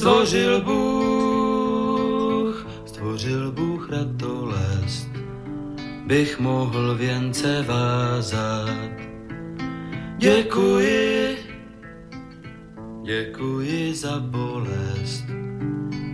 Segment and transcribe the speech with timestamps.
[0.00, 2.56] Stvořil Bůh,
[2.86, 5.08] stvořil Bůh ratolest,
[6.06, 8.90] bych mohl věnce vázat.
[10.16, 11.36] Děkuji,
[13.04, 15.24] děkuji za bolest,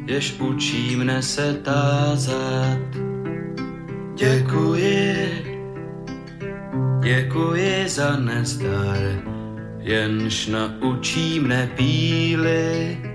[0.06, 2.78] jež učí mne se tázat.
[4.14, 5.44] Děkuji,
[7.02, 8.98] děkuji za nezdar,
[9.78, 13.05] jenž naučí mne píly.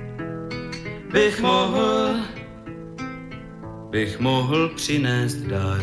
[1.12, 2.16] Bych mohl,
[3.90, 5.82] bych mohl přinést dar,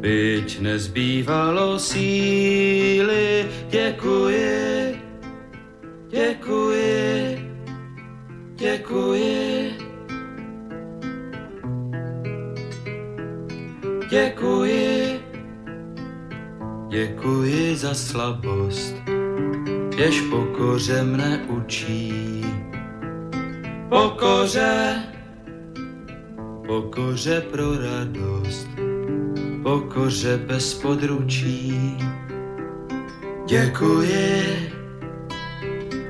[0.00, 3.46] byť nezbývalo síly.
[3.70, 4.96] Děkuji,
[6.08, 7.38] děkuji,
[8.54, 9.74] děkuji.
[14.10, 15.20] Děkuji,
[16.88, 18.94] děkuji za slabost,
[19.98, 22.35] jež pokoře mne učí.
[23.88, 25.02] Pokoře,
[26.66, 28.68] pokoře pro radost,
[29.62, 31.96] pokoře bez područí.
[33.46, 34.72] Děkuji,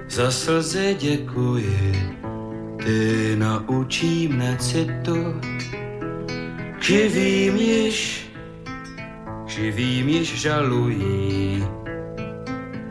[0.09, 2.17] za slzy děkuji,
[2.85, 5.41] ty naučí mne citu,
[6.81, 8.31] živým již,
[9.47, 11.65] živým již žalují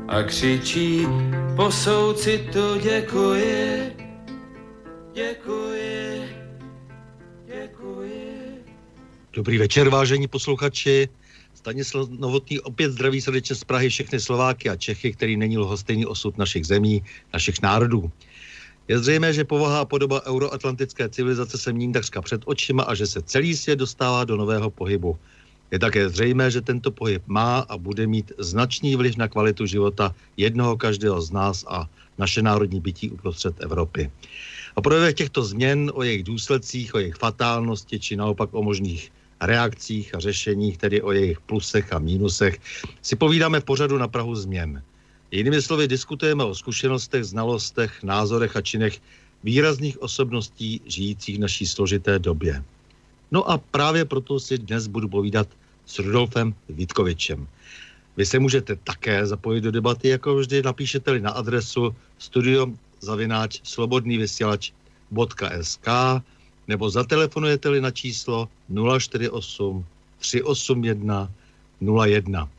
[0.07, 1.07] a křičí
[1.55, 3.94] po soucitu děkuji, děkuji,
[9.35, 11.09] Dobrý večer, vážení posluchači.
[11.53, 16.37] Stanislav Novotný opět zdraví srdečně z Prahy všechny Slováky a Čechy, který není lhostejný osud
[16.37, 18.11] našich zemí, našich národů.
[18.87, 23.07] Je zřejmé, že povaha a podoba euroatlantické civilizace se mění takřka před očima a že
[23.07, 25.19] se celý svět dostává do nového pohybu.
[25.71, 30.15] Je také zřejmé, že tento pohyb má a bude mít značný vliv na kvalitu života
[30.37, 34.11] jednoho každého z nás a naše národní bytí uprostřed Evropy.
[34.75, 40.15] O projevech těchto změn, o jejich důsledcích, o jejich fatálnosti či naopak o možných reakcích
[40.15, 42.59] a řešeních, tedy o jejich plusech a mínusech,
[43.01, 44.83] si povídáme pořadu na Prahu změn.
[45.31, 49.01] Jinými slovy, diskutujeme o zkušenostech, znalostech, názorech a činech
[49.43, 52.63] výrazných osobností žijících v naší složité době.
[53.31, 55.47] No a právě proto si dnes budu povídat
[55.85, 57.47] s Rudolfem Vítkovičem.
[58.17, 65.87] Vy se můžete také zapojit do debaty, jako vždy napíšete-li na adresu studiozavináč slobodný vysílač.sk
[66.67, 68.49] nebo zatelefonujete-li na číslo
[68.99, 69.85] 048
[70.19, 71.29] 381
[71.81, 72.49] 01.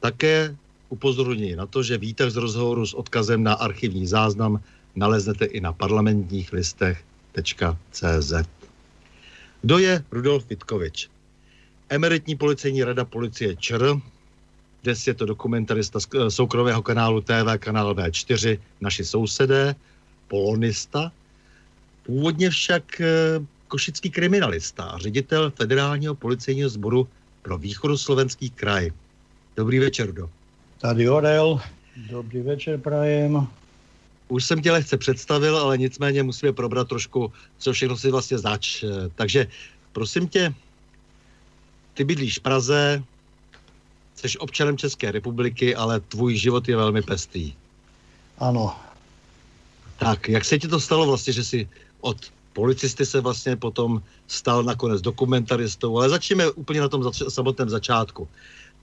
[0.00, 0.56] Také
[0.88, 4.62] upozorňuji na to, že výtah z rozhovoru s odkazem na archivní záznam
[4.96, 8.32] naleznete i na parlamentních listech.cz.
[9.62, 11.08] Kdo je Rudolf Vitkovič?
[11.88, 14.00] Emeritní policejní rada policie ČR,
[14.82, 19.74] dnes je to dokumentarista z eh, soukromého kanálu TV, kanál V4, naši sousedé,
[20.28, 21.12] polonista,
[22.02, 23.06] původně však eh,
[23.68, 27.08] košický kriminalista a ředitel federálního policejního sboru
[27.42, 28.90] pro východoslovenský kraj.
[29.56, 30.30] Dobrý večer, Rudo.
[30.78, 31.60] Tady Orel,
[32.10, 33.46] dobrý večer prajem.
[34.28, 38.84] Už jsem tě lehce představil, ale nicméně musíme probrat trošku, co všechno si vlastně zač.
[39.14, 39.46] Takže
[39.92, 40.54] prosím tě,
[41.94, 43.02] ty bydlíš v Praze,
[44.14, 47.52] jsi občanem České republiky, ale tvůj život je velmi pestý.
[48.38, 48.76] Ano.
[49.96, 51.68] Tak, jak se ti to stalo vlastně, že jsi
[52.00, 52.16] od
[52.52, 58.28] policisty se vlastně potom stal nakonec dokumentaristou, ale začneme úplně na tom zač- samotném začátku.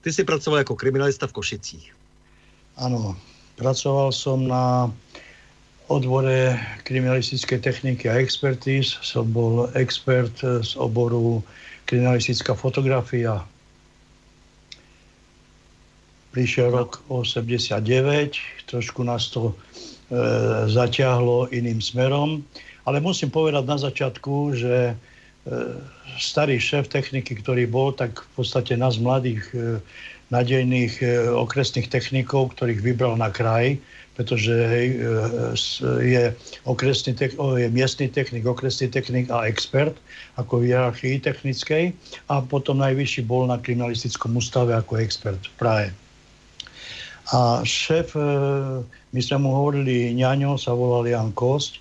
[0.00, 1.94] Ty jsi pracoval jako kriminalista v Košicích.
[2.76, 3.16] Ano,
[3.56, 4.92] pracoval som na
[5.88, 8.94] odbore kriminalistické techniky a expertíz.
[9.02, 11.42] Som bol expert z oboru
[11.88, 13.42] kriminalistická fotografia.
[16.30, 18.36] Prišiel rok 89,
[18.68, 19.54] trošku nás to e,
[20.68, 22.44] zaťahlo iným smerom,
[22.88, 24.94] ale musím povedať na začiatku, že e,
[26.16, 29.84] starý šéf techniky, ktorý bol, tak v podstate nás mladých e,
[30.32, 33.76] nadejných e, okresných technikov, ktorých vybral na kraj,
[34.16, 34.50] pretože
[36.02, 36.24] je,
[36.66, 39.94] okresný, je miestny technik, okresný technik a expert
[40.34, 41.94] ako v hierarchii technickej
[42.26, 45.88] a potom najvyšší bol na kriminalistickom ústave ako expert v Prahe.
[47.30, 48.18] A šéf,
[49.14, 51.78] my sme mu hovorili ňaňo, sa volal Jan Kosť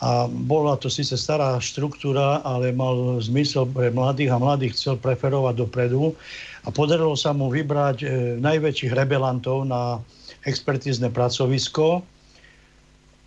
[0.00, 5.60] a bola to síce stará štruktúra, ale mal zmysel pre mladých a mladých chcel preferovať
[5.60, 6.16] dopredu
[6.64, 8.06] a podarilo sa mu vybrať e,
[8.40, 10.00] najväčších rebelantov na
[10.48, 12.00] expertízne pracovisko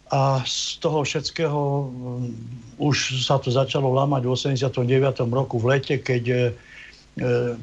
[0.10, 1.62] a z toho všetkého
[2.82, 5.30] už sa to začalo lámať v 89.
[5.30, 6.38] roku v lete, keď e,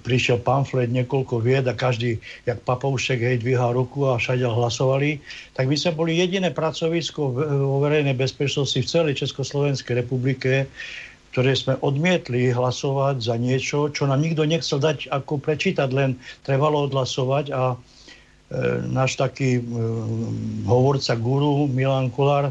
[0.06, 5.18] prišiel pamflet, niekoľko vied a každý, jak papoušek, hej, dvíhal ruku a všade hlasovali,
[5.58, 10.70] tak my sme boli jediné pracovisko vo verejnej bezpečnosti v celej Československej republike,
[11.34, 16.86] ktoré sme odmietli hlasovať za niečo, čo nám nikto nechcel dať ako prečítať, len trebalo
[16.90, 17.76] odhlasovať a e,
[18.90, 19.62] náš taký e,
[20.66, 22.50] hovorca guru Milan Kulár,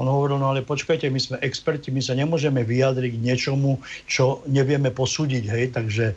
[0.00, 4.40] on hovoril, no ale počkajte, my sme experti, my sa nemôžeme vyjadriť k niečomu, čo
[4.48, 6.16] nevieme posúdiť, hej, takže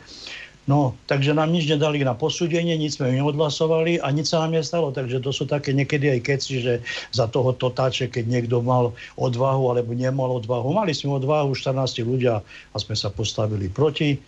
[0.68, 4.92] No, takže nám nič nedali na posúdenie, nič sme neodhlasovali a nič sa nám nestalo.
[4.92, 9.72] Takže to sú také niekedy aj keci, že za toho totáče, keď niekto mal odvahu
[9.72, 10.68] alebo nemal odvahu.
[10.76, 14.20] Mali sme odvahu 14 ľudia a sme sa postavili proti.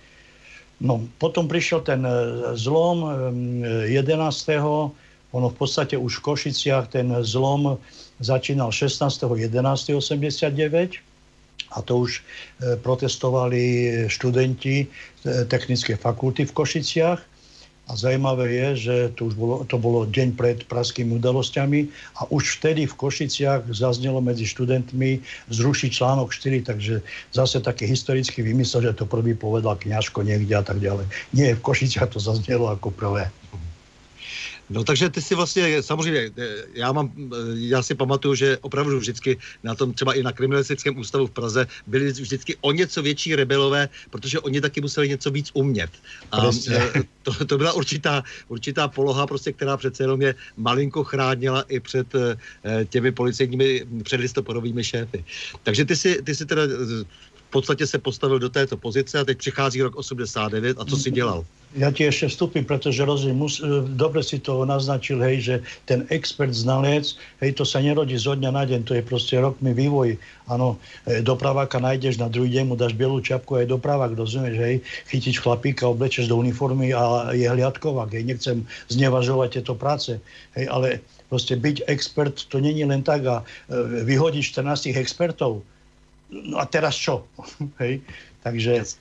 [0.81, 2.13] No, potom prišiel ten e,
[2.57, 3.05] zlom
[3.85, 4.09] 11.
[4.49, 4.57] E,
[5.31, 7.79] ono v podstate už v Košiciach ten zlom
[8.19, 10.99] začínal 16.11.89
[11.71, 12.23] a to už e,
[12.81, 13.63] protestovali
[14.09, 14.87] študenti e,
[15.47, 17.21] technickej fakulty v Košiciach.
[17.91, 21.91] A zaujímavé je, že to, už bolo, to bolo deň pred praskými udalosťami
[22.23, 25.19] a už vtedy v Košiciach zaznelo medzi študentmi
[25.51, 27.03] zrušiť článok 4, takže
[27.35, 31.11] zase taký historický vymysel, že to prvý povedal kňažko niekde a tak ďalej.
[31.35, 33.27] Nie, v Košiciach to zaznelo ako prvé.
[34.71, 38.99] No takže ty si vlastně, samozřejmě, eh, já, mám, eh, já si pamatuju, že opravdu
[38.99, 43.35] vždycky na tom, třeba i na kriminalistickém ústavu v Praze, byli vždycky o něco větší
[43.35, 45.91] rebelové, protože oni taky museli něco víc umět.
[46.33, 51.67] A eh, to, to byla určitá, určitá poloha, prostě, která přece jenom je malinko chránila
[51.69, 52.07] i před
[52.89, 55.25] těmi policejními předlistopadovými šéfy.
[55.63, 56.63] Takže ty si, ty si teda
[57.51, 61.45] podstatě se postavil do této pozice a teď přichází rok 89 a co si dělal?
[61.71, 65.55] Ja ti ešte vstúpim, pretože rozumiem, mus, e, dobre si to naznačil, hej, že
[65.87, 69.71] ten expert, znalec, hej, to sa nerodí zo dňa na deň, to je proste rokmi
[69.71, 70.19] vývoj.
[70.51, 74.75] Áno, e, dopraváka nájdeš na druhý deň, mu dáš bielú čapku aj dopravák, rozumieš, hej,
[75.15, 80.19] chytíš chlapíka, oblečeš do uniformy a je hliadkovák, hej, nechcem znevažovať tieto práce,
[80.59, 80.99] hej, ale
[81.31, 85.63] proste byť expert, to není len tak a e, vyhodiť 14 expertov,
[86.31, 87.27] no a teraz čo?
[87.83, 88.01] Hej?
[88.41, 88.97] Takže,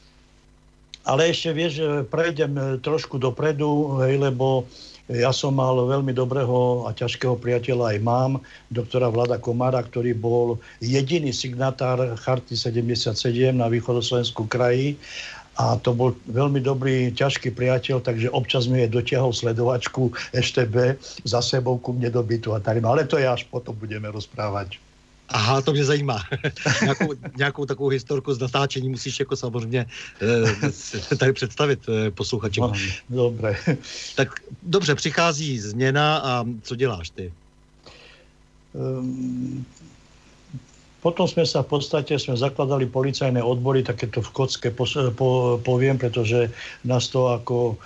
[1.08, 4.68] ale ešte vieš, prejdem e, trošku dopredu, hej, lebo
[5.10, 8.32] ja som mal veľmi dobrého a ťažkého priateľa aj mám,
[8.70, 13.16] doktora Vlada Komara, ktorý bol jediný signatár Charty 77
[13.56, 15.00] na východoslovensku kraji
[15.58, 20.96] a to bol veľmi dobrý, ťažký priateľ, takže občas mi je dotiahol sledovačku EŠTB
[21.28, 22.80] za sebou ku mne do bytu a tak.
[22.80, 24.80] No, ale to je až potom budeme rozprávať.
[25.32, 26.24] Aha, to mě zajímá.
[26.82, 29.86] nějakou, nějakou takovou historku z natáčení musíš jako samozřejmě
[31.12, 32.64] e, tady představit e, posluchačům.
[32.64, 32.74] No,
[33.10, 33.56] dobré.
[34.16, 37.34] Tak dobře, přichází změna a co děláš ty?
[38.74, 39.66] Um,
[41.00, 44.86] potom sme sa v podstate, sme zakladali policajné odbory, takéto v kocke po,
[45.16, 45.30] po,
[45.64, 46.52] poviem, pretože
[46.84, 47.80] nás to ako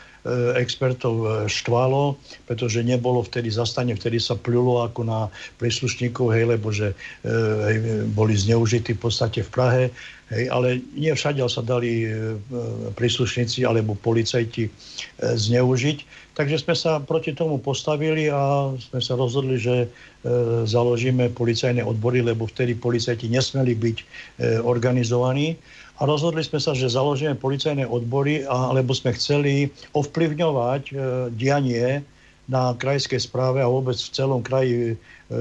[0.56, 2.16] expertov e, štvalo,
[2.48, 5.20] pretože nebolo vtedy zastane, vtedy sa pľulo ako na
[5.60, 7.30] príslušníkov, hej, lebo že e,
[7.68, 7.78] hej,
[8.16, 9.84] boli zneužití v podstate v Prahe,
[10.32, 12.08] hej, ale nie všade sa dali
[12.96, 14.72] príslušníci alebo policajti
[15.20, 16.24] zneužiť.
[16.34, 19.86] Takže sme sa proti tomu postavili a sme sa rozhodli, že
[20.66, 23.98] založíme policajné odbory, lebo vtedy policajti nesmeli byť
[24.66, 25.54] organizovaní
[26.04, 30.94] a rozhodli sme sa, že založíme policajné odbory, alebo sme chceli ovplyvňovať e,
[31.32, 32.04] dianie
[32.52, 34.96] na krajskej správe a vôbec v celom kraji e,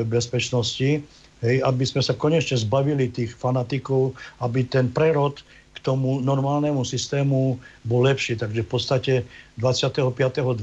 [0.07, 1.03] bezpečnosti,
[1.43, 5.43] hej, aby sme sa konečne zbavili tých fanatikov, aby ten prerod
[5.75, 8.39] k tomu normálnemu systému bol lepší.
[8.39, 9.15] Takže v podstate
[9.59, 10.63] 25.12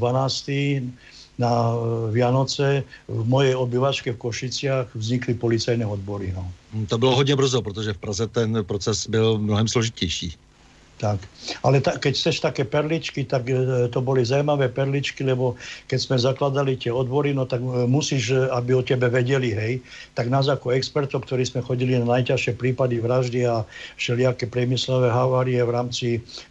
[1.39, 1.75] na e,
[2.11, 6.35] Vianoce v mojej obyvačke v Košiciach vznikli policajné odbory.
[6.35, 6.51] No.
[6.87, 10.35] To bylo hodně brzo, protože v Praze ten proces byl mnohem složitější.
[10.99, 11.19] Tak.
[11.63, 15.55] Ale ta, keď chceš také perličky, tak e, to boli zaujímavé perličky, lebo
[15.87, 19.79] keď sme zakladali tie odbory, no tak e, musíš, aby o tebe vedeli, hej.
[20.11, 23.63] Tak nás ako expertov, ktorí sme chodili na najťažšie prípady vraždy a
[23.95, 26.07] všelijaké priemyslové havárie v rámci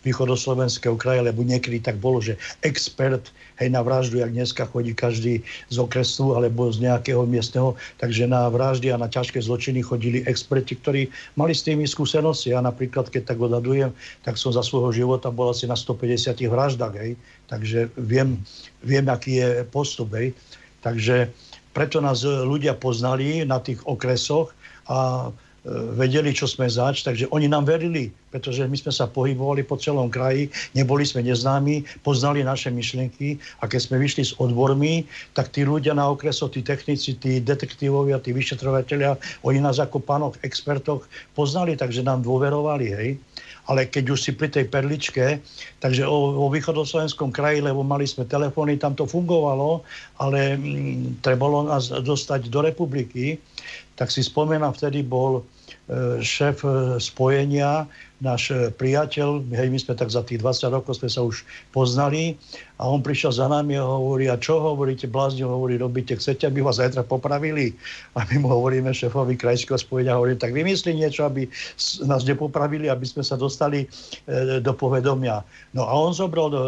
[0.09, 3.28] východoslovenského kraja, lebo niekedy tak bolo, že expert
[3.59, 8.47] hej, na vraždu, jak dneska chodí každý z okresu alebo z nejakého miestneho, takže na
[8.49, 12.55] vraždy a na ťažké zločiny chodili experti, ktorí mali s tými skúsenosti.
[12.55, 13.91] Ja napríklad, keď tak odhadujem,
[14.23, 17.12] tak som za svojho života bol asi na 150 vraždách, hej,
[17.50, 18.38] takže viem,
[18.87, 20.33] viem, aký je postup, hej.
[20.79, 21.29] Takže
[21.75, 24.55] preto nás ľudia poznali na tých okresoch
[24.87, 25.31] a
[25.67, 30.12] vedeli, čo sme zač, takže oni nám verili pretože my sme sa pohybovali po celom
[30.12, 35.65] kraji, neboli sme neznámi, poznali naše myšlienky a keď sme vyšli s odbormi, tak tí
[35.65, 41.75] ľudia na okreso, tí technici, tí detektívovia, tí vyšetrovateľia, oni nás ako pánoch expertoch poznali,
[41.75, 43.11] takže nám dôverovali, hej
[43.69, 45.45] ale keď už si pri tej perličke,
[45.85, 49.85] takže o, o východoslovenskom kraji, lebo mali sme telefóny, tam to fungovalo,
[50.17, 53.37] ale mm, trebalo nás dostať do republiky,
[54.01, 57.85] tak si spomínam, vtedy bol e, šéf e, spojenia
[58.19, 62.35] náš e, priateľ, hej, my sme tak za tých 20 rokov sme sa už poznali
[62.79, 66.63] a on prišiel za nami a hovorí, a čo hovoríte, blázni, hovorí, robíte, chcete, aby
[66.63, 67.75] vás zajtra popravili?
[68.19, 71.47] A my mu hovoríme šéfovi krajského spojenia, hovorí, tak vymyslí niečo, aby
[72.07, 75.47] nás nepopravili, aby sme sa dostali e, do povedomia.
[75.75, 76.59] No a on zobral e,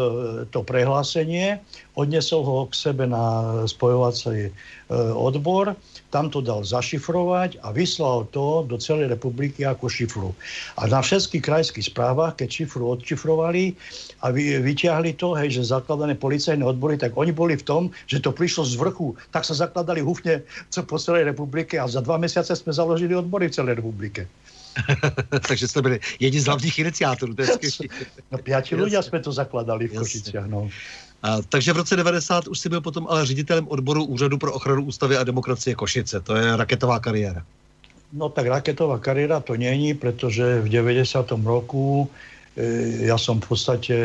[0.55, 1.59] to prehlásenie,
[1.99, 4.55] odnesol ho k sebe na spojovací
[5.15, 5.75] odbor,
[6.11, 10.29] tam to dal zašifrovať a vyslal to do celej republiky ako šifru.
[10.75, 13.73] A na všetkých krajských správach, keď šifru odšifrovali
[14.21, 18.21] a vy, vyťahli to, hej, že zakladané policajné odbory, tak oni boli v tom, že
[18.21, 19.17] to prišlo z vrchu.
[19.33, 20.45] Tak sa zakladali hufne
[20.85, 24.29] po celej republike a za dva mesiace sme založili odbory v celej republike.
[25.47, 27.35] Takže ste byli jedni z hlavních iniciátorů.
[28.31, 30.47] no, piati ľudia sme to zakladali v Košiciach.
[30.47, 30.71] No.
[31.21, 34.83] A, takže v roce 90 už si byl potom ale ředitelem odboru Úřadu pro ochranu
[34.83, 36.19] ústavy a demokracie Košice.
[36.19, 37.45] To je raketová kariéra.
[38.11, 41.31] No tak raketová kariéra to není, pretože v 90.
[41.47, 42.11] roku
[42.59, 43.95] e, ja som v podstate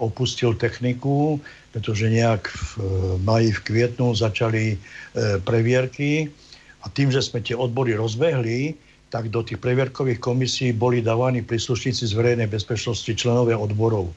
[0.00, 1.36] opustil techniku,
[1.76, 2.84] pretože nejak v e,
[3.20, 4.76] maji, v kvietnu začali e,
[5.44, 6.32] previerky
[6.80, 8.72] a tým, že sme tie odbory rozbehli,
[9.12, 14.08] tak do tých previerkových komisí boli dávaní príslušníci z verejnej bezpečnosti, členovia odborov.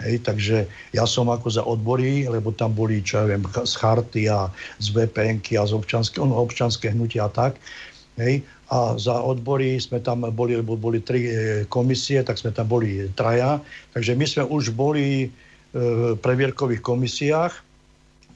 [0.00, 0.64] Hej, takže
[0.96, 4.48] ja som ako za odbory, lebo tam boli, čo ja viem, z charty a
[4.80, 7.60] z vpn a z občanské, no, občanské hnutia a tak.
[8.16, 11.32] Hej, a za odbory sme tam boli, boli tri e,
[11.66, 13.58] komisie, tak sme tam boli traja.
[13.98, 15.28] Takže my sme už boli e,
[16.14, 17.52] v previerkových komisiách.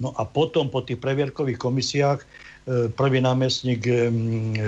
[0.02, 2.26] No a potom po tých previerkových komisiách e,
[2.90, 3.86] prvý námestník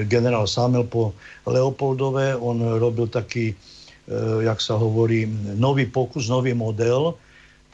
[0.07, 1.11] generál Samel po
[1.51, 3.59] Leopoldove, on robil taký
[4.39, 5.27] jak sa hovorí,
[5.59, 7.19] nový pokus, nový model,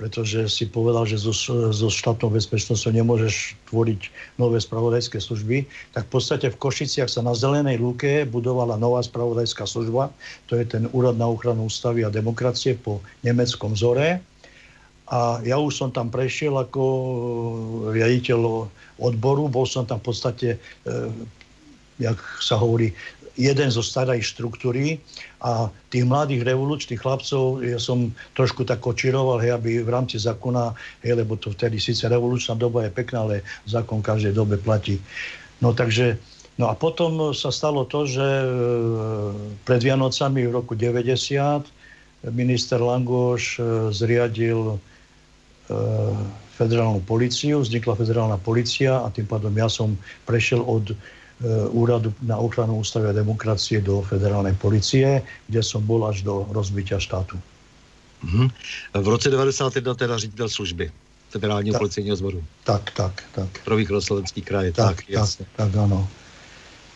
[0.03, 1.31] pretože si povedal, že so,
[1.71, 5.63] so štátnou bezpečnosťou nemôžeš tvoriť nové spravodajské služby,
[5.95, 10.11] tak v podstate v Košiciach sa na Zelenej lúke budovala nová spravodajská služba,
[10.51, 14.19] to je ten Úrad na ochranu ústavy a demokracie po nemeckom zore.
[15.07, 16.83] A ja už som tam prešiel ako
[17.95, 18.67] riaditeľ
[18.99, 21.11] odboru, bol som tam v podstate, eh,
[22.03, 22.91] jak sa hovorí,
[23.37, 25.01] jeden zo starej štruktúry
[25.41, 30.77] a tých mladých revolučných chlapcov ja som trošku tak kočiroval, hej, aby v rámci zákona,
[31.05, 35.01] hej, lebo to vtedy síce revolučná doba je pekná, ale zákon každej dobe platí.
[35.65, 36.19] No takže,
[36.59, 38.47] no a potom sa stalo to, že e,
[39.65, 41.65] pred Vianocami v roku 90
[42.35, 43.61] minister Langoš e,
[43.95, 44.77] zriadil e,
[46.59, 49.97] federálnu policiu, vznikla federálna policia a tým pádom ja som
[50.29, 50.93] prešiel od
[51.71, 56.99] úradu na ochranu ústavy a demokracie do federálnej policie, kde som bol až do rozbitia
[57.03, 57.39] štátu.
[58.23, 58.49] Mm-hmm.
[59.03, 60.91] V roce 91 teda ředitel služby
[61.31, 62.45] federálního policejního zboru.
[62.65, 63.49] Tak, tak, tak.
[63.65, 64.73] Pro východoslovenský kraj.
[64.73, 65.47] Tak, tak, jasně.
[65.57, 66.09] tak, tak ano.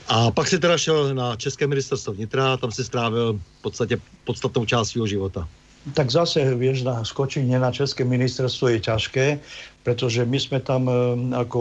[0.09, 4.65] A pak si teda šel na České ministerstvo vnitra, tam si strávil v podstatě podstatnou
[4.65, 5.49] část svého života.
[5.95, 9.39] Tak zase, vieš, na skočenie na České ministerstvo je ťažké,
[9.87, 10.95] pretože my sme tam e,
[11.31, 11.61] ako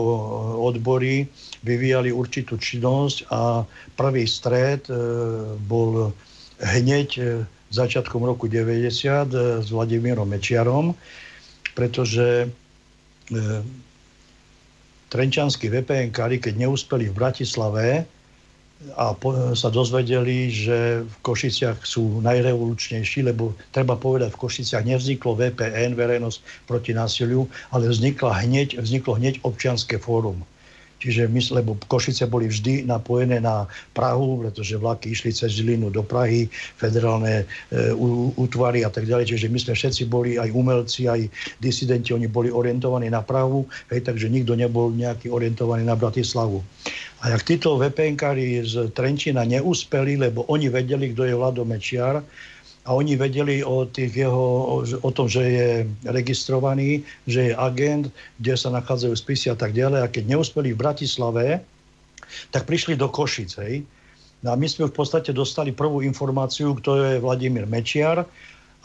[0.58, 1.30] odbory
[1.62, 3.62] vyvíjali určitú činnosť a
[3.94, 4.98] prvý stred e,
[5.62, 6.10] bol
[6.58, 7.22] hneď e,
[7.70, 10.94] začiatkom roku 90 s Vladimírom Mečiarom,
[11.74, 12.46] pretože
[15.10, 18.06] trenčanskí VPN keď neúspeli v Bratislave,
[18.96, 25.32] a po, sa dozvedeli, že v Košiciach sú najrevolučnejší, lebo treba povedať, v Košiciach nevzniklo
[25.32, 30.44] VPN, verejnosť proti násiliu, ale vznikla hneď, vzniklo hneď občianské fórum.
[30.96, 36.00] Čiže my, lebo Košice boli vždy napojené na Prahu, pretože vlaky išli cez Žilinu do
[36.00, 36.48] Prahy,
[36.80, 37.92] federálne e,
[38.40, 39.36] útvary a tak ďalej.
[39.36, 41.28] Čiže my sme všetci boli, aj umelci, aj
[41.60, 46.64] disidenti, oni boli orientovaní na Prahu, hej, takže nikto nebol nejaký orientovaný na Bratislavu.
[47.24, 52.24] A jak títo VPNkári z Trenčína neúspeli, lebo oni vedeli, kto je Vlado Mečiar,
[52.86, 54.46] a oni vedeli o, tých jeho,
[55.02, 55.70] o tom, že je
[56.06, 58.06] registrovaný, že je agent,
[58.38, 60.06] kde sa nachádzajú spisy a tak ďalej.
[60.06, 61.66] A keď neúspeli v Bratislave,
[62.54, 63.50] tak prišli do Košic.
[63.58, 63.82] Hej.
[64.46, 68.22] No a my sme v podstate dostali prvú informáciu, kto je Vladimír Mečiar.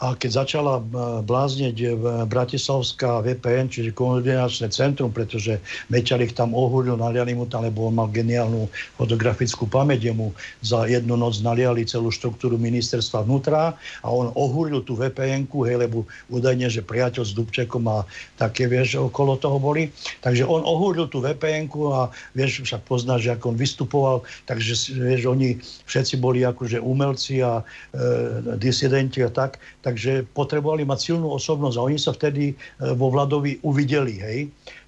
[0.02, 0.82] A keď začala
[1.22, 1.94] blázneť
[2.26, 5.62] Bratislavská VPN, čiže koordinačné centrum, pretože
[5.94, 8.66] Mečiar ich tam ohúril, naliali mu tam, lebo on mal geniálnu
[8.98, 14.98] fotografickú pamäť, mu za jednu noc naliali celú štruktúru ministerstva vnútra a on ohúril tú
[14.98, 16.02] vpn hej, lebo
[16.34, 18.02] údajne, že priateľ s Dubčekom a
[18.42, 19.94] také, vieš, okolo toho boli.
[20.26, 24.16] Takže on ohúril tú vpn a vieš, však poznáš, že ako on vystupoval,
[24.50, 31.12] takže vieš, oni všetci boli akože umelci a e, disidenti a tak, takže potrebovali mať
[31.12, 32.54] silnú osobnosť a oni sa vtedy e,
[32.96, 34.38] vo Vladovi uvideli, hej.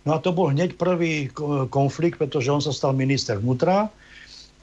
[0.08, 1.28] No a to bol hneď prvý
[1.68, 3.92] konflikt, pretože on sa stal minister vnútra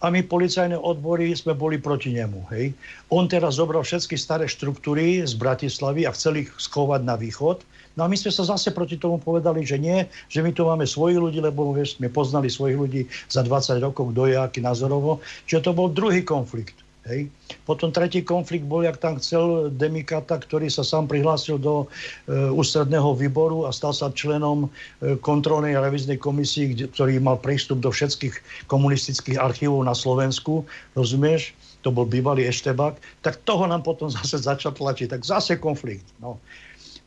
[0.01, 2.50] a my policajné odbory sme boli proti nemu.
[2.50, 2.74] Hej.
[3.13, 7.62] On teraz zobral všetky staré štruktúry z Bratislavy a chcel ich schovať na východ.
[7.98, 10.89] No a my sme sa zase proti tomu povedali, že nie, že my tu máme
[10.89, 15.21] svojich ľudí, lebo vieš, sme poznali svojich ľudí za 20 rokov, kto je aký názorovo.
[15.45, 16.77] Čiže to bol druhý konflikt.
[17.10, 17.34] Hej.
[17.65, 21.89] Potom tretí konflikt bol, jak tam chcel Demikata, ktorý sa sám prihlásil do
[22.29, 24.70] e, ústredného výboru a stal sa členom
[25.01, 30.62] e, kontrolnej a reviznej komisii, kde, ktorý mal prístup do všetkých komunistických archívov na Slovensku.
[30.93, 31.58] Rozumieš?
[31.81, 33.01] To bol bývalý Eštebak.
[33.25, 35.10] Tak toho nám potom zase začal tlačiť.
[35.10, 36.05] Tak zase konflikt.
[36.22, 36.38] No.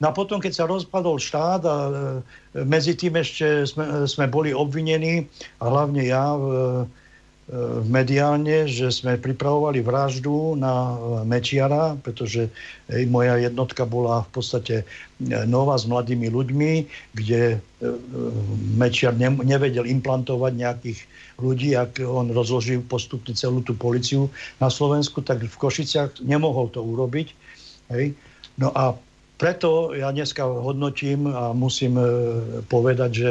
[0.03, 1.93] No a potom, keď sa rozpadol štát a e,
[2.67, 5.31] medzi tým ešte sme, sme boli obvinení,
[5.63, 7.04] a hlavne ja, e, E,
[7.85, 10.97] mediálne, že sme pripravovali vraždu na e,
[11.29, 12.49] Mečiara, pretože
[13.13, 14.85] moja jednotka bola v podstate e,
[15.45, 16.73] nová s mladými ľuďmi,
[17.13, 17.61] kde
[18.81, 20.99] Mečiar ne, nevedel implantovať nejakých
[21.37, 26.81] ľudí, ak on rozložil postupne celú tú policiu na Slovensku, tak v Košiciach nemohol to
[26.81, 27.29] urobiť.
[27.93, 28.17] Hej.
[28.57, 28.97] No a
[29.37, 32.01] preto ja dneska hodnotím a musím
[32.73, 33.31] povedať, že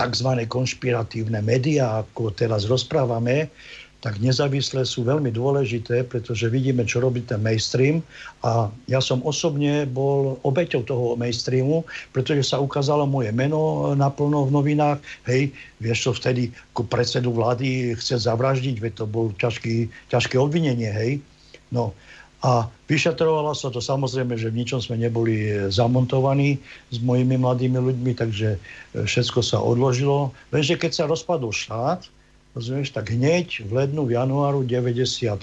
[0.00, 0.28] tzv.
[0.48, 3.52] konšpiratívne médiá, ako teraz rozprávame,
[4.00, 8.00] tak nezávislé sú veľmi dôležité, pretože vidíme, čo robí ten mainstream.
[8.40, 11.84] A ja som osobne bol obeťou toho mainstreamu,
[12.16, 14.98] pretože sa ukázalo moje meno naplno v novinách.
[15.28, 15.52] Hej,
[15.84, 21.20] vieš čo, vtedy ako predsedu vlády chce zavraždiť, veď to bol ťažký, ťažké obvinenie, hej.
[21.68, 21.92] No,
[22.40, 26.56] a vyšetrovalo sa to samozrejme, že v ničom sme neboli e, zamontovaní
[26.88, 28.58] s mojimi mladými ľuďmi, takže e,
[29.04, 30.32] všetko sa odložilo.
[30.48, 32.08] Lenže keď sa rozpadol štát,
[32.56, 35.36] rozumieš, tak hneď v lednu, v januáru 93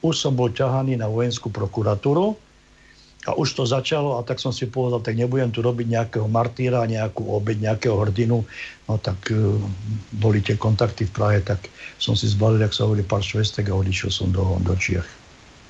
[0.00, 2.36] už som bol ťahaný na vojenskú prokuratúru
[3.26, 6.86] a už to začalo a tak som si povedal, tak nebudem tu robiť nejakého martýra,
[6.86, 8.46] nejakú obeď, nejakého hrdinu.
[8.86, 9.58] No tak uh,
[10.14, 11.66] boli tie kontakty v Prahe, tak
[11.98, 15.15] som si zbalil, jak sa hovorí, pár švestek a odišiel som do, do Čiech.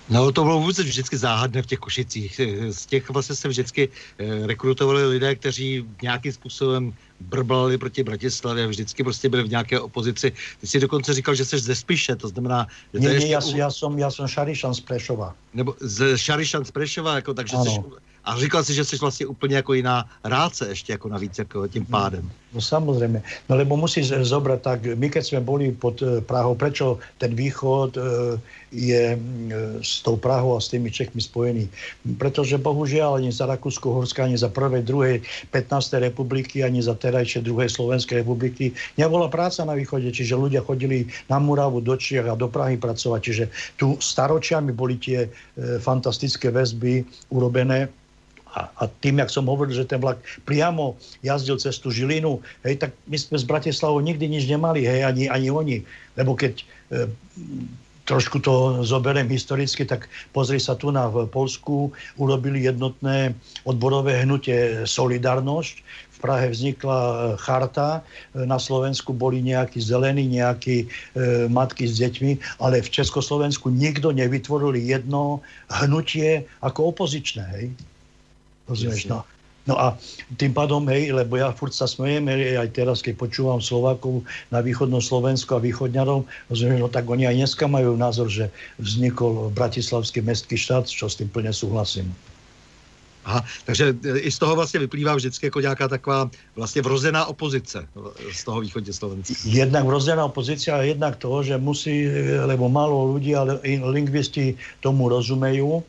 [0.08, 2.40] No to bylo vůbec vždycky záhadné v těch Košicích.
[2.70, 3.88] Z těch vlastně se vždycky
[4.18, 9.80] eh, rekrutovali lidé, kteří nějakým způsobem brblali proti Bratislavě a vždycky prostě byli v nějaké
[9.80, 10.32] opozici.
[10.60, 12.66] Ty jsi dokonce říkal, že jsi ze Spiše, to znamená...
[12.94, 13.56] Že nie, nie, ja, u...
[13.56, 15.34] ja, som, ja som Šarišan z Prešova.
[15.54, 17.80] Nebo z Šarišan z Prešova, jako, takže jsi,
[18.24, 21.86] a říkal si, že jsi vlastně úplně jako jiná ráce ještě jako navíc jako tím
[21.86, 22.30] pádem.
[22.56, 26.96] No samozrejme, no lebo musíš zobrať tak, my keď sme boli pod eh, Prahou, prečo
[27.20, 28.00] ten východ e,
[28.72, 29.18] je e,
[29.84, 31.68] s tou Prahou a s tými Čechmi spojený?
[32.16, 35.16] Pretože bohužiaľ ani za Rakúsko-Horska, ani za prvej, druhej
[35.52, 36.00] 15.
[36.00, 41.36] republiky, ani za terajšie druhej Slovenskej republiky nebola práca na východe, čiže ľudia chodili na
[41.36, 43.44] Muravu, do Čiech a do Prahy pracovať, čiže
[43.76, 45.28] tu staročiami boli tie
[45.84, 47.92] fantastické väzby urobené
[48.56, 50.16] a, a tým, jak som hovoril, že ten vlak
[50.48, 55.04] priamo jazdil cez tú Žilinu, hej, tak my sme z Bratislavou nikdy nič nemali, hej,
[55.04, 55.76] ani, ani oni.
[56.16, 56.64] Lebo keď e,
[58.08, 63.36] trošku to zoberiem historicky, tak pozri sa tu na v Polsku, urobili jednotné
[63.68, 65.76] odborové hnutie Solidarnosť,
[66.16, 68.00] v Prahe vznikla e, charta,
[68.32, 70.86] e, na Slovensku boli nejakí zelení, nejakí e,
[71.52, 77.44] matky s deťmi, ale v Československu nikto nevytvoril jedno hnutie ako opozičné.
[77.60, 77.66] Hej?
[78.68, 79.06] Rozumieš?
[79.06, 79.24] No.
[79.66, 79.98] No a
[80.38, 84.22] tým pádom, hej, lebo ja furt sa smejem, hej, aj teraz, keď počúvam Slovákov
[84.54, 88.46] na východnom Slovensku a východňarov, rozumieš, no tak oni aj dneska majú názor, že
[88.78, 92.14] vznikol Bratislavský mestský štát, čo s tým plne súhlasím.
[93.26, 93.90] Aha, takže
[94.22, 97.88] i z toho vlastně vyplývá vždycky jako nějaká taková vlastně vrozená opozice
[98.32, 99.34] z toho východně Slovenska.
[99.44, 102.06] Jednak vrozená opozice a jednak toho, že musí,
[102.46, 105.82] lebo málo ľudí, ale lingvisti tomu rozumejú,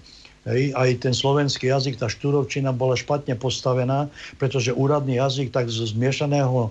[0.48, 4.08] Hej, aj ten slovenský jazyk, tá štúrovčina bola špatne postavená,
[4.40, 6.70] pretože úradný jazyk tak z zmiešaného e,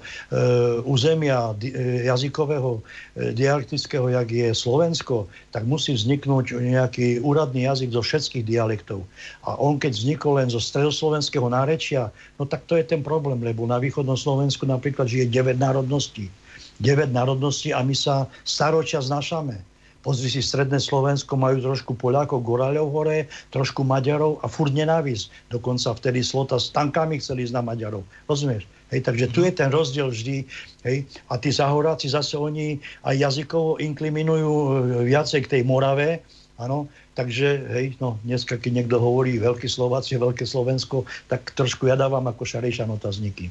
[0.88, 8.00] územia e, jazykového, e, dialektického, jak je Slovensko, tak musí vzniknúť nejaký úradný jazyk zo
[8.00, 9.04] všetkých dialektov.
[9.44, 12.08] A on keď vznikol len zo stredoslovenského nárečia,
[12.40, 16.32] no tak to je ten problém, lebo na východnom Slovensku napríklad žije 9 národností.
[16.80, 19.75] 9 národností a my sa staročia znašame
[20.06, 25.50] Pozri si stredné Slovensko, majú trošku Poliakov, Goraľov hore, trošku Maďarov a furt nenávisť.
[25.50, 28.06] Dokonca vtedy Slota s tankami chceli ísť na Maďarov.
[28.30, 28.70] Rozumieš?
[28.94, 30.46] Hej, takže tu je ten rozdiel vždy.
[30.86, 34.70] Hej, a tí zahoráci zase oni aj jazykovo inkliminujú e,
[35.10, 36.22] viacej k tej Morave.
[36.54, 36.86] Áno,
[37.18, 42.22] takže hej, no, dneska, keď niekto hovorí Veľký Slováci, Veľké Slovensko, tak trošku ja dávam
[42.30, 43.50] ako šarejšan otazníky.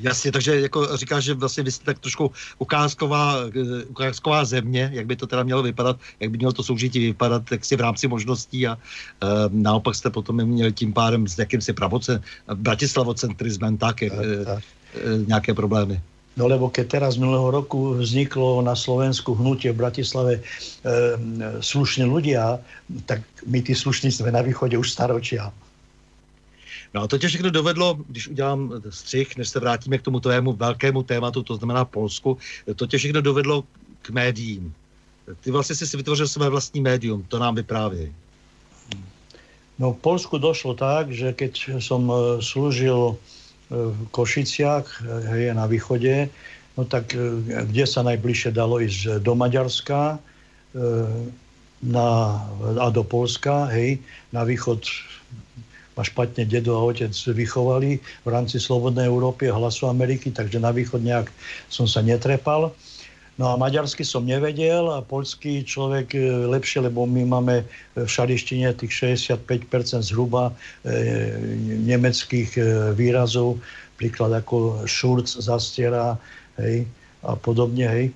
[0.00, 5.06] Jasně, takže jako říkáš, že vlastně vy jste tak trošku ukázková, eh, ukázková země, jak
[5.06, 8.08] by to teda mělo vypadat, jak by mělo to soužití vypadat, tak si v rámci
[8.08, 8.78] možností a e,
[9.48, 12.22] naopak jste potom měli tím pádem s jakýmsi pravoce,
[12.54, 14.10] bratislavocentrizmem tak, tak,
[14.44, 14.62] tak.
[14.94, 16.00] E, nějaké problémy.
[16.38, 20.42] No lebo keď teraz minulého roku vzniklo na Slovensku hnutie v Bratislave e,
[21.58, 22.62] slušní ľudia,
[23.10, 25.50] tak my tí slušní sme na východe už staročia.
[26.94, 30.52] No a to tě všechno dovedlo, když udělám střih, než se vrátíme k tomu tvému
[30.52, 32.38] velkému tématu, to znamená Polsku,
[32.76, 33.64] to tě všechno dovedlo
[34.02, 34.74] k médiím.
[35.40, 38.12] Ty vlastně si vytvořil své vlastní médium, to nám vyprávěj.
[39.78, 43.14] No v Polsku došlo tak, že keď som slúžil
[43.70, 46.32] v Košiciach, e, hej, na východe,
[46.74, 47.14] no tak
[47.68, 50.18] kde sa najbližšie dalo ísť do Maďarska
[51.82, 52.08] na,
[52.78, 53.98] a do Polska, hej,
[54.32, 54.86] na východ
[55.98, 60.70] ma špatne dedo a otec vychovali v rámci Slobodnej Európy a hlasu Ameriky, takže na
[60.70, 61.26] východ nejak
[61.66, 62.70] som sa netrepal.
[63.38, 67.62] No a maďarsky som nevedel a poľský človek e, lepšie, lebo my máme
[67.94, 69.42] v šarištine tých 65%
[70.10, 71.34] zhruba e,
[71.86, 72.62] nemeckých e,
[72.98, 73.62] výrazov,
[73.94, 76.18] príklad ako šurc, zastiera
[76.58, 76.86] hej,
[77.22, 77.86] a podobne.
[77.86, 78.06] Hej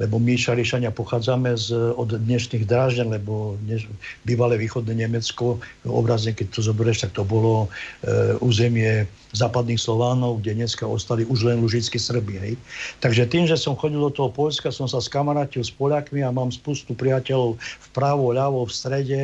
[0.00, 3.84] lebo my Šarišania pochádzame z, od dnešných Drážďan, lebo dneš,
[4.24, 9.04] bývalé východné Nemecko, obrazne keď to zoberieš, tak to bolo e, územie
[9.36, 12.34] západných Slovánov, kde dneska ostali už len lužickí Srbi.
[12.40, 12.52] Hej.
[13.04, 16.48] Takže tým, že som chodil do toho Polska, som sa skamarátil s Poliakmi a mám
[16.48, 17.60] spustu priateľov
[17.92, 19.20] vpravo, ľavo, v strede.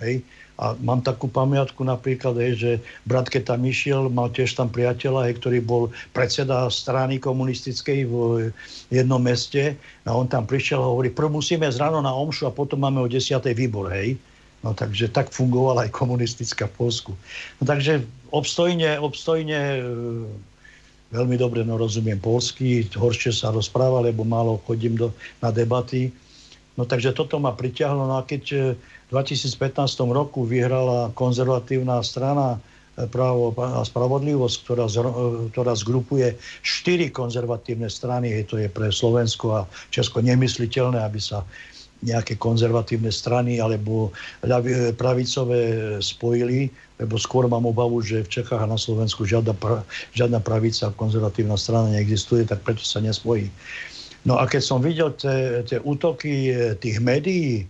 [0.00, 0.24] Hej
[0.60, 2.72] a mám takú pamiatku napríklad, hej, že
[3.08, 8.14] brat, keď tam išiel, mal tiež tam priateľa, hej, ktorý bol predseda strany komunistickej v
[8.92, 9.72] jednom meste.
[10.04, 13.00] A on tam prišiel a hovorí, prv musíme z ráno na omšu a potom máme
[13.00, 13.40] o 10.
[13.56, 14.20] výbor, hej.
[14.60, 17.12] No takže tak fungovala aj komunistická v Polsku.
[17.56, 19.80] No takže obstojne, obstojne e,
[21.16, 25.08] veľmi dobre no, rozumiem polsky, horšie sa rozpráva, lebo málo chodím do,
[25.40, 26.12] na debaty.
[26.76, 28.04] No takže toto ma priťahlo.
[28.04, 28.60] No a keď e,
[29.10, 29.58] 2015
[30.14, 32.56] roku vyhrala konzervatívna strana
[32.94, 38.30] e, právo a spravodlivosť, ktorá, e, ktorá zgrupuje štyri konzervatívne strany.
[38.46, 41.42] To je pre Slovensko a Česko nemysliteľné, aby sa
[42.00, 44.14] nejaké konzervatívne strany alebo
[44.46, 45.60] e, pravicové
[45.98, 46.70] spojili,
[47.02, 49.58] lebo skôr mám obavu, že v Čechách a na Slovensku žiadna,
[50.14, 53.50] žiadna pravica, konzervatívna strana neexistuje, tak preto sa nespojí.
[54.22, 55.16] No a keď som videl
[55.64, 57.64] tie útoky tých médií,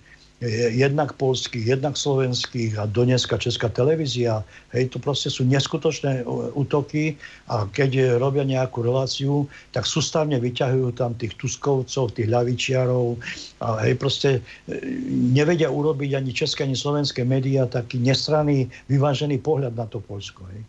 [0.48, 4.40] jednak polských, jednak slovenských a dneska Česká televízia.
[4.72, 6.24] Hej, to proste sú neskutočné
[6.56, 7.20] útoky
[7.52, 9.44] a keď robia nejakú reláciu,
[9.76, 13.20] tak sústavne vyťahujú tam tých Tuskovcov, tých ľavičiarov
[13.60, 14.80] a hej, proste e,
[15.12, 20.48] nevedia urobiť ani české, ani slovenské médiá taký nestranný, vyvážený pohľad na to Polsko.
[20.56, 20.64] Hej.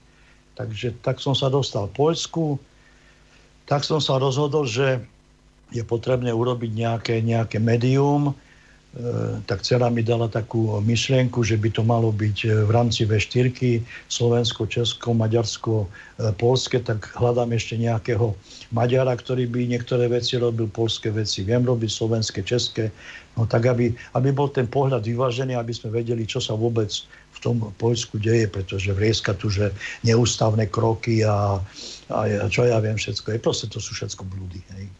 [0.60, 2.60] Takže tak som sa dostal Polsku,
[3.72, 5.00] tak som sa rozhodol, že
[5.72, 8.51] je potrebné urobiť nejaké, nejaké médium, E,
[9.48, 13.80] tak dcera mi dala takú myšlienku, že by to malo byť e, v rámci V4,
[14.12, 18.36] Slovensko, Česko, Maďarsko, e, Polske, tak hľadám ešte nejakého
[18.76, 22.92] Maďara, ktorý by niektoré veci robil, polské veci viem robiť, slovenské, české,
[23.40, 26.92] no tak aby, aby bol ten pohľad vyvážený, aby sme vedeli, čo sa vôbec
[27.32, 29.72] v tom Poľsku deje, pretože vrieska tu, že
[30.04, 31.64] neústavné kroky a,
[32.12, 32.20] a
[32.52, 34.60] čo ja viem všetko, je proste to sú všetko blúdy.
[34.76, 34.92] Hej.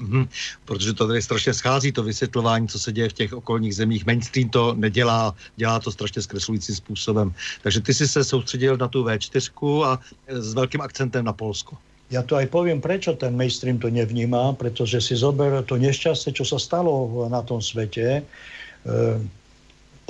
[0.00, 0.28] Mm-hmm.
[0.64, 4.06] Protože to tady strašně schází, to vysvětlování, co se děje v těch okolních zemích.
[4.06, 7.34] Mainstream to nedělá, dělá to strašně zkreslujícím způsobem.
[7.62, 11.76] Takže ty si se soustředil na tu V4 a e, s velkým akcentem na Polsko.
[12.10, 16.42] Ja to aj poviem, prečo ten mainstream to nevníma, pretože si zober to nešťastie, čo
[16.42, 16.90] sa stalo
[17.30, 18.18] na tom svete.
[18.18, 18.22] E,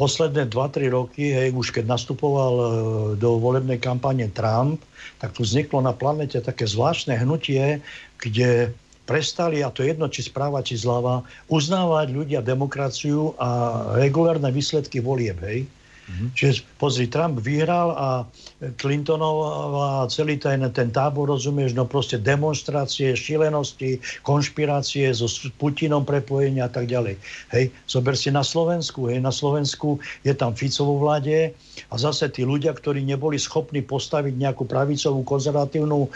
[0.00, 2.66] posledné 2-3 roky, hej, už keď nastupoval e,
[3.20, 4.80] do volebnej kampane Trump,
[5.20, 7.84] tak tu vzniklo na planete také zvláštne hnutie,
[8.16, 8.72] kde
[9.10, 15.42] prestali, a to jedno, či správa, či zľava, uznávať ľudia demokraciu a regulárne výsledky volieb,
[15.42, 15.66] hej.
[16.10, 16.28] Mm-hmm.
[16.34, 18.08] Čiže pozri, Trump vyhral a
[18.82, 25.30] Clintonová a celý ten, ten tábor, rozumieš, no proste demonstrácie, šilenosti, konšpirácie so
[25.62, 27.14] Putinom prepojenia a tak ďalej.
[27.54, 31.54] Hej, zober si na Slovensku, hej, na Slovensku je tam Ficovo vláde
[31.88, 36.08] a zase tí ľudia, ktorí neboli schopní postaviť nejakú pravicovú konzervatívnu e,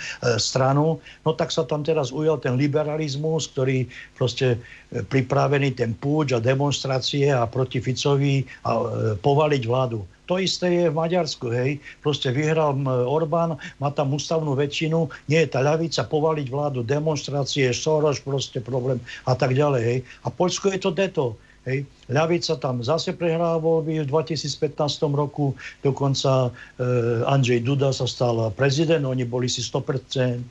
[0.43, 3.87] stranu, no tak sa tam teraz ujal ten liberalizmus, ktorý
[4.19, 4.59] proste
[4.91, 8.85] e, pripravený ten púč a demonstrácie a proti Ficovi a e,
[9.21, 9.84] povaliť vládu.
[10.25, 11.77] To isté je v Maďarsku, hej.
[12.01, 18.25] Proste vyhral Orbán, má tam ústavnú väčšinu, nie je tá ľavica povaliť vládu, demonstrácie, Soros,
[18.25, 18.97] proste problém
[19.29, 19.99] a tak ďalej, hej.
[20.25, 21.37] A Poľsko je to deto.
[21.65, 21.89] Hej.
[22.13, 24.77] Ľavica tam zase prehrala voľby v 2015
[25.17, 26.85] roku, dokonca e,
[27.25, 30.45] Andrzej Duda sa stal prezident, oni boli si 100%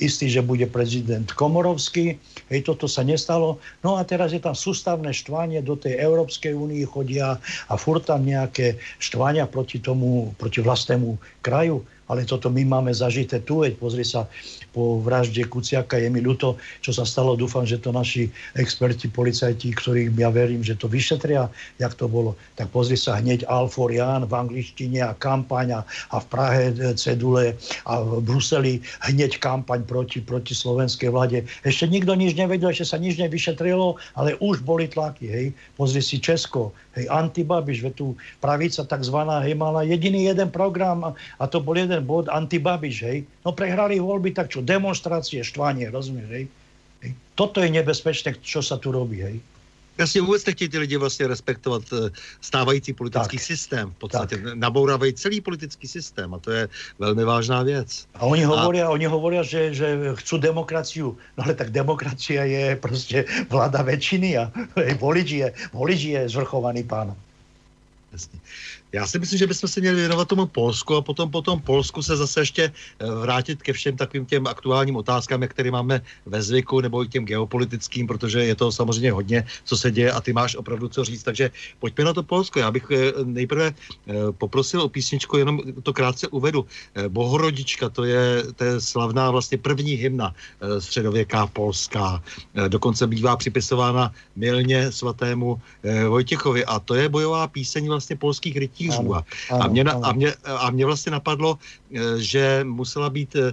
[0.00, 2.16] istí, že bude prezident Komorovský,
[2.48, 3.60] hej, toto sa nestalo.
[3.84, 7.36] No a teraz je tam sústavné štvanie, do tej Európskej únii chodia
[7.68, 11.84] a furt tam nejaké štvania proti tomu, proti vlastnému kraju.
[12.06, 14.30] Ale toto my máme zažité tu, veď pozri sa
[14.76, 18.28] po vražde Kuciaka, je mi ľúto, čo sa stalo, dúfam, že to naši
[18.60, 21.48] experti, policajti, ktorých ja verím, že to vyšetria,
[21.80, 26.76] jak to bolo, tak pozri sa hneď Alforian v angličtine a kampaň a, v Prahe
[26.76, 27.56] e, cedule
[27.88, 31.48] a v Bruseli hneď kampaň proti, proti slovenskej vláde.
[31.64, 35.46] Ešte nikto nič nevedel, ešte sa nič nevyšetrilo, ale už boli tlaky, hej.
[35.80, 38.06] Pozri si Česko, hej, antibabiš, veď tu
[38.42, 41.10] pravica takzvaná, hej, mala jediný jeden program a,
[41.40, 43.18] a to bol jeden bod antibabiš, hej.
[43.46, 46.44] No prehrali voľby, tak čo, demonstrácie, štvanie, rozumieš, hej?
[47.06, 47.10] hej?
[47.38, 49.38] Toto je nebezpečné, čo sa tu robí, hej?
[49.98, 53.90] Jasně vůbec nechtějí ty lidi vlastně respektovat eh, stávající politický tak, systém.
[53.90, 54.54] V podstatě tak.
[54.54, 58.06] nabourávají celý politický systém a to je velmi vážná věc.
[58.14, 58.90] A oni hovoria, a...
[58.90, 61.16] oni hovoria že, že chcú demokraciu.
[61.36, 64.52] No ale tak demokracia je prostě vláda väčšiny a
[65.00, 67.16] volič je, volič je zvrchovaný pán.
[68.12, 68.38] Jasně.
[68.92, 72.02] Já si myslím, že bychom se měli věnovat tomu Polsku a potom po tom Polsku
[72.02, 76.42] se zase ještě eh, vrátit ke všem takovým těm aktuálním otázkám, jak tady máme ve
[76.42, 80.32] zvyku, nebo i těm geopolitickým, protože je to samozřejmě hodně, co se děje a ty
[80.32, 81.22] máš opravdu co říct.
[81.22, 82.58] Takže pojďme na to Polsko.
[82.58, 86.66] Já bych eh, nejprve eh, poprosil o písničku, jenom to krátce uvedu.
[87.08, 90.34] Bohorodička, to je, to je slavná vlastně první hymna
[90.78, 92.22] středověká polská.
[92.68, 95.60] Dokonce bývá připisována milně svatému
[96.08, 99.14] Vojtěchovi a to je bojová píseň vlastně polských rytí havířů.
[99.14, 101.58] A, a, mě, a, mě, a mě vlastně napadlo,
[101.94, 103.52] eh, že musela být eh,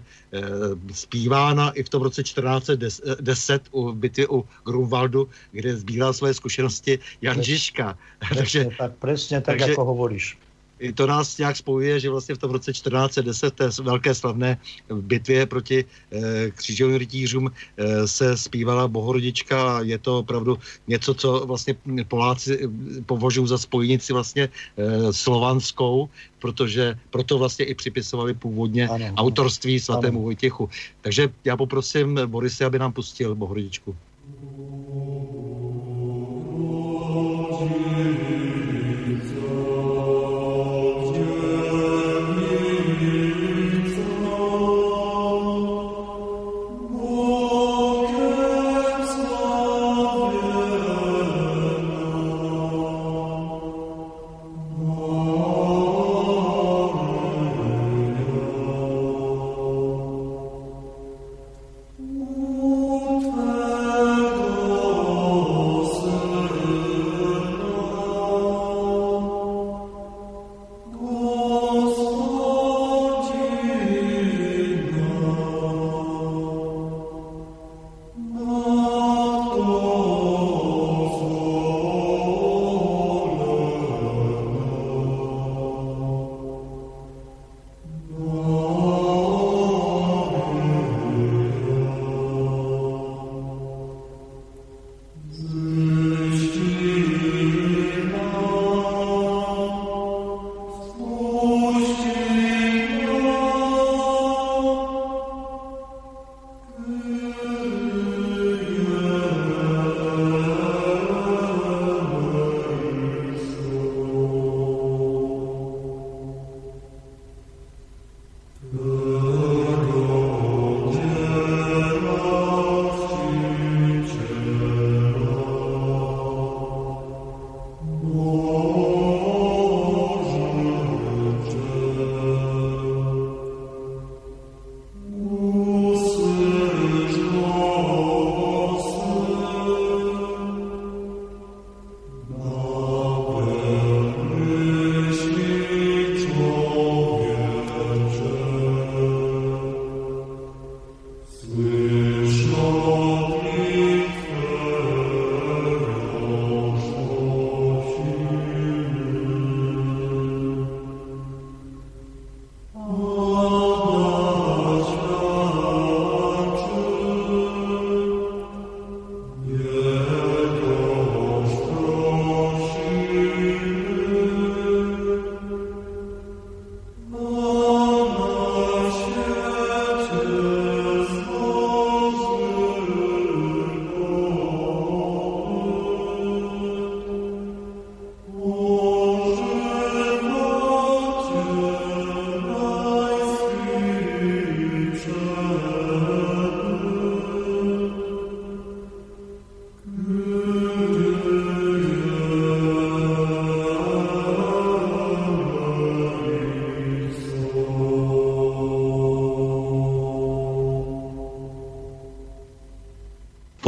[0.94, 7.44] zpívána i v tom roce 1410 u bitvy u Grunwaldu, kde sbíral své zkušenosti Jan
[7.44, 7.98] Žižka.
[8.20, 10.38] Přesně takže, tak, přesně tak, takže, jako hovoríš
[10.80, 14.58] i to nás nějak spojuje, že vlastně v tom roce 1410 té velké slavné
[14.94, 21.46] bitvě proti e, křížovým rytířům e, se zpívala Bohorodička a je to opravdu něco, co
[21.46, 21.76] vlastně
[22.08, 22.68] Poláci eh,
[23.06, 26.10] považují za spojnici vlastně e, slovanskou,
[26.40, 30.24] protože proto vlastně i připisovali původně ano, autorství svatému ano.
[30.24, 30.70] Vojtěchu.
[31.02, 33.96] Takže já poprosím Borisy, aby nám pustil Bohorodičku.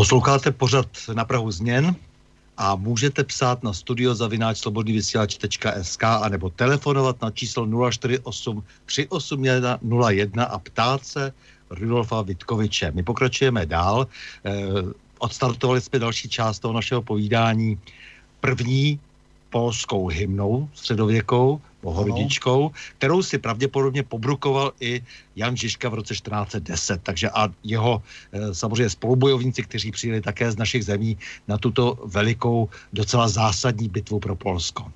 [0.06, 1.96] Posloucháte pořad na Prahu změn
[2.58, 11.06] a můžete psát na studiozavináčslobodnývysílač.sk a nebo telefonovat na číslo 048 381 01 a ptát
[11.06, 11.34] se
[11.70, 12.92] Rudolfa Vitkoviče.
[12.92, 14.08] My pokračujeme dál.
[14.46, 14.52] Eh,
[15.18, 17.80] odstartovali jsme další část toho našeho povídání.
[18.40, 19.00] První
[19.50, 25.06] polskou hymnou středověkou, pohorodičkou, kterou si pravděpodobně pobrukoval i
[25.38, 26.66] Jan Žižka v roce 1410.
[27.06, 28.02] Takže a jeho
[28.34, 31.14] e, samozřejmě spolubojovníci, kteří přijeli také z našich zemí
[31.46, 34.90] na tuto velikou, docela zásadní bitvu pro Polsko.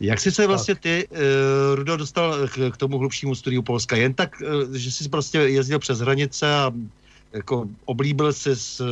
[0.00, 1.18] Jak jsi se vlastně ty, uh,
[1.74, 3.98] Rudo, dostal k, k tomu hlubšímu studiu Polska?
[3.98, 6.70] Jen tak, uh, že jsi prostě jezdil přes hranice a
[7.32, 8.84] jako oblíbil se s,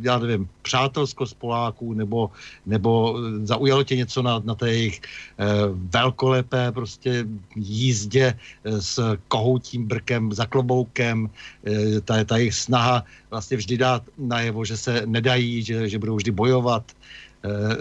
[0.00, 2.30] já nevím, přátelsko z Poláků, nebo,
[2.66, 7.26] nebo zaujalo tě něco na, na té jejich eh, velkolepé prostě
[7.56, 11.30] jízdě eh, s kohoutím brkem, za kloboukem,
[11.66, 16.16] eh, ta, ta jejich snaha vlastně vždy dát najevo, že se nedají, že, že budou
[16.16, 17.23] vždy bojovat, Eh,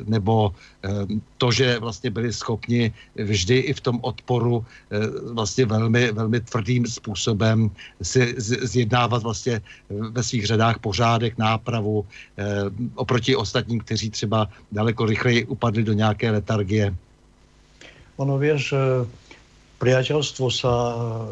[0.05, 0.51] nebo
[0.83, 0.89] eh,
[1.37, 4.99] to, že vlastně byli schopni vždy i v tom odporu eh,
[5.33, 7.71] vlastně velmi, velmi tvrdým způsobem
[8.01, 12.05] si zjednávat vlastně ve svých řadách pořádek, nápravu
[12.95, 16.95] oproti ostatním, kteří třeba daleko rychleji upadli do nějaké letargie.
[18.17, 18.73] Ono vieš,
[19.81, 20.73] priateľstvo sa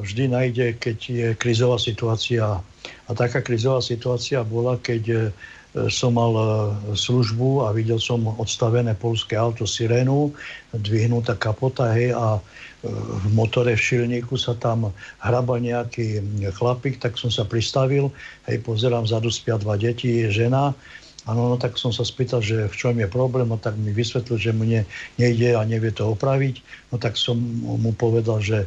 [0.03, 2.59] vždy najde, keď je krizová situácia.
[3.07, 5.31] A taká krizová situácia bola, keď
[5.87, 6.43] som mal e,
[6.99, 10.35] službu a videl som odstavené polské auto sirénu,
[10.75, 12.41] dvihnutá kapota, hej, a e,
[12.91, 14.91] v motore v šilníku sa tam
[15.23, 16.19] hrabal nejaký
[16.59, 18.11] chlapík, tak som sa pristavil,
[18.51, 20.75] hej, pozerám, zadu spia dva deti, žena,
[21.29, 24.41] Áno, no tak som sa spýtal, že v čom je problém, no tak mi vysvetlil,
[24.41, 24.89] že mne
[25.21, 26.65] nejde a nevie to opraviť.
[26.89, 28.65] No tak som mu povedal, že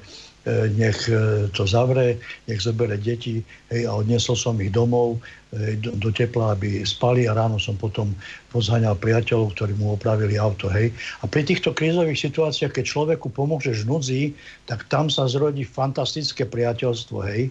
[0.76, 3.40] nech e, to zavre, nech zobere deti
[3.72, 5.16] hej, a odnesol som ich domov
[5.56, 8.12] hej, do, do tepla, aby spali a ráno som potom
[8.52, 10.68] pozhaňal priateľov, ktorí mu opravili auto.
[10.68, 10.92] Hej.
[11.24, 14.36] A pri týchto krízových situáciách, keď človeku pomôžeš nudzi,
[14.68, 17.18] tak tam sa zrodí fantastické priateľstvo.
[17.24, 17.48] Hej.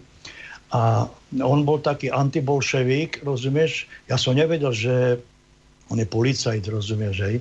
[0.74, 1.10] A
[1.42, 3.90] on bol taký antibolševík, rozumieš?
[4.10, 5.18] Ja som nevedel, že
[5.90, 7.38] on je policajt, rozumieš, hej?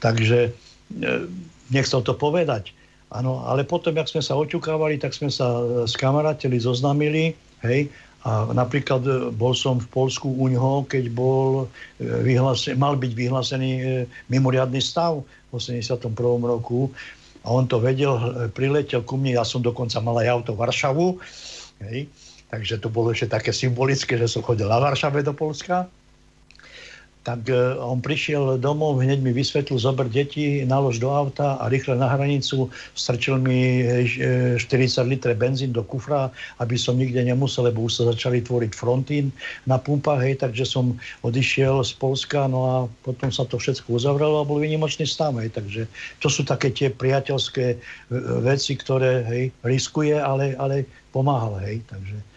[0.00, 0.52] Takže
[1.68, 2.72] nechcel to povedať.
[3.10, 7.34] Áno, ale potom, jak sme sa oťukávali, tak sme sa e, skamarátili, zoznamili,
[7.66, 7.90] hej,
[8.22, 11.66] a napríklad e, bol som v Polsku u ňoho, keď bol
[11.98, 12.38] e,
[12.78, 16.06] mal byť vyhlásený mimoriadný stav v 81.
[16.38, 16.86] roku
[17.42, 21.18] a on to vedel, priletel ku mne, ja som dokonca mal aj auto Varšavu,
[21.90, 22.06] hej,
[22.46, 25.90] takže to bolo ešte také symbolické, že som chodil na Varšave do Polska
[27.20, 32.00] tak e, on prišiel domov, hneď mi vysvetlil, zober deti, nalož do auta a rýchle
[32.00, 33.84] na hranicu, strčil mi
[34.56, 38.72] 40 e, litre benzín do kufra, aby som nikde nemusel, lebo už sa začali tvoriť
[38.72, 39.28] frontín
[39.68, 44.40] na pumpách, hej, takže som odišiel z Polska, no a potom sa to všetko uzavrelo
[44.40, 45.84] a bol vynimočný stav, hej, takže
[46.24, 47.78] to sú také tie priateľské e,
[48.40, 52.29] veci, ktoré, hej, riskuje, ale, ale pomáhal, hej, takže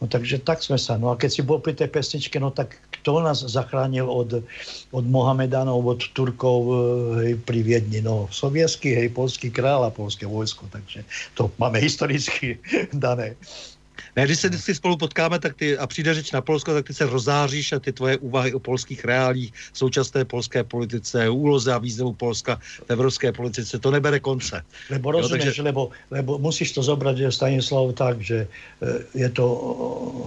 [0.00, 0.96] No takže tak sme sa.
[0.96, 4.40] No a keď si bol pri tej pesničke, no tak kto nás zachránil od,
[4.96, 6.74] od Mohamedanov, od Turkov e,
[7.20, 8.00] hej, pri Viedni?
[8.00, 10.72] No sovietský, hej, polský král a polské vojsko.
[10.72, 11.04] Takže
[11.36, 12.56] to máme historicky
[12.96, 13.36] dané.
[14.16, 16.94] Ne, když se vždycky spolu potkáme tak ty, a přijde řeč na Polsko, tak ty
[16.94, 22.12] se rozáříš a ty tvoje úvahy o polských reálích, současné polské politice, úloze a významu
[22.12, 24.62] Polska v evropské politice, to nebere konce.
[24.90, 25.62] Lebo rozumieš, takže...
[25.62, 29.46] lebo, lebo musíš to zobrať, Stanislav, tak, že e, je to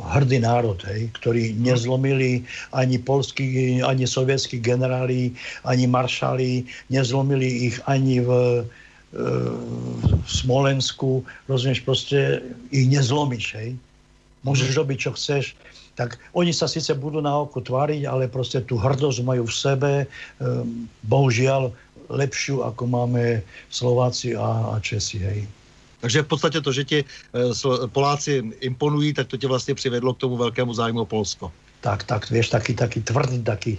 [0.07, 2.43] hrdý národ, hej, ktorý nezlomili
[2.73, 5.35] ani polskí, ani sovietskí generáli,
[5.67, 8.29] ani maršali, nezlomili ich ani v
[9.13, 12.41] v Smolensku, rozumieš, proste
[12.73, 13.69] ich nezlomíš, hej.
[14.41, 14.77] Môžeš mhm.
[14.83, 15.43] robiť, čo chceš,
[15.93, 19.93] tak oni sa síce budú na oko tváriť, ale proste tú hrdosť majú v sebe,
[20.41, 21.69] um, bohužiaľ
[22.09, 25.45] lepšiu, ako máme Slováci a, a Česi, hej.
[26.03, 27.05] Takže v podstatě to, že ti e,
[27.87, 31.51] Poláci imponují, tak to tě vlastně přivedlo k tomu velkému zájmu o Polsko
[31.83, 33.75] tak, tak, vieš, taký, taký tvrdý, taký,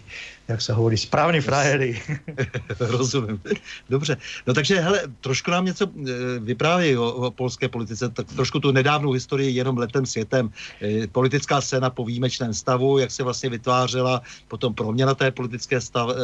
[0.49, 1.97] jak sa hovorí, správny frajery.
[2.95, 3.40] Rozumím.
[3.88, 4.16] Dobře.
[4.47, 8.72] No takže, hele, trošku nám něco e, vyprávějí o, o polské politice, tak trošku tu
[8.72, 10.51] nedávnou historii jenom letem světem.
[10.82, 16.11] E, politická scéna po výjimečném stavu, jak se vlastně vytvářela, potom proměna té politické stav,
[16.11, 16.14] e,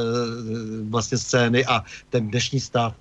[0.90, 2.94] vlastně scény a ten dnešní stav,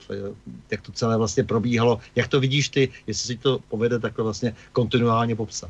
[0.72, 2.00] jak to celé vlastně probíhalo.
[2.16, 5.70] Jak to vidíš ty, jestli si to povede takhle vlastně kontinuálně popsat?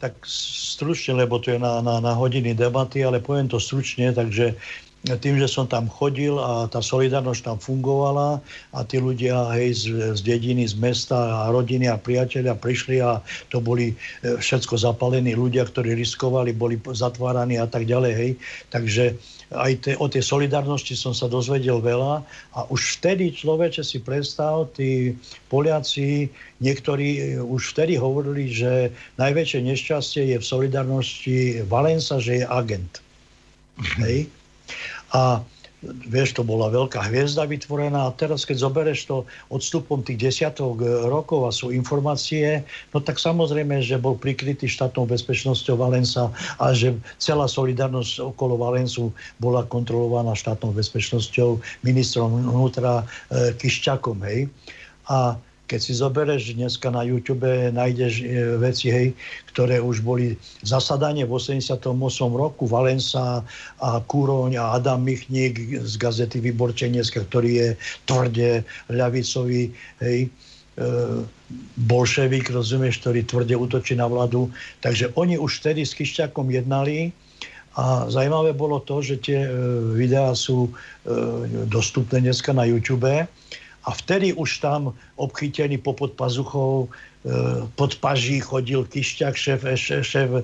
[0.00, 4.56] tak stručne, lebo to je na, na, na hodiny debaty, ale poviem to stručne, takže
[5.00, 8.36] tým, že som tam chodil a tá solidarnosť tam fungovala
[8.76, 13.24] a tí ľudia hej, z, z dediny, z mesta a rodiny a priateľia prišli a
[13.48, 18.12] to boli e, všetko zapalení ľudia, ktorí riskovali, boli zatváraní a tak ďalej.
[18.12, 18.30] Hej.
[18.68, 19.04] Takže
[19.56, 22.20] aj te, o tej solidarnosti som sa dozvedel veľa
[22.52, 25.16] a už vtedy človeče si predstav, tí
[25.48, 26.28] Poliaci,
[26.60, 33.00] niektorí už vtedy hovorili, že najväčšie nešťastie je v solidarnosti Valensa, že je agent.
[34.04, 34.28] Hej?
[35.14, 35.42] A
[35.82, 39.16] vieš, to bola veľká hviezda vytvorená a teraz, keď zoberieš to
[39.48, 40.76] odstupom tých desiatok
[41.08, 42.60] rokov a sú informácie,
[42.92, 46.28] no tak samozrejme, že bol prikrytý štátnou bezpečnosťou Valensa
[46.60, 49.08] a že celá solidarnosť okolo Valensu
[49.40, 54.52] bola kontrolovaná štátnou bezpečnosťou ministrom vnútra e, Kiščakom, hej.
[55.08, 55.40] A
[55.70, 59.14] keď si zobereš dneska na YouTube, nájdeš e, veci, hej,
[59.54, 60.34] ktoré už boli
[60.66, 61.86] zasadanie v 88.
[62.34, 63.46] roku Valensa
[63.78, 67.68] a Kúroň a Adam Michník z gazety Vyborčenieska, ktorý je
[68.10, 69.70] tvrde ľavicový,
[70.02, 70.28] hej, e,
[71.86, 74.50] bolševik, rozumieš, ktorý tvrde útočí na vládu.
[74.82, 77.14] Takže oni už vtedy s Kišťakom jednali
[77.78, 79.50] a zaujímavé bolo to, že tie e,
[79.94, 80.74] videá sú
[81.70, 83.06] dostupné dneska na YouTube
[83.84, 86.88] a vtedy už tam obchytený popod pazuchou
[87.24, 90.42] e, pod paží chodil Kišťak, šéf, šéf, šéf e,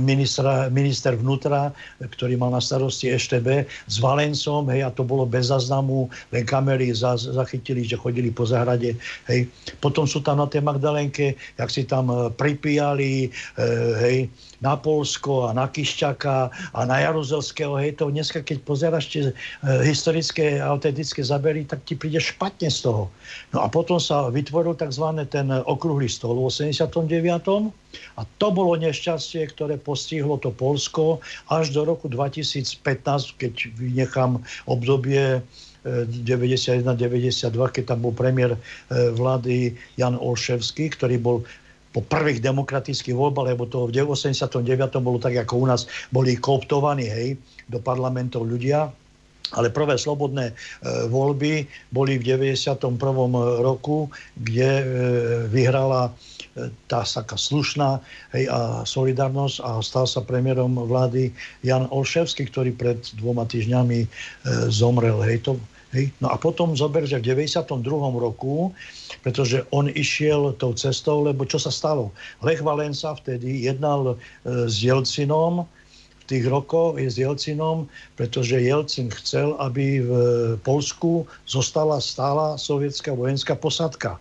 [0.00, 5.48] ministra, minister vnútra, ktorý mal na starosti EŠTB, s Valencom, hej, a to bolo bez
[5.48, 8.96] záznamu, len kamery za, zachytili, že chodili po zahrade,
[9.32, 9.48] hej.
[9.80, 13.32] Potom sú tam na tej Magdalenke, jak si tam e, pripíjali,
[14.00, 14.28] hej,
[14.60, 16.36] na Polsko a na Kišťaka
[16.74, 17.74] a na Jaruzelského.
[17.78, 19.32] Hej, dneska, keď pozeráš tie e,
[19.82, 23.10] historické autentické zabery, tak ti príde špatne z toho.
[23.50, 25.06] No a potom sa vytvoril tzv.
[25.30, 27.72] ten okrúhly stôl v 89.
[28.18, 32.74] A to bolo nešťastie, ktoré postihlo to Polsko až do roku 2015,
[33.38, 35.42] keď vynechám obdobie
[35.84, 38.60] 91-92, e, keď tam bol premiér e,
[39.12, 41.36] vlády Jan Olševský, ktorý bol
[41.94, 44.50] po prvých demokratických voľbách, lebo to v 89.
[44.98, 47.38] bolo tak, ako u nás boli kooptovaní hej,
[47.70, 48.90] do parlamentov ľudia,
[49.54, 50.54] ale prvé slobodné e,
[51.06, 52.98] voľby boli v 91.
[53.62, 54.84] roku, kde e,
[55.46, 58.02] vyhrala e, tá taká slušná
[58.34, 61.30] hej, a solidarnosť a stal sa premiérom vlády
[61.62, 64.08] Jan Olševský, ktorý pred dvoma týždňami e,
[64.74, 65.22] zomrel.
[65.22, 65.52] Hej, to,
[65.94, 66.10] hej.
[66.18, 67.80] No a potom zober, že v 92.
[68.18, 68.74] roku
[69.24, 72.12] pretože on išiel tou cestou, lebo čo sa stalo?
[72.44, 79.12] Lech Valensa vtedy jednal e, s Jelcinom, v tých rokoch je s Jelcinom, pretože Jelcin
[79.12, 80.10] chcel, aby v
[80.60, 84.20] Polsku zostala stála sovietská vojenská posadka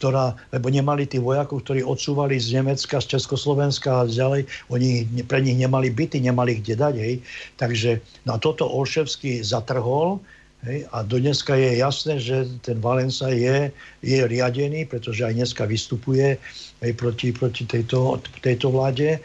[0.00, 5.44] ktorá, lebo nemali tí vojakov, ktorí odsúvali z Nemecka, z Československa a ďalej, oni pre
[5.44, 7.20] nich nemali byty, nemali kde dať, hej.
[7.60, 10.16] Takže na toto Olševský zatrhol,
[10.60, 13.72] Hej, a do dneska je jasné, že ten Valensa je,
[14.04, 16.36] je riadený, pretože aj dneska vystupuje
[16.84, 19.20] aj proti, proti tejto, tejto vláde e,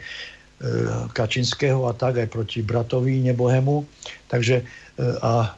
[1.12, 3.84] Kačinského a tak aj proti bratovi Nebohemu.
[4.32, 4.64] Takže e,
[5.20, 5.52] a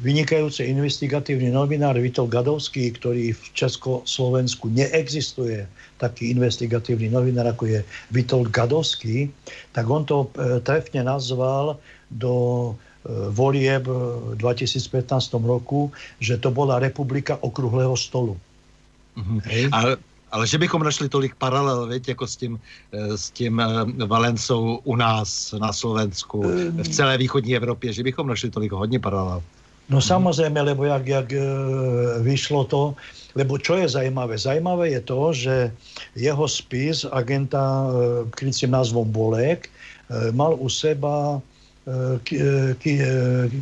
[0.00, 5.68] vynikajúci investigatívny novinár Vitol Gadovský, ktorý v Československu neexistuje
[6.00, 9.28] taký investigatívny novinár, ako je Vitol Gadovský,
[9.76, 11.76] tak on to e, trefne nazval
[12.08, 12.32] do
[13.30, 18.38] volieb v 2015 roku, že to bola republika okrúhleho stolu.
[19.18, 19.68] Mm-hmm.
[19.72, 19.96] Ale,
[20.32, 22.58] ale že bychom našli tolik paralel, viete, jako s tím,
[22.92, 23.62] eh, s tím
[24.06, 26.42] Valencou u nás na Slovensku,
[26.82, 29.42] v celé východní Evropě, že bychom našli tolik hodně paralel.
[29.90, 31.42] No samozrejme, lebo jak, jak e,
[32.22, 32.82] vyšlo to,
[33.34, 34.38] lebo čo je zajímavé?
[34.38, 35.54] Zajímavé je to, že
[36.16, 37.86] jeho spis agenta e,
[38.30, 39.70] krycím názvom Bolek e,
[40.32, 41.44] mal u seba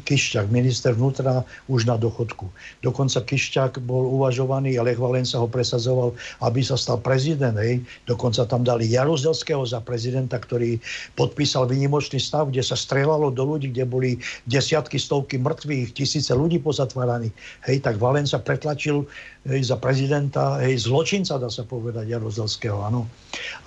[0.04, 1.40] Kišťak, minister vnútra,
[1.72, 2.52] už na dochodku.
[2.84, 6.12] Dokonca Kišťak bol uvažovaný a Lech Valenca ho presadzoval,
[6.44, 7.56] aby sa stal prezident.
[7.56, 7.80] Hej.
[8.04, 10.76] Dokonca tam dali Jaruzelského za prezidenta, ktorý
[11.16, 14.10] podpísal výnimočný stav, kde sa strelalo do ľudí, kde boli
[14.44, 17.32] desiatky, stovky mŕtvych, tisíce ľudí pozatváraní.
[17.64, 19.08] Hej, tak Valenca pretlačil
[19.48, 23.08] hej, za prezidenta, hej, zločinca, dá sa povedať, Jaruzelského, áno.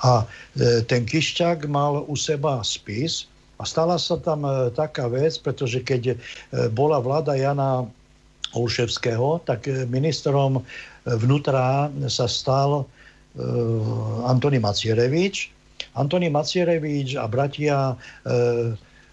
[0.06, 3.33] A e, ten Kišťak mal u seba spis,
[3.64, 6.16] a stala sa tam e, taká vec, pretože keď e,
[6.68, 7.88] bola vláda Jana
[8.52, 10.68] Olševského, tak e, ministrom
[11.08, 12.88] vnútra sa stal
[14.24, 15.52] Antoni Macierevič.
[16.00, 17.98] Antoni Macierevič a bratia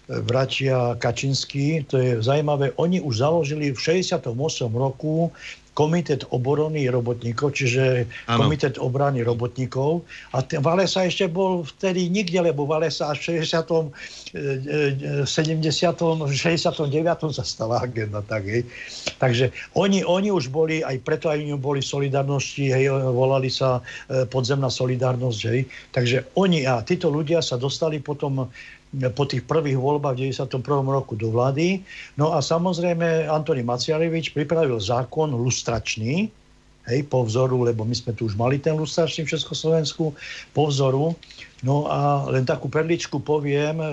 [0.07, 4.31] bratia Kačinský, to je zaujímavé, oni už založili v 68.
[4.71, 5.31] roku
[5.71, 8.43] komitet oborony robotníkov, čiže ano.
[8.43, 10.03] komitet obrany robotníkov.
[10.35, 13.95] A ten Valesa ešte bol vtedy nikde, lebo Valesa až v 60.
[15.23, 15.23] 70.
[15.23, 17.31] 69.
[17.31, 18.19] sa stala agenda.
[18.19, 18.67] Tak, hej.
[19.15, 23.79] Takže oni, oni už boli, aj preto aj oni boli solidarnosti, hej, volali sa
[24.11, 25.61] e, podzemná solidárnosť, hej.
[25.95, 28.51] Takže oni a títo ľudia sa dostali potom
[28.91, 30.59] po tých prvých voľbách v 91.
[30.83, 31.79] roku do vlády.
[32.19, 36.27] No a samozrejme Antoni Maciarevič pripravil zákon lustračný,
[36.91, 40.11] hej, po vzoru, lebo my sme tu už mali ten lustračný v Československu,
[40.51, 41.15] po vzoru.
[41.63, 43.87] No a len takú perličku poviem, e,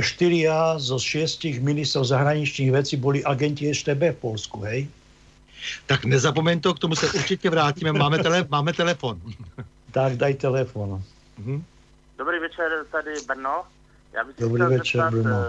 [0.00, 4.88] štyria zo šiestich ministrov zahraničných vecí boli agenti EŠTB v Polsku, hej?
[5.86, 7.92] Tak nezapomeň to, k tomu se určitě vrátíme.
[7.92, 9.20] Máme, tele, máme telefon.
[9.92, 11.02] Tak, daj telefon.
[11.38, 11.64] Mhm.
[12.18, 13.62] Dobrý večer, tady Brno.
[14.12, 15.30] Já bych Dobrý večer, zeptat, Bruno.
[15.30, 15.44] Uh,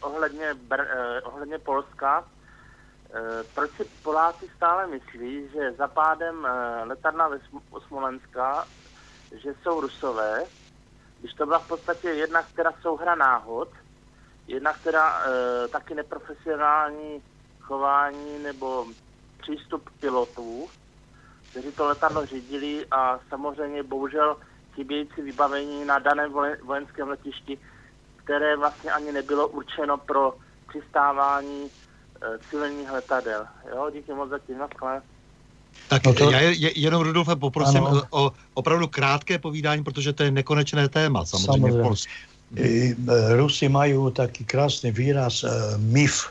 [0.00, 0.80] ohledně, Br,
[1.22, 2.20] ohledně Polska.
[2.20, 2.26] Uh,
[3.54, 7.38] proč si Poláci stále myslí, že za pádem uh, letadla ve
[7.86, 8.64] Smolenska,
[9.42, 10.44] že jsou Rusové,
[11.20, 13.68] když to byla v podstatě jedna, která souhra náhod,
[14.46, 17.22] jedna, která uh, taky neprofesionální
[17.60, 18.86] chování nebo
[19.40, 20.68] přístup pilotů,
[21.50, 24.36] kteří to letadlo řídili a samozřejmě bohužel
[24.74, 26.32] chybějící vybavení na daném
[26.62, 27.58] vojenském letišti
[28.24, 30.34] které vlastně ani nebylo určeno pro
[30.68, 33.46] přistávání e, civilních letadel.
[33.70, 34.56] Jo, díky moc za tím,
[35.88, 36.30] Tak no to...
[36.30, 38.02] já je, jenom Rudolfe poprosím ano.
[38.10, 41.72] o opravdu krátké povídání, protože to je nekonečné téma, samozřejmě.
[41.72, 42.34] samozřejmě.
[42.56, 46.30] I, e, Rusi mají taký krásný výraz uh, myf,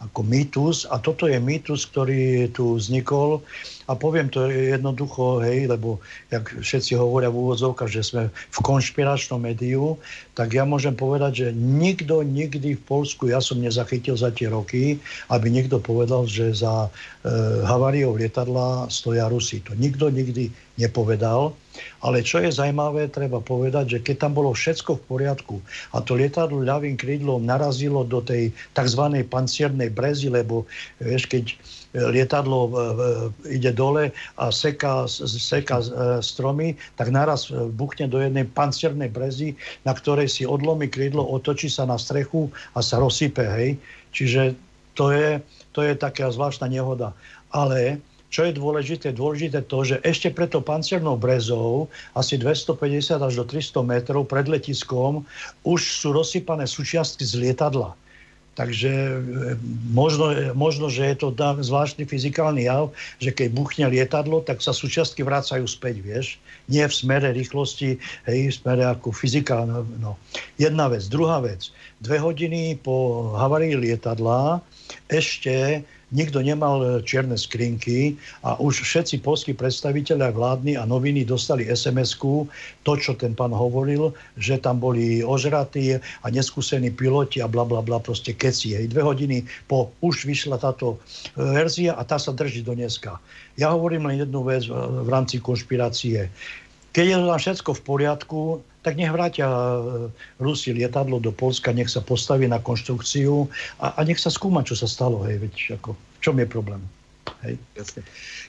[0.00, 3.40] ako mýtus a toto je mýtus, ktorý tu vznikol
[3.84, 6.00] a poviem to jednoducho, hej, lebo
[6.32, 10.00] jak všetci hovoria v úvodzovkách, že sme v konšpiračnom médiu,
[10.32, 14.98] tak ja môžem povedať, že nikto nikdy v Polsku, ja som nezachytil za tie roky,
[15.28, 17.28] aby niekto povedal, že za e,
[17.68, 19.60] haváriou lietadla stoja Rusi.
[19.68, 20.48] To nikto nikdy
[20.80, 21.54] nepovedal.
[22.02, 25.56] Ale čo je zaujímavé, treba povedať, že keď tam bolo všetko v poriadku
[25.90, 29.02] a to lietadlo ľavým krídlom narazilo do tej tzv.
[29.26, 30.66] panciernej brezy, lebo
[31.02, 31.54] vieš, keď
[31.94, 35.86] lietadlo e, e, ide dole a seká, seká e,
[36.18, 39.54] stromy, tak naraz buchne do jednej panciernej brezy,
[39.86, 43.78] na ktorej si odlomí krídlo, otočí sa na strechu a sa rozsype, hej.
[44.10, 44.58] Čiže
[44.98, 45.38] to je,
[45.70, 47.14] to je taká zvláštna nehoda.
[47.54, 48.02] Ale
[48.34, 49.14] čo je dôležité?
[49.14, 51.86] Dôležité to, že ešte pred tou panciernou brezou,
[52.18, 55.22] asi 250 až do 300 metrov pred letiskom,
[55.62, 57.94] už sú rozsypané súčiastky z lietadla.
[58.54, 59.18] Takže e,
[59.90, 61.28] možno, možno, že je to
[61.60, 66.26] zvláštny fyzikálny jav, že keď buchne lietadlo, tak sa súčiastky vracajú späť, vieš.
[66.70, 67.98] Nie v smere rýchlosti,
[68.30, 69.66] hej, v smere ako fyzika.
[69.98, 70.14] No.
[70.56, 71.02] Jedna vec.
[71.10, 71.74] Druhá vec.
[71.98, 74.62] Dve hodiny po havarii lietadla
[75.10, 75.82] ešte
[76.14, 78.14] nikto nemal e, čierne skrinky
[78.46, 82.46] a už všetci polskí predstaviteľe vládni a noviny dostali SMS-ku,
[82.86, 87.82] to, čo ten pán hovoril, že tam boli ožratí a neskúsení piloti a bla bla
[87.82, 88.78] bla, proste keci.
[88.78, 88.94] Hej.
[88.94, 90.96] Dve hodiny po už vyšla táto
[91.34, 93.18] e, verzia a tá sa drží do dneska.
[93.58, 96.30] Ja hovorím len jednu vec v rámci konšpirácie.
[96.94, 98.40] Keď je tam všetko v poriadku,
[98.84, 103.48] tak nech vrátia e, Rusi lietadlo do Polska, nech sa postaví na konštrukciu
[103.80, 105.24] a, a nech sa skúma, čo sa stalo.
[105.24, 106.84] Hej, veď ako, v čom je problém?
[107.40, 107.58] Hej.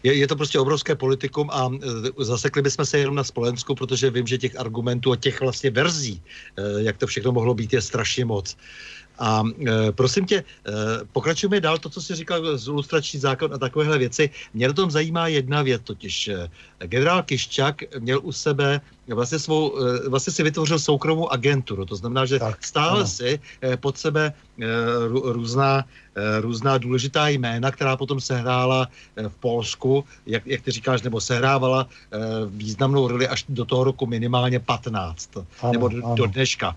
[0.03, 4.11] Je, je to prostě obrovské politikum a e, zasekli bychom se jenom na Spolensku, protože
[4.11, 7.81] vím, že těch argumentů a těch vlastně verzí, e, jak to všechno mohlo být, je
[7.81, 8.57] strašně moc.
[9.19, 10.43] A e, prosím tě, e,
[11.11, 14.29] pokračujeme dál to, co jsi říkal z ilustrační zákon a takovéhle věci.
[14.53, 19.77] Mě na tom zajímá jedna věc, totiž e, generál Kiščak měl u sebe vlastně, svou,
[19.77, 21.85] e, vlastně si vytvořil soukromou agenturu.
[21.85, 23.07] To znamená, že tak, stále ano.
[23.07, 24.65] si e, pod sebe e,
[25.09, 25.85] různá
[26.17, 31.21] Eh, různá důležitá jména, která potom sehrála eh, v Polsku, jak, jak ty říkáš, nebo
[31.21, 32.17] sehrávala eh,
[32.47, 35.29] významnou roli až do toho roku minimálně 15,
[35.61, 36.15] ano, nebo do, ano.
[36.15, 36.75] do dneška.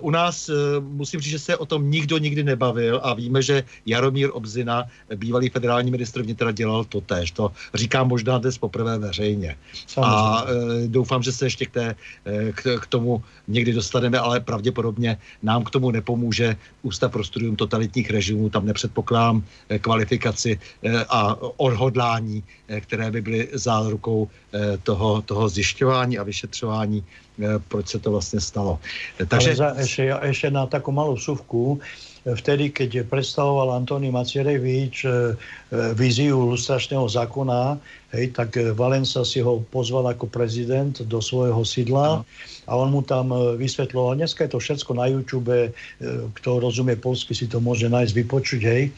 [0.00, 4.30] U nás musím říct, že se o tom nikdo nikdy nebavil a víme, že Jaromír
[4.32, 4.84] Obzina,
[5.16, 7.30] bývalý federální ministr vnitra, dělal to též.
[7.30, 9.31] To říkám možná dnes poprvé veřejně.
[9.86, 10.10] Samozřejmě.
[10.16, 10.44] A
[10.86, 11.86] doufám, že se ještě k, té,
[12.54, 18.10] k, k tomu někdy dostaneme, ale pravděpodobně nám k tomu nepomůže Ústav pro studium totalitních
[18.10, 18.50] režimů.
[18.50, 24.28] Tam nepředpokládám eh, kvalifikaci eh, a odhodlání, eh, které by byly zárukou
[24.82, 27.04] toho, toho zjišťování a vyšetřování,
[27.68, 28.78] proč se to vlastně stalo.
[29.16, 29.56] Takže...
[29.56, 31.80] za, ešte, ešte na takú malú súvku,
[32.22, 35.02] vtedy, keď predstavoval Antoni Macierevič
[35.98, 37.80] víziu lustračného zákona,
[38.14, 42.22] hej, tak Valensa si ho pozval ako prezident do svojho sídla.
[42.70, 44.14] A on mu tam e, vysvetloval.
[44.14, 45.70] Dneska je to všetko na YouTube, e,
[46.38, 48.94] kto rozumie polsky, si to môže nájsť, vypočuť, hej.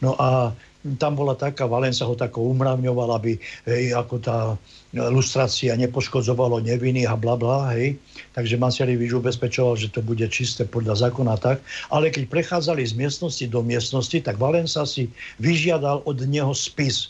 [0.00, 0.56] No a
[0.96, 3.36] tam bola taká, Valensa ho tako umravňoval, aby
[3.68, 4.56] hej, ako tá
[4.92, 7.96] lustrácia nepoškodzovalo nevinných a bla bla, hej.
[8.36, 11.64] Takže Masaryvič ubezpečoval, že to bude čisté podľa zákona tak.
[11.88, 15.08] Ale keď prechádzali z miestnosti do miestnosti, tak Valensa si
[15.40, 17.08] vyžiadal od neho spis.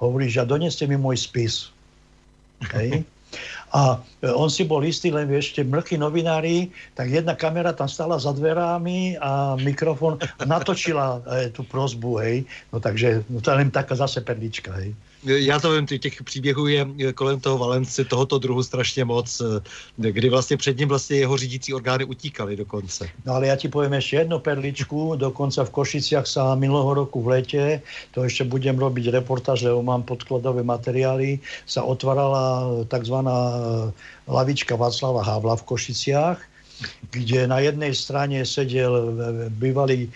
[0.00, 1.68] Hovorí, že doneste mi môj spis.
[2.72, 3.04] Hej.
[3.76, 8.16] A e, on si bol istý, len ešte mrchy novinári, tak jedna kamera tam stala
[8.16, 10.16] za dverami a mikrofón
[10.48, 12.48] natočila e, tú prozbu, hej.
[12.72, 14.96] No takže no to je len taká zase perlička, hej.
[15.24, 19.60] Já to vím, těch příběhů je kolem toho Valenci tohoto druhu strašně moc, eh,
[20.12, 23.08] kdy vlastně před ním vlastně jeho řídící orgány utíkali dokonce.
[23.26, 27.28] No ale já ti povím ještě jednu perličku, dokonce v Košiciach sa minulého roku v
[27.28, 27.82] lete,
[28.14, 33.92] to ještě budem robiť reportáž, lebo mám podkladové materiály, sa otvárala takzvaná eh,
[34.28, 36.38] lavička Václava Havla v Košiciach,
[37.10, 39.04] kde na jednej strane sedel e,
[39.50, 40.10] bývalý e,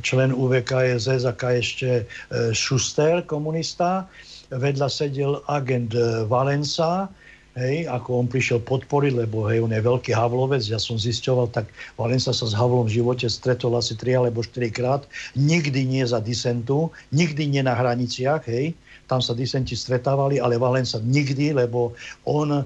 [0.00, 2.08] člen UVKSS a ešte
[2.54, 4.08] Schuster, komunista,
[4.54, 7.10] vedľa sedel agent e, Valensa,
[7.54, 11.70] hej, ako on prišiel podporiť, lebo hej, on je veľký Havlovec, ja som zisťoval, tak
[11.94, 15.06] Valensa sa s Havlom v živote stretol asi 3 alebo 4 krát,
[15.38, 18.74] nikdy nie za disentu, nikdy nie na hraniciach, hej,
[19.06, 21.92] tam sa disenti stretávali, ale Valensa nikdy, lebo
[22.24, 22.64] on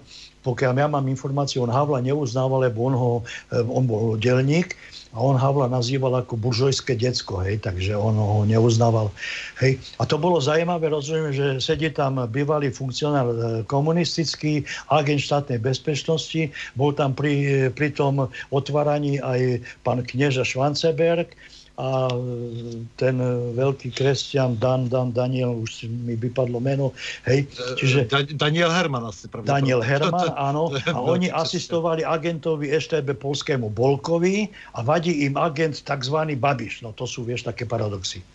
[0.49, 3.13] pokiaľ ja mám informáciu, on Havla neuznával, lebo on, ho,
[3.53, 4.73] eh, on bol delník
[5.13, 9.13] a on Havla nazýval ako buržojské decko, hej, takže on ho neuznával.
[9.61, 9.77] Hej.
[10.01, 13.37] A to bolo zaujímavé, rozumiem, že sedí tam bývalý funkcionár eh,
[13.69, 21.29] komunistický, agent štátnej bezpečnosti, bol tam pri, pri tom otváraní aj pán knieža Švanceberg,
[21.79, 22.11] a
[22.99, 23.23] ten
[23.55, 26.91] veľký kresťan Dan, Dan, Daniel, už mi vypadlo meno,
[27.31, 27.47] hej,
[27.79, 28.11] čiže...
[28.11, 29.63] Da, Daniel Herman asi pravdepodobne.
[29.63, 36.19] Daniel Herman, áno, a oni asistovali agentovi EŠTB polskému Bolkovi a vadí im agent tzv.
[36.35, 36.83] Babiš.
[36.83, 38.27] No to sú, vieš, také paradoxy.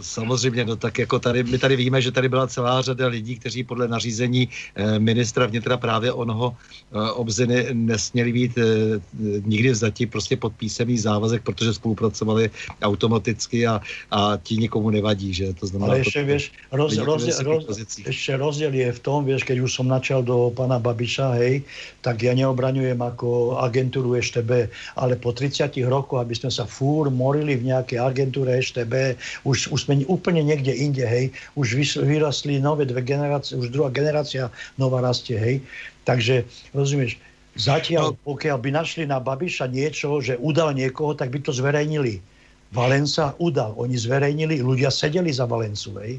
[0.00, 3.64] Samozřejmě, no tak jako tady, my tady víme, že tady byla celá řada lidí, kteří
[3.64, 8.64] podle nařízení eh, ministra vnitra právě onoho eh, obziny nesměli být eh,
[9.44, 12.50] nikdy vzati prostě pod písemný závazek, protože spolupracovali
[12.82, 13.80] automaticky a,
[14.10, 15.54] a ti nikomu nevadí, že?
[15.54, 15.92] To znamená...
[15.92, 17.64] Ale ještě, to, vieš, roz, roz, roz,
[18.06, 21.62] ešte rozdiel je v tom, vieš, keď už som načal do pana Babiša, hej,
[22.00, 27.56] tak ja neobraňujem ako agentúru EŠTB, ale po 30 rokoch, aby sme sa fúr morili
[27.56, 31.30] v nejakej agentúre EŠTB, už, už sme úplne niekde inde, hej.
[31.54, 35.56] Už vyrastli nové dve generácie, už druhá generácia nová rastie, hej.
[36.02, 36.42] Takže,
[36.74, 37.22] rozumieš,
[37.54, 38.18] zatiaľ, no.
[38.26, 42.18] pokiaľ by našli na Babiša niečo, že udal niekoho, tak by to zverejnili.
[42.74, 43.78] Valenca udal.
[43.78, 46.18] Oni zverejnili, ľudia sedeli za Valencu, hej.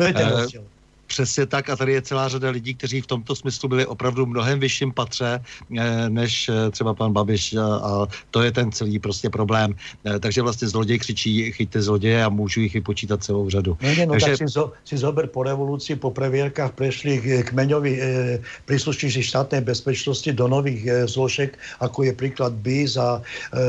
[0.00, 0.64] To je ten uh, rozdiel.
[1.08, 4.60] Přesně tak a tady je celá řada lidí, kteří v tomto smyslu byli opravdu mnohem
[4.60, 9.74] vyšším patře eh, než eh, třeba pan Babiš a to je ten celý prostě problém.
[10.04, 13.76] Eh, takže vlastně zloděj křičí, chyťte zloděje a můžu jich vypočítat celou řadu.
[13.80, 14.26] Nie, no Takže...
[14.26, 18.02] tak si, zo, si zober po revoluci, po previerkách prešli kmeňoví e,
[18.68, 23.60] príslušníci štátnej bezpečnosti do nových e, zložek, ako je príklad BIS a e,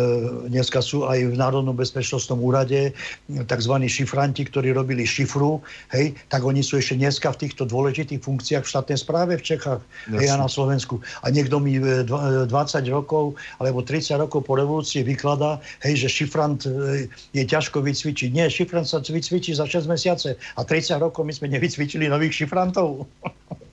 [0.52, 2.92] dneska sú aj v Národnom bezpečnostnom úrade
[3.30, 3.74] tzv.
[3.88, 5.64] šifranti, ktorí robili šifru,
[5.96, 9.82] hej, tak oni sú ešte dneska v týchto dôležitých funkciách v štátnej správe v Čechách
[10.14, 11.02] a ja na Slovensku.
[11.24, 16.24] A niekto mi 20 e, e, rokov alebo 30 rokov po revolúcii vykladá, hej, že
[16.24, 18.30] šifrant e, je ťažko vycvičiť.
[18.34, 23.06] Nie, šifrant sa vycvičí za 6 mesiace a 30 rokov my sme nevycvičili nových šifrantov.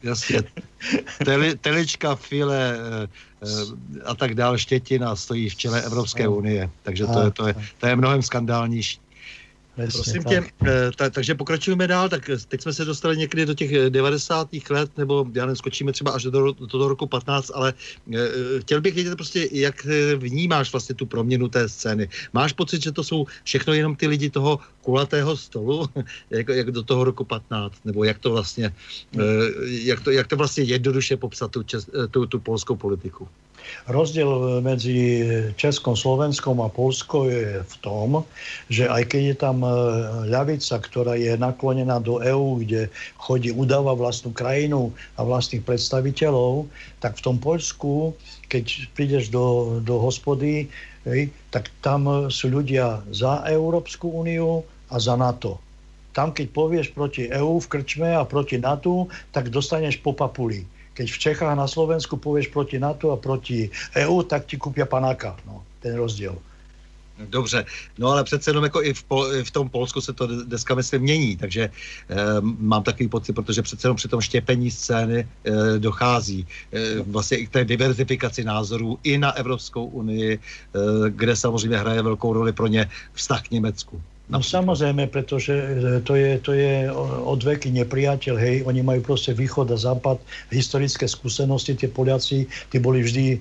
[0.03, 0.43] Jasně.
[1.25, 2.79] Teli, telička, file
[4.05, 6.71] a tak dále, Štětina stojí v čele Evropské unie.
[6.83, 9.01] Takže to je, to je, to je mnohem skandálnější.
[9.77, 10.33] Prosím tak.
[10.33, 14.49] tě, eh, ta, takže pokračujeme dál, tak teď jsme se dostali někdy do těch 90.
[14.71, 17.75] Eh, let, nebo já neskočíme třeba až do, do, do toho roku 15, ale
[18.15, 18.29] e,
[18.61, 22.09] chtěl bych vědět prostě, jak vnímáš vlastně tu proměnu té scény.
[22.33, 25.89] Máš pocit, že to jsou všechno jenom ty lidi toho kulatého stolu,
[26.31, 28.75] jak, jak do toho roku 15, nebo jak to vlastně,
[29.19, 29.23] e,
[29.69, 33.29] jak to, jak to vlastně jednoduše popsat tu, čes, tu, tu polskou politiku?
[33.87, 35.23] Rozdiel medzi
[35.55, 38.27] Českom, Slovenskom a Polskou je v tom,
[38.67, 39.71] že aj keď je tam e,
[40.27, 46.67] ľavica, ktorá je naklonená do EÚ, kde chodí, udáva vlastnú krajinu a vlastných predstaviteľov,
[46.99, 48.15] tak v tom Polsku,
[48.51, 50.67] keď prídeš do, do hospody,
[51.55, 55.63] tak tam sú ľudia za Európsku úniu a za NATO.
[56.11, 60.67] Tam, keď povieš proti EÚ v krčme a proti NATO, tak dostaneš po papuli
[60.97, 63.69] keď v Čechách na Slovensku povieš proti NATO a proti
[64.01, 65.37] EU, tak ti kúpia panáka.
[65.45, 66.41] No, ten rozdiel.
[67.17, 67.65] Dobře,
[67.99, 71.03] no ale přece jenom jako i v, Pol, v tom Polsku se to dneska myslím
[71.03, 71.71] mění, takže e,
[72.41, 77.47] mám takový pocit, protože přece jenom při tom štěpení scény e, dochází e, vlastně i
[77.47, 80.41] k té diverzifikaci názorů i na Evropskou unii, e,
[81.11, 84.03] kde samozřejmě hraje velkou roli pro ně vztah k Německu.
[84.27, 86.91] No samozrejme, pretože e, to je, to je
[87.23, 90.19] od veky nepriateľ, hej, oni majú proste východ a západ,
[90.51, 93.39] historické skúsenosti, tie Poliaci, tí boli vždy e,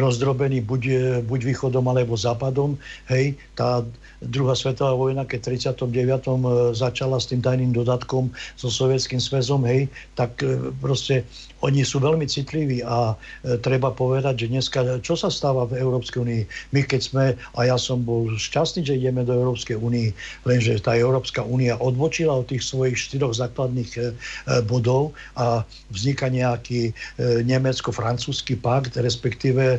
[0.00, 0.96] rozdrobení buď, e,
[1.28, 2.80] buď východom alebo západom,
[3.12, 3.84] hej, tá
[4.24, 5.92] druhá svetová vojna, keď v 39.
[5.92, 6.32] E,
[6.72, 10.40] začala s tým tajným dodatkom so Sovietským svezom, hej, tak
[10.80, 11.28] proste
[11.64, 16.20] oni sú veľmi citliví a e, treba povedať, že dneska, čo sa stáva v Európskej
[16.20, 16.42] únii?
[16.76, 17.24] My keď sme,
[17.56, 20.12] a ja som bol šťastný, že ideme do Európskej únii,
[20.44, 24.04] lenže tá Európska únia odbočila od tých svojich štyroch základných e, e,
[24.68, 26.90] bodov a vzniká nejaký
[27.20, 29.78] nemecko-francúzsky pakt, respektíve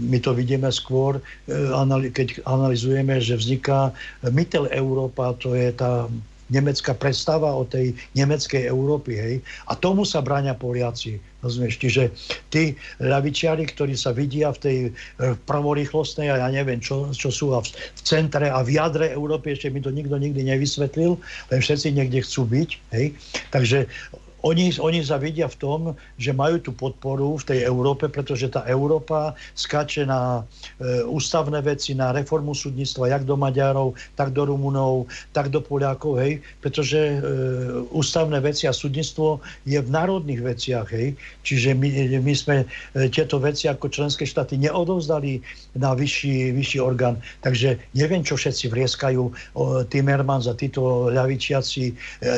[0.00, 3.92] my to vidíme skôr, keď analizujeme, že vzniká
[4.32, 6.08] Mittel Európa, to je tá
[6.48, 9.12] nemecká predstava o tej nemeckej Európy.
[9.18, 9.34] Hej?
[9.66, 11.18] A tomu sa bráňa Poliaci.
[11.42, 11.78] Rozumieš?
[11.78, 12.02] Čiže
[12.50, 14.76] tí ľavičiari, ktorí sa vidia v tej
[15.46, 19.70] pravorýchlostnej a ja neviem, čo, čo sú v, v centre a v jadre Európy, ešte
[19.70, 21.18] mi to nikto nikdy nevysvetlil,
[21.50, 22.70] len všetci niekde chcú byť.
[22.94, 23.06] Hej?
[23.54, 23.78] Takže
[24.46, 25.80] oni, oni sa vidia v tom,
[26.14, 30.46] že majú tú podporu v tej Európe, pretože tá Európa skače na
[30.78, 36.22] e, ústavné veci, na reformu súdnictva, jak do Maďarov, tak do Rumunov, tak do Poliakov,
[36.22, 37.16] hej, pretože e,
[37.90, 42.66] ústavné veci a súdnictvo je v národných veciach, hej, čiže my, my sme e,
[43.10, 45.42] tieto veci ako členské štáty neodovzdali
[45.74, 49.32] na vyšší, vyšší orgán, takže neviem, čo všetci vrieskajú, o,
[49.90, 51.92] Timmermans a títo ľavičiaci, e,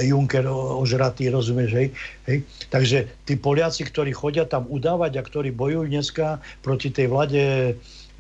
[0.09, 1.88] Juncker ožratý, rozumieš, hej,
[2.28, 2.44] Hej.
[2.68, 7.44] Takže tí Poliaci, ktorí chodia tam udávať a ktorí bojujú dneska proti tej vlade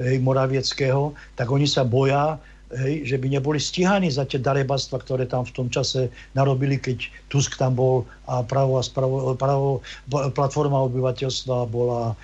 [0.00, 2.40] hej, Moravieckého, tak oni sa boja,
[2.72, 7.08] hej, že by neboli stíhaní za tie darebastva, ktoré tam v tom čase narobili, keď
[7.32, 12.14] Tusk tam bol a pravo a spravo, pravo, platforma obyvateľstva bola e,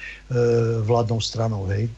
[0.85, 1.65] vládnou stranou.
[1.73, 1.89] Hej.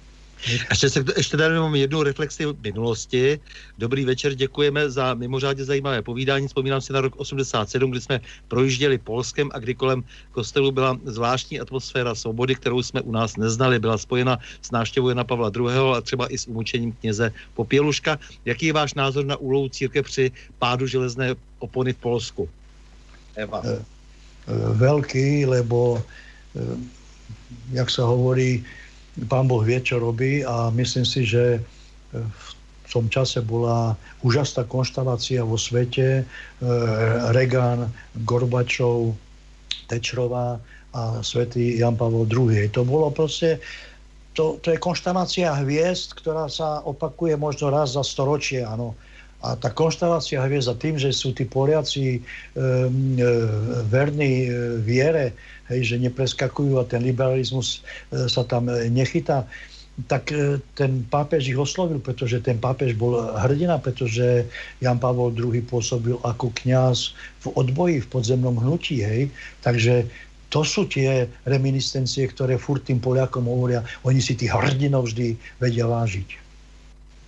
[0.45, 3.41] Ještě, se, ještě tady mám jednu reflexi minulosti.
[3.78, 6.49] Dobrý večer, děkujeme za mimořádně zajímavé povídání.
[6.49, 11.61] Vzpomínám si na rok 87, kdy jsme projížděli Polskem a kdy kolem kostelu byla zvláštní
[11.61, 13.78] atmosféra svobody, kterou jsme u nás neznali.
[13.78, 15.97] Byla spojena s návštěvou Jana Pavla II.
[15.97, 18.18] a třeba i s umučením kněze Popěluška.
[18.45, 22.49] Jaký je váš názor na úlohu církev při pádu železné opony v Polsku?
[23.37, 23.61] Eva.
[23.64, 26.01] Eh, eh, veľký, lebo
[26.57, 26.76] eh,
[27.72, 28.64] jak sa hovorí,
[29.25, 31.64] pán Boh vie, čo robí a myslím si, že
[32.12, 32.49] v
[32.93, 36.23] tom čase bola úžasná konštalácia vo svete.
[36.23, 36.25] E,
[37.35, 37.91] Reagan,
[38.25, 39.12] Gorbačov,
[39.91, 40.57] Tečrová
[40.97, 42.57] a svätý Jan Pavel II.
[42.73, 43.61] To bolo proste,
[44.33, 48.97] to, to je konštalácia hviezd, ktorá sa opakuje možno raz za storočie, áno.
[49.45, 52.23] A tá konštalácia hviezd za tým, že sú tí Poliaci e, e,
[53.93, 55.37] verní e, viere,
[55.69, 59.47] hej, že nepreskakujú a ten liberalizmus e, sa tam e, nechytá,
[60.05, 64.45] tak e, ten pápež ich oslovil, pretože ten pápež bol hrdina, pretože
[64.85, 69.01] Jan Pavol II pôsobil ako kňaz v odboji, v podzemnom hnutí.
[69.01, 69.33] Hej.
[69.64, 70.05] Takže
[70.53, 75.89] to sú tie reminiscencie, ktoré furt tým Poliakom hovoria, oni si tých hrdinov vždy vedia
[75.89, 76.47] vážiť.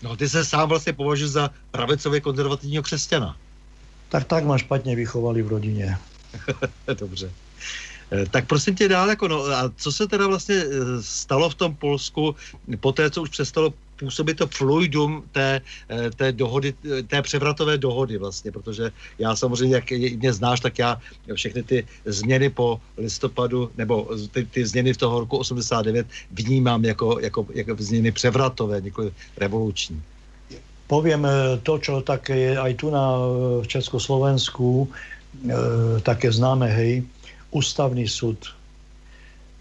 [0.02, 3.36] No ty se sám vlastně považuješ za pravecově konzervativního křesťana.
[4.08, 5.98] Tak tak ma špatně vychovali v rodině.
[6.98, 7.30] Dobře.
[8.12, 10.68] Eh, tak prosím tě dál, jako no, a co se teda vlastně eh,
[11.00, 12.34] stalo v tom Polsku
[12.80, 16.74] po té, co už přestalo působit to fluidum té, eh, té dohody,
[17.06, 20.96] té převratové dohody vlastně, protože já samozřejmě, jak mě znáš, tak já
[21.34, 27.20] všechny ty změny po listopadu, nebo ty, ty změny v toho roku 89 vnímám jako,
[27.20, 30.02] jako, jako změny převratové, nikoli revoluční.
[30.88, 31.28] Poviem
[31.68, 33.12] to, čo také je aj tu na,
[33.68, 35.52] Československu, e,
[36.00, 37.04] také známe, hej,
[37.54, 38.52] ústavný súd.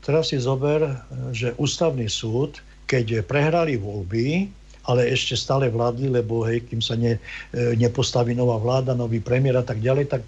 [0.03, 0.88] Teraz si zober,
[1.35, 4.47] že ústavný súd, keď prehrali voľby,
[4.88, 7.19] ale ešte stále vládli, lebo hej, kým sa ne,
[7.51, 10.21] e, nepostaví nová vláda, nový premiér a tak ďalej, tak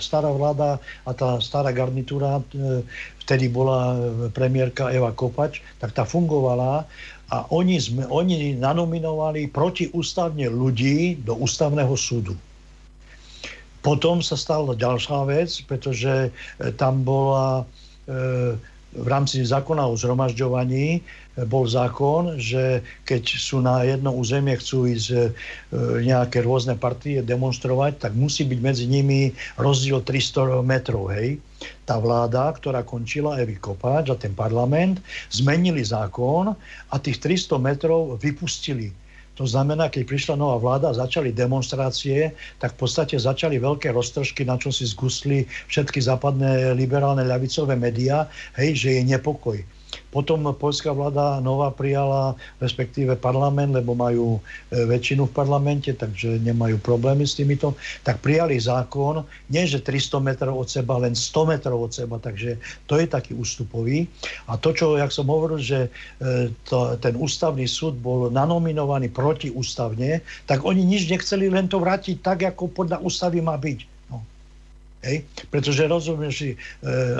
[0.00, 2.80] stará vláda a tá stará garnitúra, e,
[3.20, 4.00] vtedy bola
[4.32, 6.88] premiérka Eva Kopač, tak tá fungovala
[7.28, 12.32] a oni, sme, oni nanominovali protiústavne ľudí do ústavného súdu.
[13.82, 16.30] Potom sa stala ďalšia vec, pretože e,
[16.74, 18.58] tam bola e,
[18.88, 21.00] v rámci zákona o zhromažďovaní e,
[21.46, 25.30] bol zákon, že keď sú na jedno územie, chcú ísť
[26.02, 31.14] nejaké rôzne partie demonstrovať, tak musí byť medzi nimi rozdiel 300 metrov.
[31.14, 31.38] Hej.
[31.86, 34.98] Tá vláda, ktorá končila Evi Kopáč a ten parlament,
[35.30, 36.50] zmenili zákon
[36.90, 38.90] a tých 300 metrov vypustili
[39.38, 44.42] to znamená, keď prišla nová vláda a začali demonstrácie, tak v podstate začali veľké roztržky,
[44.42, 48.26] na čo si zgusli všetky západné liberálne ľavicové médiá,
[48.58, 49.62] hej, že je nepokoj.
[50.08, 52.32] Potom polská vláda nová prijala,
[52.64, 54.40] respektíve parlament, lebo majú
[54.72, 60.24] e, väčšinu v parlamente, takže nemajú problémy s týmito, tak prijali zákon, nie že 300
[60.24, 62.56] metrov od seba, len 100 metrov od seba, takže
[62.88, 64.08] to je taký ústupový.
[64.48, 70.24] A to, čo, jak som hovoril, že e, to, ten ústavný súd bol nanominovaný protiústavne,
[70.48, 73.97] tak oni nič nechceli, len to vrátiť tak, ako podľa ústavy má byť.
[75.06, 75.22] Hej?
[75.54, 76.56] Pretože rozumieš si, e,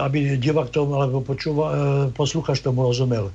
[0.02, 1.74] aby divák tomu, alebo počúva, e,
[2.10, 3.30] poslúchač tomu rozumel.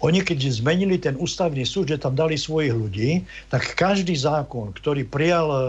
[0.00, 3.10] Oni keď zmenili ten ústavný súd, že tam dali svojich ľudí,
[3.52, 5.60] tak každý zákon, ktorý prijal e,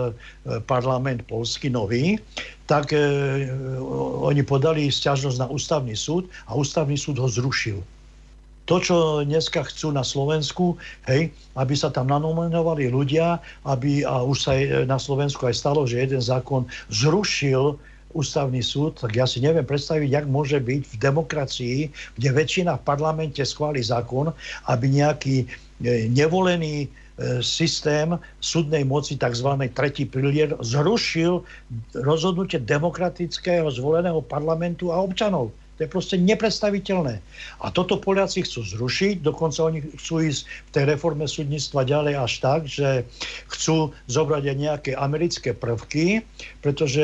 [0.63, 2.15] parlament polský nový,
[2.65, 2.97] tak
[4.25, 7.77] oni podali stiažnosť na ústavný súd a ústavný súd ho zrušil.
[8.65, 10.73] To, čo dneska chcú na Slovensku,
[11.05, 13.37] hej, aby sa tam nanominovali ľudia,
[13.69, 14.57] aby, a už sa
[14.89, 17.77] na Slovensku aj stalo, že jeden zákon zrušil
[18.15, 21.77] ústavný súd, tak ja si neviem predstaviť, jak môže byť v demokracii,
[22.15, 24.31] kde väčšina v parlamente schváli zákon,
[24.71, 25.45] aby nejaký e,
[26.07, 29.51] nevolený e, systém súdnej moci, tzv.
[29.75, 31.43] tretí pilier, zrušil
[31.99, 35.51] rozhodnutie demokratického zvoleného parlamentu a občanov.
[35.75, 37.19] To je proste nepredstaviteľné.
[37.59, 42.33] A toto Poliaci chcú zrušiť, dokonca oni chcú ísť v tej reforme súdnictva ďalej až
[42.39, 43.03] tak, že
[43.51, 46.23] chcú zobrať aj nejaké americké prvky,
[46.63, 47.03] pretože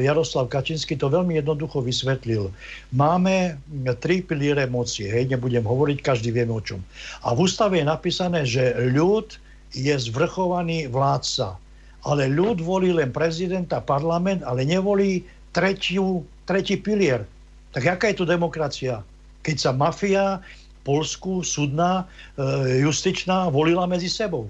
[0.00, 2.48] Jaroslav Kačinský to veľmi jednoducho vysvetlil.
[2.96, 3.60] Máme
[4.00, 6.80] tri piliere moci, hej, nebudem hovoriť, každý vieme o čom.
[7.20, 9.36] A v ústave je napísané, že ľud
[9.76, 11.60] je zvrchovaný vládca.
[12.08, 15.20] Ale ľud volí len prezidenta, parlament, ale nevolí
[15.52, 17.28] tretiu, tretí pilier
[17.76, 19.04] tak aká je tu demokracia?
[19.44, 20.40] Keď sa mafia,
[20.80, 22.08] Polsku, súdna,
[22.40, 24.48] e, justičná volila mezi sebou.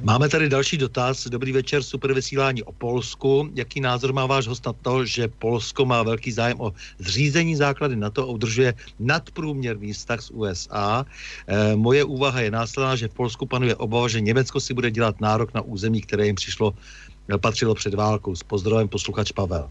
[0.00, 1.26] Máme tady další dotaz.
[1.26, 3.50] Dobrý večer, super vysílání o Polsku.
[3.54, 7.96] Jaký názor má váš host na to, že Polsko má velký zájem o zřízení základy
[7.96, 11.02] na to a udržuje nadprůměrný vztah s USA?
[11.02, 15.20] E, moje úvaha je následná, že v Polsku panuje obava, že Německo si bude dělat
[15.20, 16.74] nárok na území, které jim přišlo,
[17.40, 18.36] patřilo před válkou.
[18.36, 19.66] S pozdravem posluchač Pavel.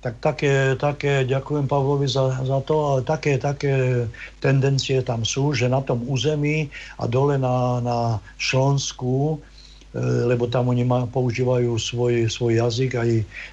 [0.00, 4.08] Tak také, také, ďakujem Pavlovi za, za to, ale také, také
[4.40, 7.98] tendencie tam sú, že na tom území a dole na, na
[8.40, 13.10] Šlonsku, e, lebo tam oni ma, používajú svoj, svoj jazyk aj,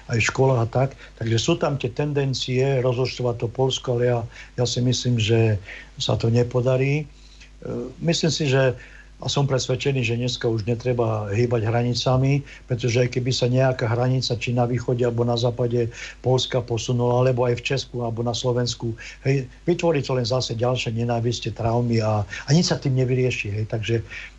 [0.08, 0.96] aj škola a tak.
[1.20, 4.20] Takže sú tam tie tendencie rozoštovať to Polsko, ale ja,
[4.56, 5.60] ja si myslím, že
[6.00, 7.04] sa to nepodarí.
[7.04, 7.06] E,
[8.00, 8.72] myslím si, že
[9.18, 14.38] a som presvedčený, že dneska už netreba hýbať hranicami, pretože aj keby sa nejaká hranica
[14.38, 15.90] či na východe alebo na západe
[16.22, 18.94] Polska posunula, alebo aj v Česku alebo na Slovensku,
[19.26, 23.58] hej, vytvorí to len zase ďalšie nenávistie, traumy a, a nič sa tým nevyrieši.
[23.58, 23.64] Hej.
[23.74, 23.94] Takže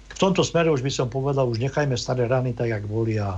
[0.09, 3.35] v tomto smere už by som povedal, už nechajme staré rany tak, jak boli a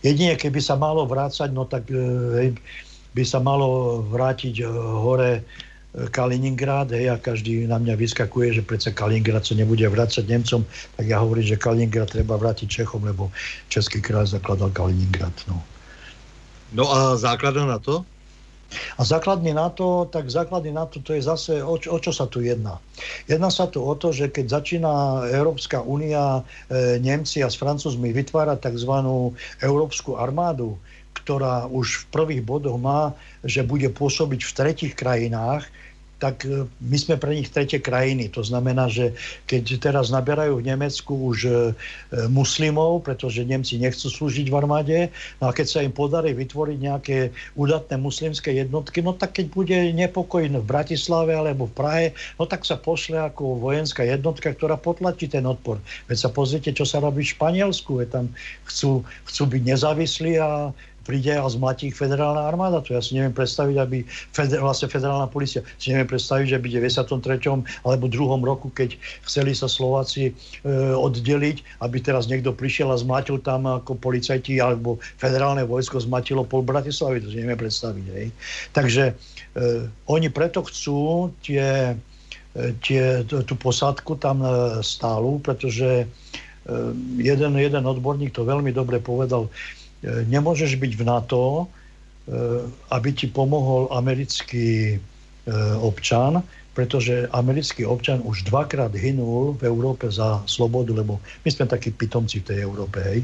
[0.00, 2.00] jedine, keby sa malo vrácať, no tak e,
[2.40, 2.48] hej,
[3.12, 4.66] by sa malo vrátiť e,
[4.96, 5.44] hore
[5.90, 10.62] Kaliningrad, hej, a každý na mňa vyskakuje, že predsa Kaliningrad sa nebude vrácať Nemcom,
[10.94, 13.34] tak ja hovorím, že Kaliningrad treba vrátiť Čechom, lebo
[13.66, 15.34] Český kraj zakladal Kaliningrad.
[15.50, 15.58] No,
[16.70, 18.06] no a základná na to?
[18.70, 22.30] A základne na to, tak základne na to, to je zase, o, o čo sa
[22.30, 22.78] tu jedná.
[23.26, 28.14] Jedná sa tu o to, že keď začína Európska únia, e, Nemci a s Francúzmi
[28.14, 28.94] vytvárať tzv.
[29.58, 30.78] Európsku armádu,
[31.16, 33.12] ktorá už v prvých bodoch má,
[33.44, 35.68] že bude pôsobiť v tretich krajinách,
[36.20, 38.28] tak e, my sme pre nich tretie krajiny.
[38.36, 39.16] To znamená, že
[39.48, 41.52] keď teraz naberajú v Nemecku už e,
[42.28, 44.98] muslimov, pretože Nemci nechcú slúžiť v armáde,
[45.40, 47.18] no a keď sa im podarí vytvoriť nejaké
[47.56, 52.06] udatné muslimské jednotky, no tak keď bude nepokoj v Bratislave alebo v Prahe,
[52.36, 55.80] no tak sa pošle ako vojenská jednotka, ktorá potlačí ten odpor.
[56.12, 58.26] Veď sa pozrite, čo sa robí v Španielsku, veď tam
[58.68, 62.84] chcú, chcú byť nezávislí a príde a zmlatí ich federálna armáda.
[62.84, 66.66] To ja si neviem predstaviť, aby feder, vlastne federálna policia si neviem predstaviť, že by
[66.68, 67.84] v 93.
[67.84, 70.32] alebo druhom roku, keď chceli sa Slováci e,
[70.94, 76.62] oddeliť, aby teraz niekto prišiel a zmatil tam ako policajti alebo federálne vojsko zmatilo pol
[76.62, 77.24] Bratislavy.
[77.24, 78.04] To si neviem predstaviť.
[78.14, 78.26] Hej.
[78.76, 79.12] Takže e,
[80.06, 81.96] oni preto chcú tie,
[82.54, 84.48] e, tie, tú posádku tam e,
[84.84, 86.06] stálu, pretože e,
[87.18, 91.64] jeden, jeden odborník to veľmi dobre povedal, E, nemôžeš byť v NATO, e,
[92.88, 94.98] aby ti pomohol americký e,
[95.80, 96.40] občan,
[96.72, 102.40] pretože americký občan už dvakrát hynul v Európe za slobodu, lebo my sme takí pitomci
[102.40, 103.02] v tej Európe.
[103.02, 103.20] Hej.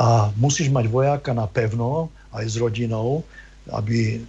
[0.00, 3.26] A musíš mať vojáka na pevno, aj s rodinou,
[3.74, 4.22] aby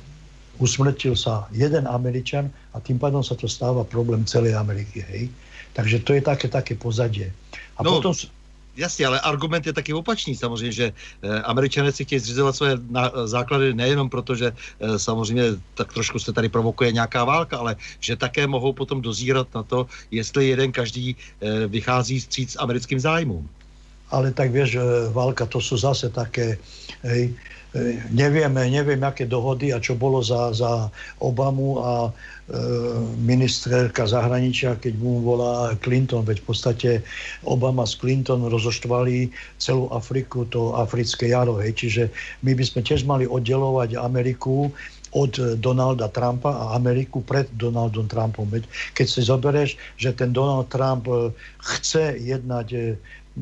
[0.59, 5.05] usmrtil sa jeden Američan a tým pádom sa to stáva problém celej Ameriky.
[5.05, 5.31] Hej.
[5.71, 7.31] Takže to je také, také pozadie.
[7.79, 8.11] A no, potom...
[8.75, 10.93] Jasně, ale argument je taky opačný samozřejmě, že
[11.43, 12.79] američané si chtějí zřizovat své
[13.25, 14.51] základy nejenom proto, že
[14.97, 15.43] samozřejmě
[15.75, 19.87] tak trošku se tady provokuje nějaká válka, ale že také mohou potom dozírat na to,
[20.11, 21.15] jestli jeden každý
[21.67, 23.49] vychází stříc americkým zájmům.
[24.11, 24.75] Ale tak vieš,
[25.15, 26.59] válka to sú zase také,
[27.03, 27.31] hej,
[28.11, 30.91] nevieme, neviem, aké dohody a čo bolo za, za
[31.23, 32.11] Obamu a e,
[33.15, 36.89] ministerka zahraničia, keď mu volá Clinton, veď v podstate
[37.47, 42.03] Obama s Clinton rozoštvali celú Afriku, to africké jaro, hej, čiže
[42.43, 44.67] my by sme tiež mali oddelovať Ameriku
[45.11, 48.47] od Donalda Trumpa a Ameriku pred Donaldom Trumpom.
[48.51, 51.31] Veď keď si zoberieš, že ten Donald Trump e,
[51.63, 52.79] chce jednať e,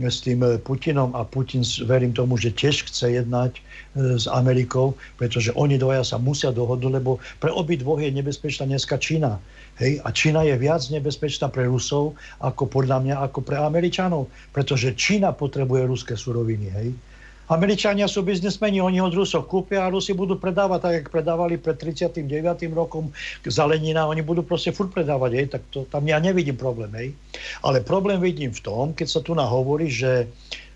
[0.06, 3.58] s tým Putinom a Putin, verím tomu, že tiež chce jednať
[4.00, 8.96] s Amerikou, pretože oni dvaja sa musia dohodnúť, lebo pre obi dvoch je nebezpečná dneska
[8.98, 9.38] Čína.
[9.78, 10.00] Hej?
[10.04, 15.36] A Čína je viac nebezpečná pre Rusov ako podľa mňa ako pre Američanov, pretože Čína
[15.36, 16.68] potrebuje ruské suroviny.
[16.72, 16.90] Hej?
[17.50, 21.82] Američania sú biznesmeni, oni od Rusov kúpia a Rusi budú predávať tak, jak predávali pred
[21.82, 22.22] 39.
[22.78, 23.10] rokom
[23.42, 27.10] zelenina, oni budú proste furt predávať, hej, tak to, tam ja nevidím problém, hej.
[27.66, 30.30] Ale problém vidím v tom, keď sa tu nahovorí, že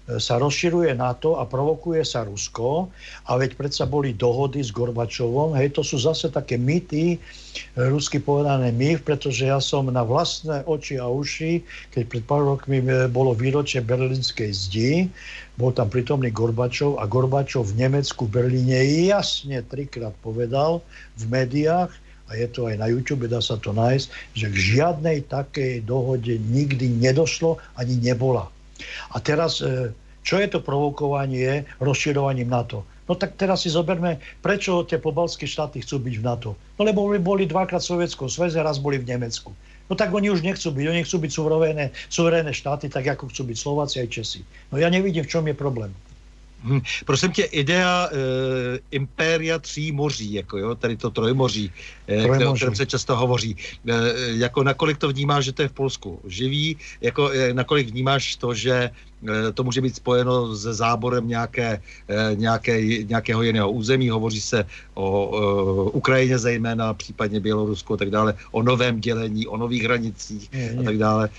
[0.04, 2.92] sa rozširuje NATO a provokuje sa Rusko
[3.24, 7.18] a veď predsa boli dohody s Gorbačovom, hej, to sú zase také mýty, e,
[7.88, 11.64] rusky povedané mýf, pretože ja som na vlastné oči a uši,
[11.96, 14.92] keď pred pár rokmi e, bolo výročie berlínskej zdi,
[15.56, 20.84] bol tam prítomný Gorbačov a Gorbačov v Nemecku, v Berlíne jasne trikrát povedal
[21.16, 21.96] v médiách,
[22.32, 26.34] a je to aj na YouTube, dá sa to nájsť, že k žiadnej takej dohode
[26.50, 28.53] nikdy nedošlo ani nebola.
[29.12, 29.92] A teraz, e,
[30.24, 32.88] čo je to provokovanie rozširovaním NATO?
[33.04, 36.50] No tak teraz si zoberme, prečo tie pobalské štáty chcú byť v NATO.
[36.80, 39.52] No lebo boli dvakrát v Sovietskom sveze, raz boli v Nemecku.
[39.92, 43.52] No tak oni už nechcú byť, oni chcú byť suverénne, suverénne štáty, tak ako chcú
[43.52, 44.42] byť Slováci aj Česi.
[44.72, 45.92] No ja nevidím, v čom je problém.
[46.64, 46.82] Hmm.
[47.06, 48.16] Prosím tě, idea e,
[48.92, 51.72] impéria tří moří, jako jo, tady to trojmoří,
[52.08, 53.56] e, o kterém se často hovoří.
[53.88, 53.94] E,
[54.40, 58.54] jako nakolik to vnímáš, že to je v Polsku živý, jako e, nakolik vnímáš to,
[58.54, 58.90] že
[59.54, 61.82] to může být spojeno se záborem nějaké,
[62.36, 68.36] nějaké, nějakého jiného území, hovoří se o e, Ukrajině zejména, případně Bělorusku a tak dále,
[68.52, 70.50] o novém dělení, o nových hranicích
[70.80, 71.30] a tak dále.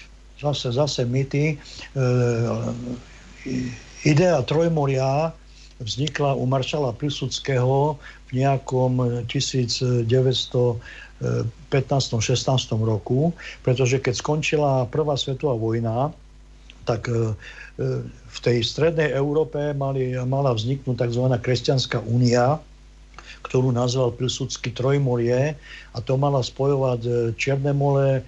[0.40, 1.58] Zase, zase mýty.
[1.96, 5.32] E, Idea Trojmoria
[5.80, 7.96] vznikla u maršala Pilsudského
[8.28, 10.76] v nejakom 1915-16
[12.84, 13.32] roku,
[13.64, 16.12] pretože keď skončila Prvá svetová vojna,
[16.84, 17.32] tak e,
[17.80, 21.24] e, v tej strednej Európe mali, mala vzniknúť tzv.
[21.40, 22.60] kresťanská únia,
[23.40, 25.56] ktorú nazval Pilsudský Trojmorie
[25.96, 28.20] a to mala spojovať Čierne more,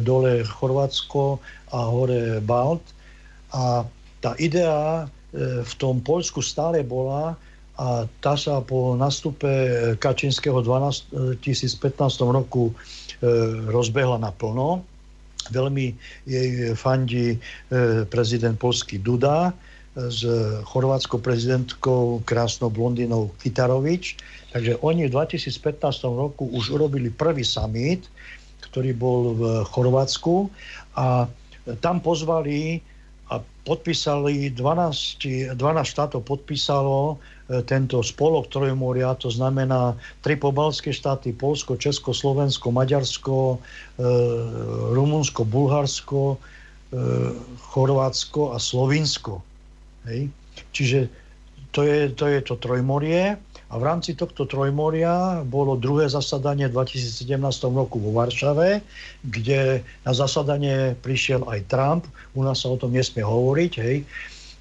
[0.00, 1.40] dole Chorvátsko
[1.72, 2.84] a hore Balt.
[3.52, 3.84] A
[4.20, 7.36] tá idea e, v tom Polsku stále bola
[7.76, 9.46] a tá sa po nastupe
[10.00, 10.68] Kačinského v
[11.36, 11.76] 2015
[12.24, 12.74] roku e,
[13.68, 14.80] rozbehla naplno.
[15.52, 15.92] Veľmi
[16.24, 17.38] jej fandí e,
[18.08, 19.52] prezident Polský Duda
[19.96, 20.20] s
[20.68, 24.20] chorvátskou prezidentkou krásnou blondinou Kitarovič.
[24.52, 28.04] Takže oni v 2015 roku už urobili prvý summit,
[28.60, 29.42] ktorý bol v
[29.72, 30.52] Chorvátsku
[31.00, 31.24] a
[31.80, 32.84] tam pozvali
[33.66, 35.58] podpísali, 12, 12
[35.90, 37.18] štátov podpísalo
[37.50, 43.58] e, tento spolok Trojmoria, to znamená tri pobalské štáty, Polsko, Česko, Slovensko, Maďarsko, e,
[44.94, 46.96] Rumunsko, Bulharsko, e,
[47.74, 49.42] Chorvátsko a Slovinsko.
[50.06, 50.30] Hej.
[50.70, 51.10] Čiže
[51.74, 53.34] to je, to je to Trojmorie
[53.66, 57.34] a v rámci tohto trojmoria bolo druhé zasadanie v 2017
[57.74, 58.78] roku vo Varšave,
[59.26, 62.02] kde na zasadanie prišiel aj Trump.
[62.38, 64.06] U nás sa o tom nesmie hovoriť, hej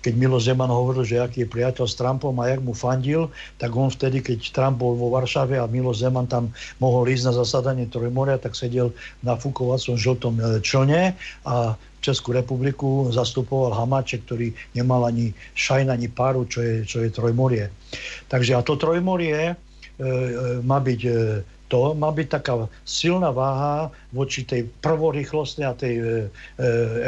[0.05, 3.73] keď Milo Zeman hovoril, že aký je priateľ s Trumpom a jak mu fandil, tak
[3.73, 7.89] on vtedy, keď Trump bol vo Varšave a Milo Zeman tam mohol ísť na zasadanie
[7.89, 8.93] Trojmoria, tak sedel
[9.25, 11.73] na fúkovacom žltom e, člne a
[12.05, 17.73] Českú republiku zastupoval Hamáček, ktorý nemal ani šajn, ani páru, čo je, čo je Trojmorie.
[18.29, 19.53] Takže a to Trojmorie e, e,
[20.61, 21.13] má byť e,
[21.65, 26.07] to, má byť taká silná váha voči tej prvorýchlostnej a tej e, e,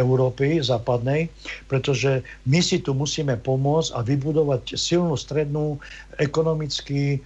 [0.01, 1.29] Európy západnej,
[1.69, 5.77] pretože my si tu musíme pomôcť a vybudovať silnú strednú
[6.17, 7.21] ekonomicky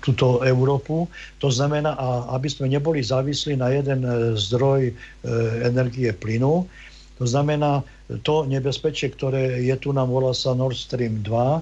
[0.00, 1.04] túto Európu.
[1.44, 1.92] To znamená,
[2.32, 4.96] aby sme neboli závislí na jeden e, zdroj
[5.60, 6.64] energie plynu.
[7.20, 7.84] To znamená,
[8.24, 11.60] to nebezpečie, ktoré je tu, nám volá sa Nord Stream 2,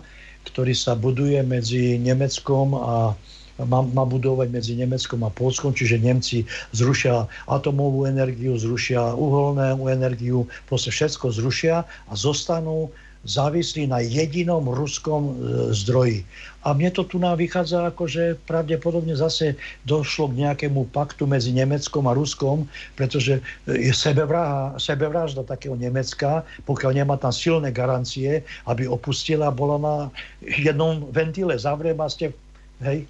[0.54, 3.18] ktorý sa buduje medzi Nemeckom a
[3.58, 10.46] má, má budovať medzi Nemeckom a Polskom, čiže Nemci zrušia atomovú energiu, zrušia uholnú energiu,
[10.70, 12.94] proste všetko zrušia a zostanú
[13.26, 15.32] závislí na jedinom ruskom e,
[15.74, 16.22] zdroji.
[16.62, 21.50] A mne to tu nám vychádza ako, že pravdepodobne zase došlo k nejakému paktu medzi
[21.54, 28.86] Nemeckom a Ruskom, pretože je sebevražda, sebevražda takého Nemecka, pokiaľ nemá tam silné garancie, aby
[28.86, 29.96] opustila, bola na
[30.44, 32.34] jednom ventile, zavriem a ste,
[32.82, 33.06] hej,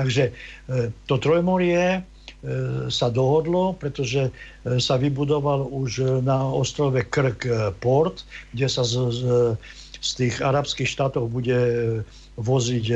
[0.00, 0.32] Takže e,
[1.04, 2.00] to Trojmorie e,
[2.88, 8.24] sa dohodlo, pretože e, sa vybudoval už na ostrove Krk port,
[8.56, 9.20] kde sa z, z,
[10.00, 11.60] z tých arabských štátov bude
[12.40, 12.86] voziť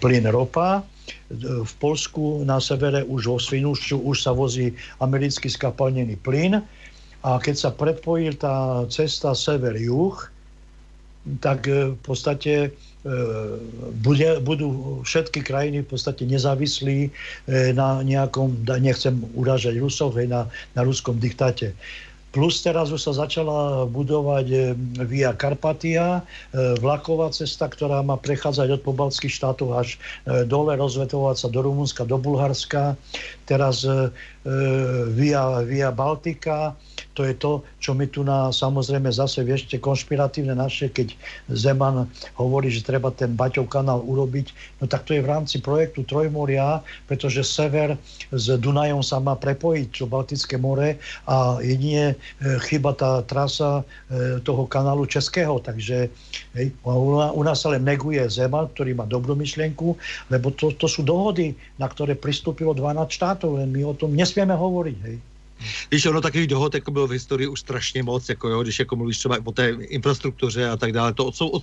[0.00, 0.80] plyn ropa.
[1.28, 4.72] V Polsku na severe už vo Svinušťu už sa vozí
[5.04, 6.64] americký skapalnený plyn
[7.20, 10.16] a keď sa predpojí tá cesta sever-juh,
[11.44, 12.93] tak v podstate E,
[14.00, 17.10] bude, budú všetky krajiny v podstate nezávislí e,
[17.76, 21.76] na nejakom, nechcem urážať Rusov, na, na ruskom diktáte.
[22.34, 24.58] Plus teraz už sa začala budovať e,
[25.04, 30.00] Via Karpatia, e, vlaková cesta, ktorá má prechádzať od pobaltských štátov až
[30.48, 32.96] dole, rozvetovať sa do Rumunska, do Bulharska.
[33.44, 33.84] Teraz
[35.12, 36.76] Via, Via Baltika,
[37.14, 41.14] to je to, čo my tu na, samozrejme zase viešte konšpiratívne naše, keď
[41.48, 44.50] Zeman hovorí, že treba ten Baťov kanál urobiť,
[44.82, 47.94] no tak to je v rámci projektu Trojmoria, pretože sever
[48.34, 50.98] s Dunajom sa má prepojiť, čo Baltické more
[51.30, 52.18] a jedine
[52.66, 55.62] chyba tá trasa e, toho kanálu Českého.
[55.62, 56.10] Takže
[56.58, 59.94] hej, u nás sa neguje Zeman, ktorý má dobrú myšlienku,
[60.28, 64.54] lebo to, to sú dohody, na ktoré pristúpilo 12 štátov, len my o tom nesmieme
[64.58, 64.98] hovoriť.
[65.06, 65.16] Hej.
[65.90, 68.96] Víš, ono takových dohod jako bylo v historii už strašně moc, jako jo, když jako
[68.96, 71.62] mluvíš třeba o té infrastruktuře a tak dále, to od, od,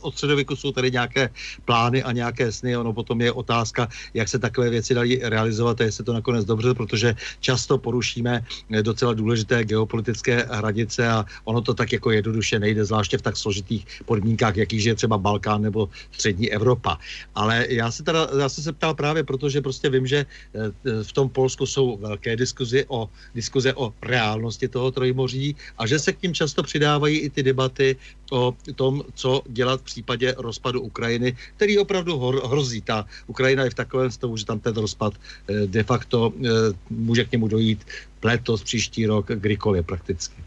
[0.00, 1.30] od středověku jsou tady nějaké
[1.64, 5.84] plány a nějaké sny, ono potom je otázka, jak se takové věci dají realizovat a
[5.84, 8.44] jestli to nakonec dobře, protože často porušíme
[8.82, 13.86] docela důležité geopolitické hranice a ono to tak jako jednoduše nejde, zvláště v tak složitých
[14.04, 16.98] podmínkách, jakýž je třeba Balkán nebo střední Evropa.
[17.34, 21.02] Ale já se teda, já jsem se ptal právě proto, že prostě vím, že eh,
[21.02, 26.12] v tom Polsku jsou velké diskuzi o diskuze o reálnosti toho trojmoří a že se
[26.12, 27.96] k tím často přidávají i ty debaty
[28.32, 32.80] o tom, co dělat v případě rozpadu Ukrajiny, který opravdu hrozí.
[32.80, 36.48] Ta Ukrajina je v takovém stavu, že tam ten rozpad eh, de facto eh,
[36.90, 37.84] může k němu dojít
[38.22, 40.43] letos, příští rok, kdykoliv prakticky.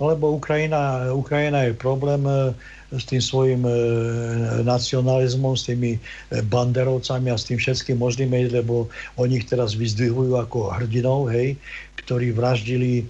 [0.00, 2.56] Lebo Ukrajina, Ukrajina je problém eh,
[2.90, 3.72] s tým svojim e,
[4.66, 5.98] nacionalizmom, s tými e,
[6.42, 11.54] banderovcami a s tým všetkým možným, lebo oni ich teraz vyzdvihujú ako hrdinov, hej,
[12.02, 13.06] ktorí vraždili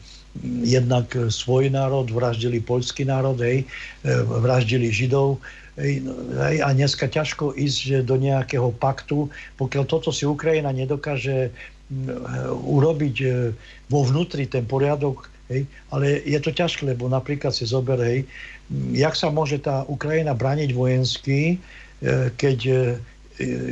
[0.63, 5.41] jednak svoj národ, vraždili poľský národ, hej, e, vraždili Židov,
[5.81, 6.13] no,
[6.61, 11.49] a dneska ťažko ísť do nejakého paktu, pokiaľ toto si Ukrajina nedokáže
[12.55, 13.17] urobiť
[13.91, 18.25] vo vnútri ten poriadok, hej, ale je to ťažké, lebo napríklad si zober, hej,
[18.95, 22.79] jak sa môže tá Ukrajina braniť vojensky, e, keď e,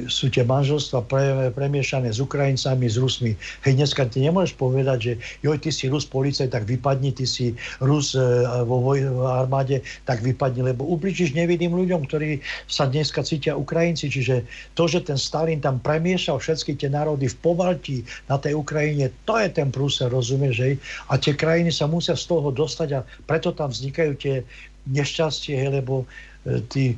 [0.09, 3.33] sú tie manželstva pre, premiešané s Ukrajincami, s Rusmi.
[3.65, 5.13] Hej, dneska ty nemôžeš povedať, že
[5.45, 7.53] joj, ty si Rus policaj, tak vypadni, ty si
[7.85, 8.23] Rus e,
[8.65, 14.09] vo voj, v armáde, tak vypadni, lebo ubličíš nevidým ľuďom, ktorí sa dneska cítia Ukrajinci.
[14.09, 17.99] Čiže to, že ten Stalin tam premiešal všetky tie národy v Povalti
[18.33, 20.75] na tej Ukrajine, to je ten prúser, rozumieš, hej?
[21.13, 24.37] A tie krajiny sa musia z toho dostať a preto tam vznikajú tie
[24.89, 26.09] nešťastie, hej, lebo
[26.49, 26.97] E, tí e,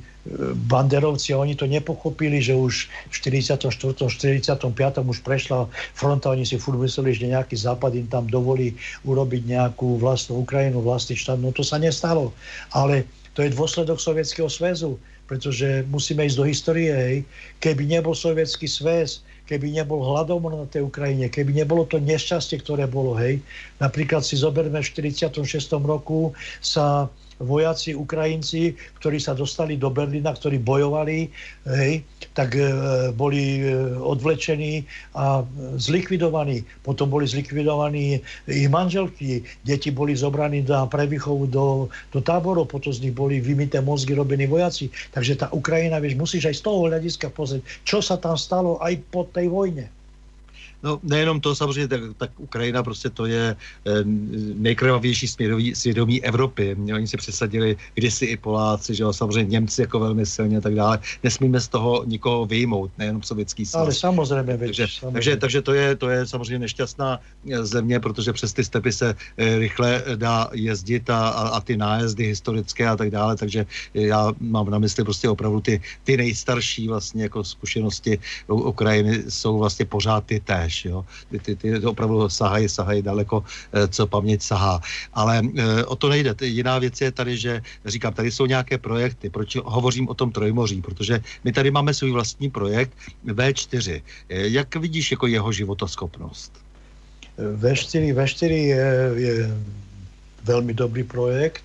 [0.69, 3.65] banderovci, oni to nepochopili, že už v 44.
[3.65, 4.69] 45.
[5.01, 5.65] už prešla
[5.97, 8.77] fronta, oni si furt mysleli, že nejaký západ im tam dovolí
[9.09, 11.41] urobiť nejakú vlastnú Ukrajinu, vlastný štát.
[11.41, 12.37] No to sa nestalo.
[12.77, 17.17] Ale to je dôsledok Sovietskeho sväzu, pretože musíme ísť do histórie, hej.
[17.63, 22.91] Keby nebol Sovietský sväz, keby nebol hladomor na tej Ukrajine, keby nebolo to nešťastie, ktoré
[22.91, 23.39] bolo, hej.
[23.79, 25.47] Napríklad si zoberme v 46.
[25.81, 27.09] roku sa
[27.41, 31.33] vojaci Ukrajinci, ktorí sa dostali do Berlína, ktorí bojovali,
[31.67, 32.05] hej,
[32.37, 32.69] tak e,
[33.17, 34.85] boli e, odvlečení
[35.17, 35.43] a
[35.81, 36.63] zlikvidovaní.
[36.85, 43.09] Potom boli zlikvidovaní ich manželky, deti boli zobraní na prevýchovu do, do táborov, potom z
[43.09, 44.93] nich boli vymité mozgy robení vojaci.
[45.17, 49.01] Takže tá Ukrajina, vieš, musíš aj z toho hľadiska pozrieť, čo sa tam stalo aj
[49.09, 49.89] po tej vojne.
[50.83, 53.91] No nejenom to, samozřejmě, tak, tak Ukrajina prostě to je eh,
[54.55, 56.77] nejkrvavější svědomí, svědomí Evropy.
[56.95, 60.75] Oni si přesadili kdysi i Poláci, že jo, samozřejmě Němci jako velmi silně a tak
[60.75, 60.99] dále.
[61.23, 63.83] Nesmíme z toho nikoho vyjmout, nejenom sovětský svaz.
[63.83, 64.59] Ale samozřejmě.
[64.59, 65.13] Takže, samozřejmě.
[65.13, 67.21] takže, takže to, je, to je samozřejmě nešťastná
[67.51, 71.77] eh, země, protože přes ty stepy se eh, rychle dá jezdit a, a, a ty
[71.77, 76.89] nájezdy historické a tak dále, takže já mám na mysli prostě opravdu ty, ty nejstarší
[76.89, 81.05] vlastně jako zkušenosti Ukrajiny jsou vlastně pořád ty též, jo.
[81.31, 84.81] Ty, ty, ty opravdu sahají, sahají daleko, eh, co paměť sahá.
[85.13, 86.35] Ale e, o to nejde.
[86.41, 89.31] Jiná věc je tady, že říkám, tady jsou nějaké projekty.
[89.31, 90.83] Proč hovořím o tom Trojmoří?
[90.83, 92.93] Protože my tady máme svůj vlastní projekt
[93.27, 94.03] V4.
[94.29, 96.53] Jak vidíš jako jeho životoschopnost?
[97.39, 98.87] V4, V4 je,
[99.17, 99.35] je
[100.45, 101.65] veľmi dobrý projekt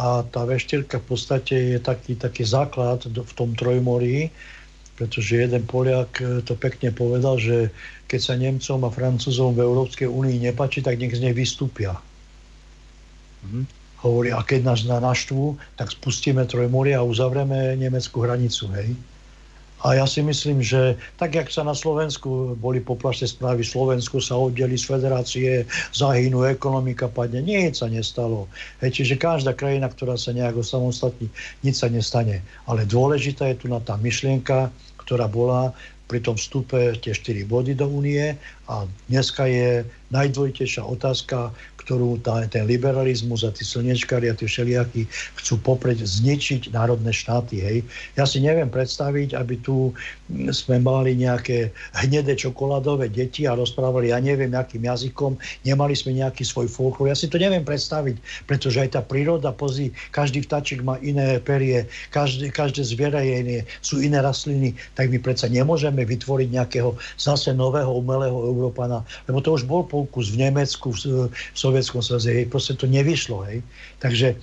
[0.00, 4.32] a tá V4 v podstate je taký, taký základ v tom Trojmorí,
[4.96, 7.72] pretože jeden Poliak e, to pekne povedal, že
[8.08, 11.96] keď sa Nemcom a Francúzom v Európskej únii nepačí, tak nech z nej vystúpia.
[13.42, 13.64] Mm-hmm.
[14.02, 18.98] Hovorí, a keď nás na naštvu, tak spustíme Trojmorie a uzavrieme nemeckú hranicu, hej.
[19.82, 24.38] A ja si myslím, že tak, jak sa na Slovensku boli poplašné správy, Slovensku sa
[24.38, 25.50] oddeli z federácie,
[25.90, 28.46] zahynú, ekonomika padne, nič sa nestalo.
[28.78, 31.26] Hej, čiže každá krajina, ktorá sa nejak samostatní,
[31.66, 32.46] nič sa nestane.
[32.70, 34.70] Ale dôležitá je tu na tá myšlienka,
[35.02, 35.74] ktorá bola
[36.12, 38.36] pri tom vstupe tie 4 body do únie
[38.68, 39.80] a dneska je
[40.12, 45.06] najdôležitejšia otázka, ktorú tá, ten liberalizmus a tí slnečkári a tí všelijakí
[45.38, 47.62] chcú popreť zničiť národné štáty.
[47.62, 47.78] Hej.
[48.16, 49.92] Ja si neviem predstaviť, aby tu
[50.54, 55.36] sme mali nejaké hnedé čokoládové deti a rozprávali, ja neviem, akým jazykom,
[55.66, 57.12] nemali sme nejaký svoj folklór.
[57.12, 61.84] Ja si to neviem predstaviť, pretože aj tá príroda, pozí, každý vtačik má iné perie,
[62.10, 67.52] každé, každé zviera je iné, sú iné rastliny, tak my predsa nemôžeme vytvoriť nejakého zase
[67.52, 72.46] nového umelého Európana, lebo to už bol pokus v Nemecku, v, v Sovietskom zväze, hej,
[72.52, 73.64] proste to nevyšlo, hej.
[74.04, 74.36] Takže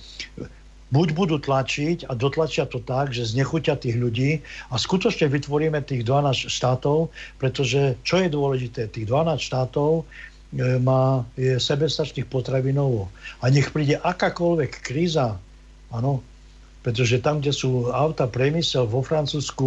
[0.90, 6.02] buď budú tlačiť a dotlačia to tak, že znechutia tých ľudí a skutočne vytvoríme tých
[6.02, 13.06] 12 štátov, pretože čo je dôležité, tých 12 štátov e, má, je sebestačných potravinovo.
[13.38, 15.38] A nech príde akákoľvek kríza,
[15.94, 16.26] áno,
[16.80, 19.66] pretože tam, kde sú auta priemysel vo Francúzsku,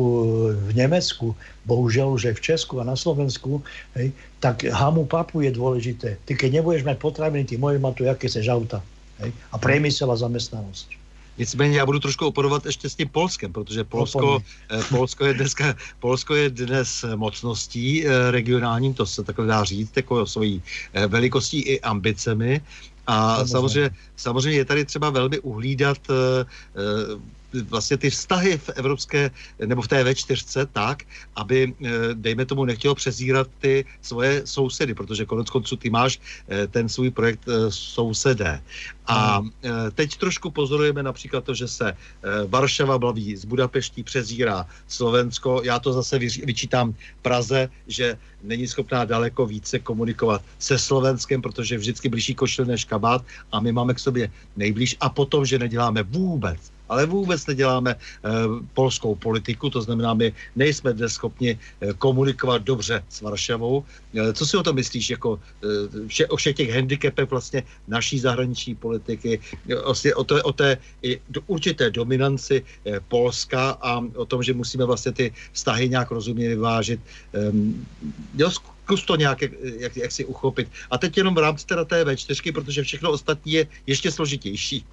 [0.58, 1.38] v Nemecku,
[1.70, 3.62] bohužiaľ už aj v Česku a na Slovensku,
[3.94, 4.10] hej,
[4.42, 6.18] tak hamu papu je dôležité.
[6.26, 8.82] Ty keď nebudeš mať potraviny, ty môžeš mať tu jaké seš auta.
[9.22, 11.04] Hej, a priemysel a zamestnanosť.
[11.38, 15.76] Nicméně já budu trošku oporovat ještě s tím Polskem, protože Polsko, eh, Polsko, je, dneska,
[16.00, 20.62] Polsko je dnes mocností eh, regionálním, to se takhle dá říct, jako svojí
[20.94, 22.62] eh, velikostí i ambicemi.
[23.08, 25.98] A samozřejmě, samozřejmě je tady třeba velmi uhlídat
[27.62, 29.32] vlastně ty vztahy v evropské,
[29.66, 31.04] nebo v té V4 tak,
[31.36, 36.20] aby, eh, dejme tomu, nechtělo přezírat ty svoje sousedy, protože konec konců ty máš
[36.50, 38.62] eh, ten svůj projekt eh, sousedé.
[39.06, 39.52] A hmm.
[40.00, 41.92] teď trošku pozorujeme například to, že se
[42.48, 45.62] Varšava blaví z Budapeští, přezírá Slovensko.
[45.64, 52.10] Já to zase vyčítám Praze, že není schopná daleko více komunikovat se Slovenskem, protože vždycky
[52.10, 56.72] blížší košil než kabát a my máme k sobě nejblíž a potom, že neděláme vůbec
[56.94, 58.30] ale vůbec neděláme eh,
[58.74, 63.82] polskou politiku, to znamená, my nejsme dnes schopni eh, komunikovat dobře s Varšavou.
[64.14, 65.42] Eh, co si o to myslíš, jako
[66.08, 70.78] vše, o všech těch handicapech vlastně naší zahraniční politiky, vlastně o, to, o té
[71.48, 72.62] určité dominanci
[73.08, 77.00] Polska a o tom, že musíme vlastně ty vztahy nějak rozumně vyvážit.
[77.34, 77.86] Ehm,
[78.38, 79.42] jo, zkus to nějak,
[79.80, 80.68] jak, jak si uchopit.
[80.92, 84.86] A teď jenom v rámci teda té V4, protože všechno ostatní je ještě složitější.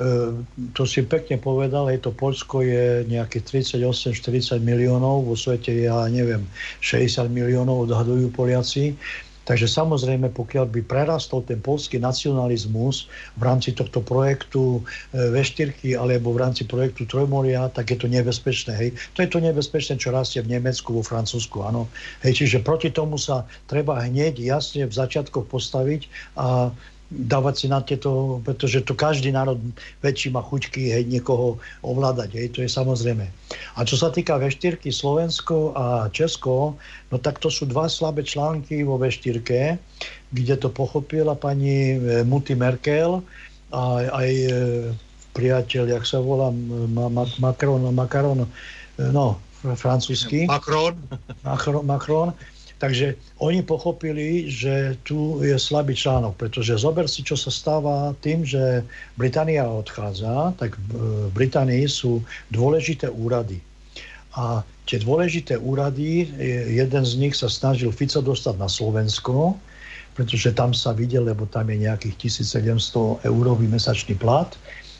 [0.00, 6.08] Ehm, to si pekne povedal, je to Polsko je nejakých 38-40 miliónov, vo svete ja
[6.08, 6.48] neviem,
[6.80, 8.96] 60 miliónov odhadujú Poliaci.
[9.44, 14.80] Takže samozrejme, pokiaľ by prerastol ten polský nacionalizmus v rámci tohto projektu
[15.12, 18.72] ehm, V4 alebo v rámci projektu Trojmoria, tak je to nebezpečné.
[18.72, 18.96] Hej.
[19.12, 21.60] To je to nebezpečné, čo rastie v Nemecku, vo Francúzsku.
[21.60, 21.92] Áno.
[22.24, 26.08] Hej, čiže proti tomu sa treba hneď jasne v začiatkoch postaviť
[26.40, 26.72] a
[27.10, 29.58] dávať si na tieto, pretože to každý národ
[29.98, 33.26] väčší má chuťky hej, niekoho ovládať, hej, to je samozrejme.
[33.74, 36.78] A čo sa týka V4, Slovensko a Česko,
[37.10, 39.42] no tak to sú dva slabé články vo V4,
[40.30, 43.18] kde to pochopila pani e, Muti Merkel
[43.74, 44.50] a aj e,
[45.34, 46.54] priateľ, jak sa volá,
[47.42, 48.48] Macron, Macron, e,
[49.10, 50.46] no, francúzsky.
[50.46, 50.94] Macron.
[51.42, 52.30] Macron, Macron
[52.80, 53.12] Takže
[53.44, 58.80] oni pochopili, že tu je slabý článok, pretože zober si, čo sa stáva tým, že
[59.20, 63.60] Británia odchádza, tak v Británii sú dôležité úrady.
[64.32, 66.32] A tie dôležité úrady,
[66.72, 69.60] jeden z nich sa snažil Fico dostať na Slovensko,
[70.16, 74.48] pretože tam sa videl, lebo tam je nejakých 1700 eurový mesačný plat,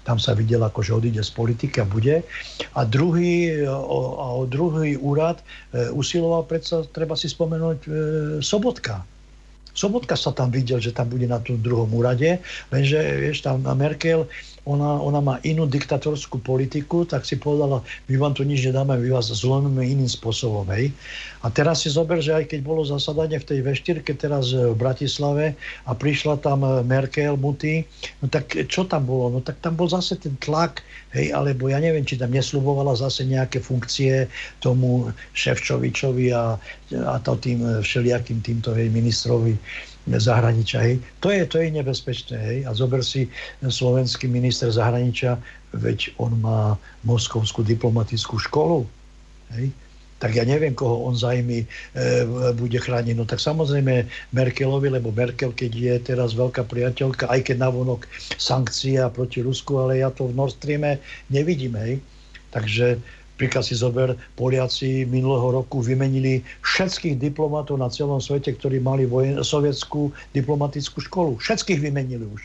[0.05, 2.25] tam sa videl, ako že odíde z politiky a bude.
[2.75, 5.41] A druhý, o, a o druhý úrad
[5.73, 7.89] e, usiloval predsa, treba si spomenúť, e,
[8.41, 9.05] Sobotka.
[9.71, 12.43] Sobotka sa tam videl, že tam bude na tom druhom úrade,
[12.75, 14.27] lenže vieš, tam Merkel
[14.71, 19.11] ona, ona má inú diktatorskú politiku, tak si povedala, my vám tu nič nedáme, my
[19.11, 20.63] vás zlomíme iným spôsobom.
[20.71, 20.95] Hej.
[21.43, 25.59] A teraz si zober, že aj keď bolo zasadanie v tej veštírke teraz v Bratislave
[25.89, 27.83] a prišla tam Merkel, Muty,
[28.23, 29.35] no tak čo tam bolo?
[29.35, 30.87] No tak tam bol zase ten tlak,
[31.17, 34.31] hej, alebo ja neviem, či tam neslubovala zase nejaké funkcie
[34.63, 36.61] tomu Ševčovičovi a,
[36.95, 39.57] a to tým všelijakým týmto hej, ministrovi
[40.09, 40.81] zahraničia.
[40.81, 41.05] Hej.
[41.21, 42.37] To, je, to je nebezpečné.
[42.39, 42.59] Hej.
[42.67, 43.29] A zober si
[43.61, 45.37] slovenský minister zahraničia,
[45.77, 48.89] veď on má moskovskú diplomatickú školu.
[49.55, 49.71] Hej.
[50.21, 51.67] Tak ja neviem, koho on zajmi e,
[52.53, 53.17] bude chrániť.
[53.17, 54.05] No tak samozrejme
[54.37, 58.05] Merkelovi, lebo Merkel, keď je teraz veľká priateľka, aj keď navonok
[58.37, 61.01] sankcia proti Rusku, ale ja to v Nord Streame
[61.33, 61.73] nevidím.
[61.81, 62.05] Hej.
[62.53, 63.01] Takže
[63.41, 69.41] Príklad si zober, Poliaci minulého roku vymenili všetkých diplomatov na celom svete, ktorí mali vojen,
[69.41, 71.41] sovietskú diplomatickú školu.
[71.41, 72.43] Všetkých vymenili už.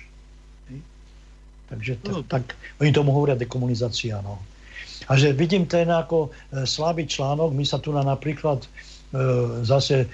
[1.67, 2.23] Takže t- no.
[2.23, 4.23] tak, oni tomu hovoria dekomunizácia.
[4.23, 4.39] No.
[5.11, 8.67] A že vidím ten ako e, slabý článok, my sa tu na napríklad e,
[9.67, 10.07] zase e,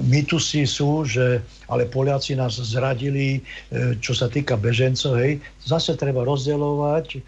[0.00, 5.40] mytusy sú, že ale Poliaci nás zradili, e, čo sa týka bežencov, hej.
[5.64, 7.20] Zase treba rozdeľovať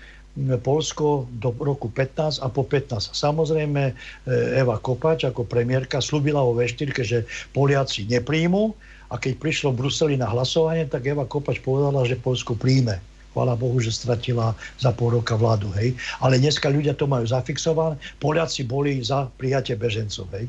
[0.67, 3.15] Polsko do roku 15 a po 15.
[3.15, 7.23] Samozrejme eh, Eva Kopač ako premiérka slúbila vo veštírke, že
[7.55, 8.75] Poliaci nepríjmu
[9.11, 12.99] a keď prišlo v Bruseli na hlasovanie, tak Eva Kopač povedala, že Polsko príjme.
[13.31, 15.67] Chvála Bohu, že stratila za pol roka vládu.
[15.75, 15.99] Hej.
[16.23, 17.99] Ale dneska ľudia to majú zafixované.
[18.23, 20.31] Poliaci boli za prijatie bežencov.
[20.35, 20.47] Hej.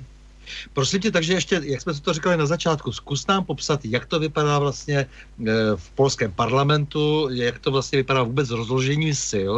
[0.73, 4.19] Prosím tě, takže ještě, jak jsme to říkali na začátku, zkus nám popsat, jak to
[4.19, 5.07] vypadá vlastně e,
[5.75, 9.55] v polském parlamentu, jak to vlastně vypadá vůbec rozložení sil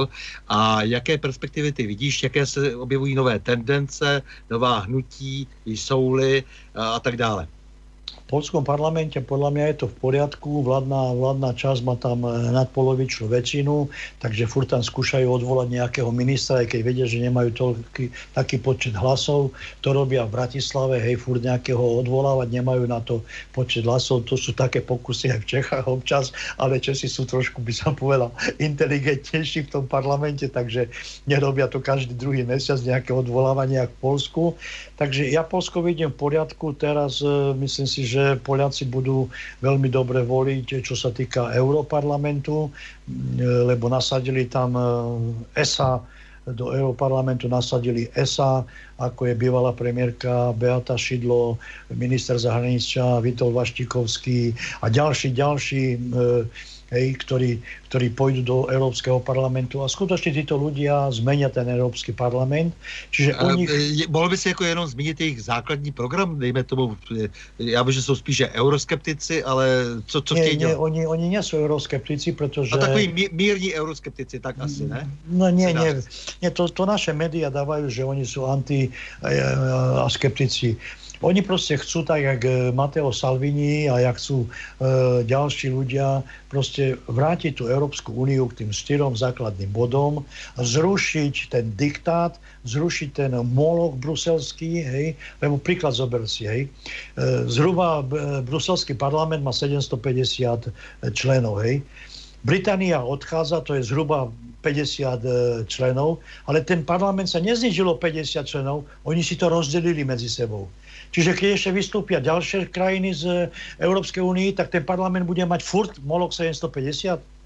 [0.47, 6.43] a jaké perspektivy ty vidíš, jaké se objevují nové tendence, nová hnutí, jsou-li
[6.76, 7.47] a tak dále
[8.28, 13.32] polskom parlamente podľa mňa je to v poriadku, vládna, vládna časť má tam e, nadpolovičnú
[13.32, 13.88] väčšinu,
[14.20, 18.94] takže furt tam skúšajú odvolať nejakého ministra, aj keď vedia, že nemajú toľký, taký počet
[18.99, 19.56] hlasov.
[19.82, 23.24] To robia v Bratislave, hej, furt nejakého odvolávať, nemajú na to
[23.56, 24.28] počet hlasov.
[24.28, 28.36] To sú také pokusy aj v Čechách občas, ale Česi sú trošku, by som povedal,
[28.60, 30.91] inteligentnejší v tom parlamente, takže
[31.32, 34.60] nerobia to každý druhý mesiac nejaké odvolávanie v Polsku.
[34.98, 37.30] Takže ja Polsko vidím v poriadku, teraz e,
[37.61, 39.30] myslím si, že Poliaci budú
[39.61, 42.74] veľmi dobre voliť, čo sa týka Európarlamentu,
[43.40, 44.82] lebo nasadili tam e,
[45.53, 46.02] ESA,
[46.48, 48.64] do Európarlamentu nasadili ESA,
[48.98, 51.60] ako je bývalá premiérka Beata Šidlo,
[51.91, 55.98] minister zahraničia Vitol Vaštikovský a ďalší, ďalší e,
[56.91, 57.59] hej, ktorí,
[57.91, 62.72] ktorí pôjdu do Európskeho parlamentu a skutočne títo ľudia zmenia ten Európsky parlament.
[63.11, 63.69] Čiže u nich...
[64.07, 66.97] Mohol by si jako jenom zmínit jejich základní program, dejme tomu,
[67.59, 69.68] já vím, že jsou spíše euroskeptici, ale
[70.05, 70.77] co, co chtějí dělat?
[70.80, 72.72] oni, oni nie sú euroskeptici, pretože...
[72.72, 75.09] A takový mírní euroskeptici, tak asi, ne?
[75.27, 76.01] No nie, nie,
[76.41, 78.89] nie to, to naše médiá dávajú, že oni sú anti
[79.97, 80.77] a skeptici.
[81.26, 84.49] Oni proste chcú, tak jak e, Mateo Salvini a jak sú e,
[85.26, 86.22] ďalší ľudia,
[86.53, 90.22] proste vrátiť tú Európsku úniu k tým štyrom základným bodom,
[90.61, 92.38] zrušiť ten diktát,
[92.69, 95.06] zrušiť ten moloch bruselský, hej,
[95.41, 96.61] lebo príklad zober si, hej.
[96.65, 100.69] E, zhruba e, bruselský parlament má 750
[101.18, 101.81] členov, hej.
[102.45, 104.30] Británia odchádza, to je zhruba
[104.61, 110.69] 50 členov, ale ten parlament sa neznižilo 50 členov, oni si to rozdelili medzi sebou.
[111.12, 113.24] Čiže keď ešte vystúpia ďalšie krajiny z
[113.80, 117.38] Európskej únie, tak ten parlament bude mať furt Molok 750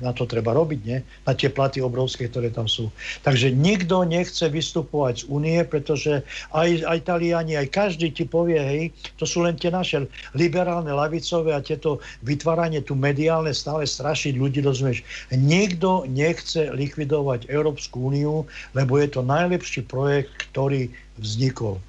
[0.00, 1.00] na to treba robiť, nie?
[1.24, 2.92] Na tie platy obrovské, ktoré tam sú.
[3.24, 6.20] Takže nikto nechce vystupovať z únie, pretože
[6.52, 8.82] aj, aj Taliani, aj každý ti povie, hej,
[9.16, 10.04] to sú len tie naše
[10.36, 15.00] liberálne, lavicové a tieto vytváranie tu mediálne stále strašiť ľudí, rozumieš?
[15.32, 18.44] Nikto nechce likvidovať Európsku úniu,
[18.76, 21.80] lebo je to najlepší projekt, ktorý vznikol.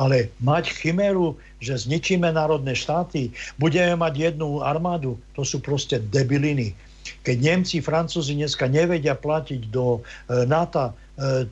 [0.00, 6.76] Ale mať chimeru, že zničíme národné štáty, budeme mať jednu armádu, to sú proste debiliny.
[7.24, 11.48] Keď Nemci, Francúzi dneska nevedia platiť do e, NATO, e,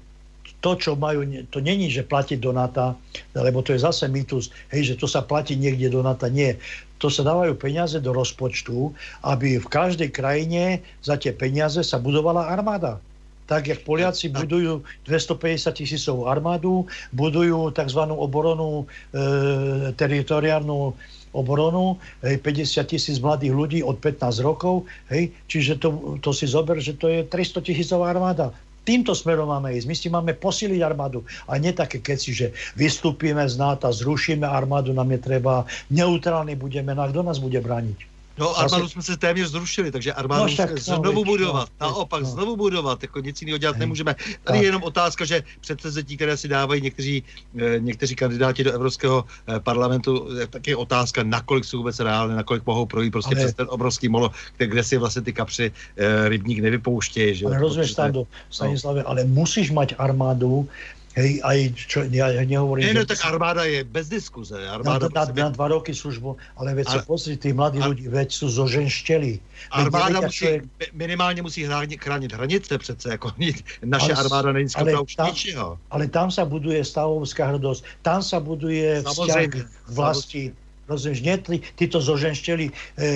[0.63, 2.95] to, čo majú, to není, že platiť do NATO,
[3.35, 6.31] lebo to je zase mýtus, hej, že to sa platí niekde do NATO.
[6.31, 6.57] Nie.
[7.03, 8.95] To sa dávajú peniaze do rozpočtu,
[9.27, 13.03] aby v každej krajine za tie peniaze sa budovala armáda.
[13.47, 18.03] Tak jak Poliaci budujú 250 tisícovú armádu, budujú tzv.
[18.09, 20.95] oboronu e, teritoriálnu
[21.33, 26.77] obronu, hej, 50 tisíc mladých ľudí od 15 rokov, hej, čiže to, to si zober,
[26.77, 28.53] že to je 300 tisícová armáda.
[28.83, 29.87] Týmto smerom máme ísť.
[29.87, 31.23] My si máme posíliť armádu.
[31.47, 36.91] A nie také keci, že vystúpime z NATO, zrušíme armádu, nám je treba, neutrálni budeme,
[36.91, 38.12] no a kto nás bude brániť?
[38.39, 41.69] No armádu jsme se téměř zrušili, takže armádu no, však, no, znovu no, budovat.
[41.81, 42.29] No, Naopak, no.
[42.29, 44.15] znovu budovat, jako nic jiného dělat nemůžeme.
[44.45, 47.25] Tady je jenom otázka, že předsezetí, které si dávají někteří,
[47.59, 52.67] eh, někteří kandidáti do Evropského eh, parlamentu, tak je otázka, nakolik jsou vůbec reálné, nakolik
[52.67, 53.45] mohou projít prostě Ale...
[53.45, 57.35] přes ten obrovský molo, kde si vlastně ty kapři eh, rybník nevypouštějí.
[57.35, 57.47] Že?
[57.47, 59.09] Ale rozumieš, Stando, Stanislave, no.
[59.09, 60.69] ale musíš mať armádu,
[61.13, 62.89] Hej, aj čo, ja nehovorím...
[62.89, 64.57] Nie, no tak armáda je bez diskuze.
[64.57, 67.93] Armáda na, na, na dva roky službu, ale veď ale, sa pozri, tí mladí ale,
[67.93, 69.37] ľudí, veď sú zoženšteli.
[69.77, 70.63] Armáda musí, je...
[70.93, 73.33] minimálně musí chránit, chránit hranice přece, jako
[73.85, 75.79] naše ale, armáda není schopná už tam, ničeho.
[75.93, 79.53] Ale tam sa buduje stavovská hrdosť, tam sa buduje vzťah
[79.93, 80.57] vlasti.
[80.89, 82.73] Rozumieš, nie tí, títo zoženšteli e,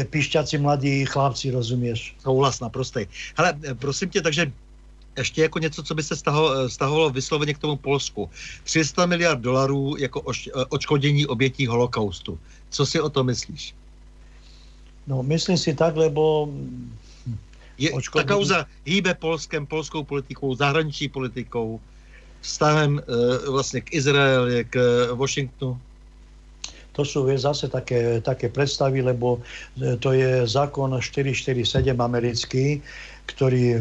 [0.06, 2.14] pišťaci mladí chlapci, rozumieš?
[2.22, 3.10] Souhlas naprostej.
[3.36, 4.52] Hele, prosím tě, takže
[5.16, 6.16] ještě jako něco, co by se
[6.68, 8.30] stahovalo vysloveně k tomu Polsku.
[8.64, 12.38] 300 miliard dolarů jako oš, očkodění obětí holokaustu.
[12.70, 13.74] Co si o to myslíš?
[15.06, 16.48] No, myslím si tak, lebo...
[17.78, 18.28] Je, očkodení...
[18.28, 21.80] Ta kauza hýbe Polskem, polskou politikou, zahraniční politikou,
[22.40, 23.02] vztahem e,
[23.50, 24.76] vlastně k Izraeli, k
[25.14, 25.80] Washingtonu?
[26.96, 29.44] To sú zase také, také predstavy, lebo
[29.76, 32.80] e, to je zákon 447 americký,
[33.28, 33.80] ktorý e,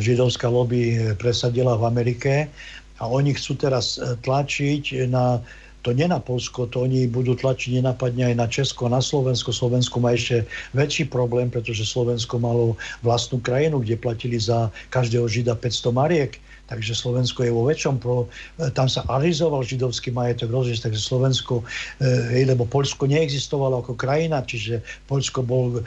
[0.00, 2.48] židovská lobby presadila v Amerike
[2.96, 5.44] a oni chcú teraz e, tlačiť na
[5.80, 9.48] to nie na Polsko, to oni budú tlačiť nenapadne aj na Česko, na Slovensko.
[9.48, 10.44] Slovensko má ešte
[10.76, 16.36] väčší problém, pretože Slovensko malo vlastnú krajinu, kde platili za každého žida 500 mariek
[16.70, 21.66] takže Slovensko je vo väčšom, pro, e, tam sa arizoval židovský majetok, rozumieš, takže Slovensko,
[21.98, 24.80] hej, lebo Polsko neexistovalo ako krajina, čiže
[25.10, 25.82] Polsko bol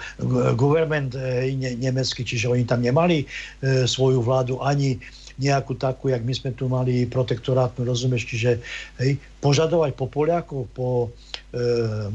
[0.59, 4.99] government hej, ne, nemecký, čiže oni tam nemali e, svoju vládu ani
[5.41, 8.51] nejakú takú, jak my sme tu mali protektorátnu, rozumieš, čiže
[9.01, 11.32] hej, požadovať po Poliakoch, po e,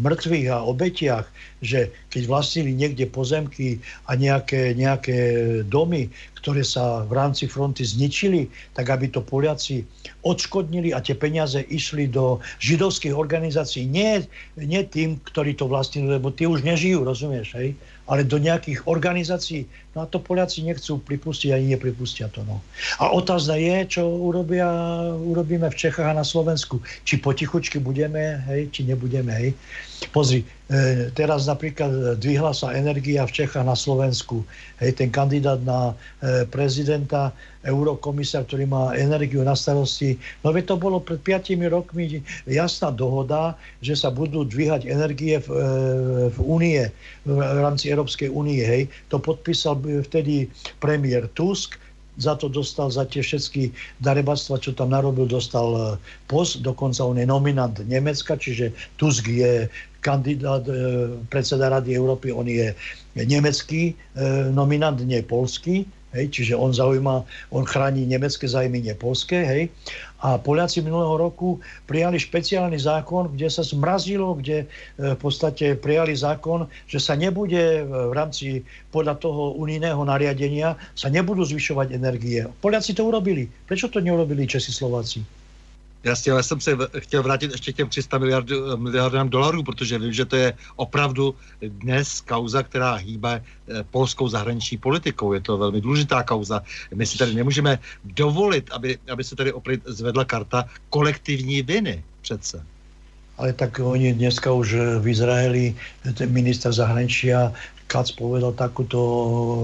[0.02, 1.27] mŕtvych a obetiach,
[1.62, 3.78] že keď vlastnili niekde pozemky
[4.10, 5.19] a nejaké, nejaké
[5.62, 6.10] domy,
[6.43, 9.86] ktoré sa v rámci fronty zničili, tak aby to Poliaci
[10.27, 13.86] odškodnili a tie peniaze išli do židovských organizácií.
[13.86, 14.27] Nie,
[14.59, 17.78] nie tým, ktorí to vlastnili, lebo tí už nežijú, rozumieš, hej?
[18.09, 19.68] Ale do nejakých organizácií.
[19.93, 22.40] No a to Poliaci nechcú pripustiť, ani nepripustia to.
[22.48, 22.64] No.
[22.98, 24.66] A otázna je, čo urobia,
[25.12, 26.80] urobíme v Čechách a na Slovensku.
[27.05, 29.30] Či potichučky budeme, hej, či nebudeme.
[29.36, 29.51] Hej.
[30.10, 30.43] Pozri,
[31.16, 34.45] teraz napríklad dvihla sa energia v Čechách na Slovensku.
[34.85, 37.32] Hej, ten kandidát na e, prezidenta,
[37.65, 40.20] eurokomisár, ktorý má energiu na starosti.
[40.45, 45.49] No veď to bolo pred 5 rokmi jasná dohoda, že sa budú dvíhať energie v,
[45.49, 45.65] e,
[46.36, 46.85] v únie,
[47.24, 48.61] v rámci Európskej únie.
[48.61, 48.93] Hej.
[49.09, 50.53] To podpísal vtedy
[50.85, 51.81] premiér Tusk,
[52.19, 53.70] za to dostal, za tie všetky
[54.03, 55.82] darebactva, čo tam narobil, dostal e,
[56.27, 59.70] post, dokonca on je nominant Nemecka, čiže Tusk je
[60.01, 60.75] kandidát, e,
[61.29, 62.75] predseda Rady Európy, on je
[63.15, 63.95] nemecký e,
[64.55, 69.62] nominant, nie polský, hej, čiže on zaujíma, on chráni nemecké zájmy, nie polské, hej.
[70.19, 74.66] A Poliaci minulého roku prijali špeciálny zákon, kde sa zmrazilo, kde
[74.99, 81.47] v podstate prijali zákon, že sa nebude v rámci podľa toho unijného nariadenia sa nebudú
[81.47, 82.43] zvyšovať energie.
[82.59, 83.47] Poliaci to urobili.
[83.70, 85.38] Prečo to neurobili Česi Slováci?
[86.05, 88.47] Jasně, ale jsem se chtěl vrátit ještě k těm 300 miliard,
[88.77, 94.79] miliardám dolarů, protože vím, že to je opravdu dnes kauza, která hýbe eh, polskou zahraniční
[94.79, 95.33] politikou.
[95.33, 96.62] Je to velmi důležitá kauza.
[96.95, 102.65] My si tady nemůžeme dovolit, aby, aby se tady opět zvedla karta kolektivní viny přece.
[103.39, 105.75] Ale tak oni dneska už v Izraeli,
[106.15, 107.53] ten minister zahraničia
[107.89, 109.01] Kac povedal takúto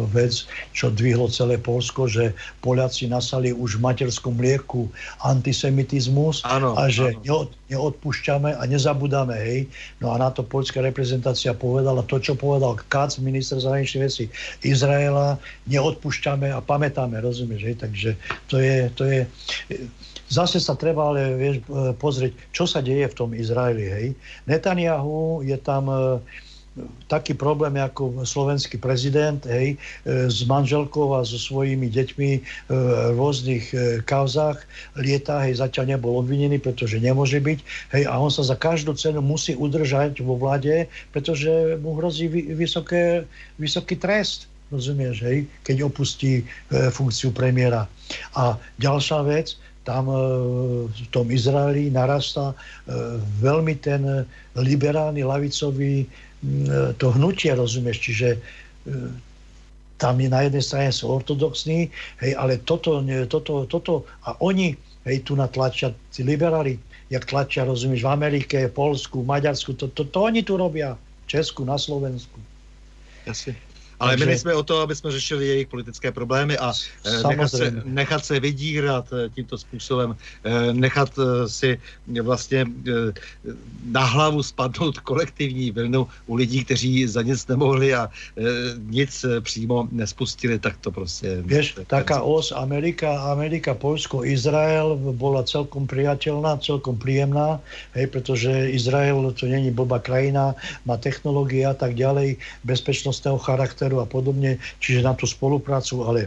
[0.08, 2.32] vec, čo dvihlo celé Polsko, že
[2.64, 4.88] Poliaci nasali už v materskom mlieku
[5.20, 7.52] antisemitizmus ano, a že ano.
[7.68, 9.68] neodpúšťame a nezabudáme, hej.
[10.00, 14.24] No a na to polská reprezentácia povedala to, čo povedal Kac, minister zahraničných vecí
[14.64, 15.36] Izraela,
[15.68, 17.76] neodpúšťame a pamätáme, rozumieš, hej.
[17.76, 18.10] Takže
[18.48, 19.20] to je, to je
[20.24, 21.60] Zase sa treba ale vieš,
[22.00, 23.86] pozrieť, čo sa deje v tom Izraeli.
[23.86, 24.06] Hej.
[24.48, 25.92] Netanyahu je tam
[27.06, 32.40] taký problém ako slovenský prezident, hej, e, s manželkou a so svojimi deťmi e,
[33.14, 34.58] v rôznych e, kauzách
[34.98, 37.58] lieta, hej, zatiaľ nebol obvinený, pretože nemôže byť,
[37.94, 43.22] hej, a on sa za každú cenu musí udržať vo vláde, pretože mu hrozí vysoké,
[43.54, 44.50] vysoký trest.
[44.74, 46.42] rozumieš, hej, keď opustí
[46.90, 47.86] funkciu premiéra.
[48.34, 50.08] A ďalšia vec, tam
[50.88, 52.56] v tom Izraeli narastá e,
[53.38, 54.24] veľmi ten
[54.56, 56.08] liberálny, lavicový
[56.98, 58.28] to hnutie, rozumieš, čiže
[59.96, 61.88] tam je na jednej strane sú ortodoxní,
[62.20, 63.00] hej, ale toto,
[63.30, 63.92] toto, toto
[64.28, 64.76] a oni,
[65.08, 66.76] hej, tu natlačia, tí liberáli,
[67.08, 70.98] jak tlačia, rozumieš, v Amerike, Polsku, Maďarsku, to, to, to oni tu robia,
[71.30, 72.36] Česku, na Slovensku.
[73.24, 73.56] Jasne.
[74.04, 74.24] Ale Takže...
[74.24, 78.24] my nejsme o to, aby jsme řešili jejich politické problémy a eh, nechat se, nechat
[78.24, 81.10] se vydírat eh, tímto způsobem, eh, nechat
[81.46, 81.80] si
[82.20, 82.66] vlastně
[83.84, 88.10] na hlavu spadnout kolektivní vlnu u lidí, kteří za nic nemohli a
[88.76, 91.42] nic přímo nespustili, tak to prostě...
[91.44, 97.60] Vieš, taká os Amerika, Amerika, Polsko, Izrael bola celkom priateľná, celkom príjemná,
[97.94, 100.54] hej, pretože Izrael to není blbá krajina,
[100.84, 106.20] má technológie a tak ďalej, bezpečnostného charakteru charakteru a podobne, čiže na tú spoluprácu, ale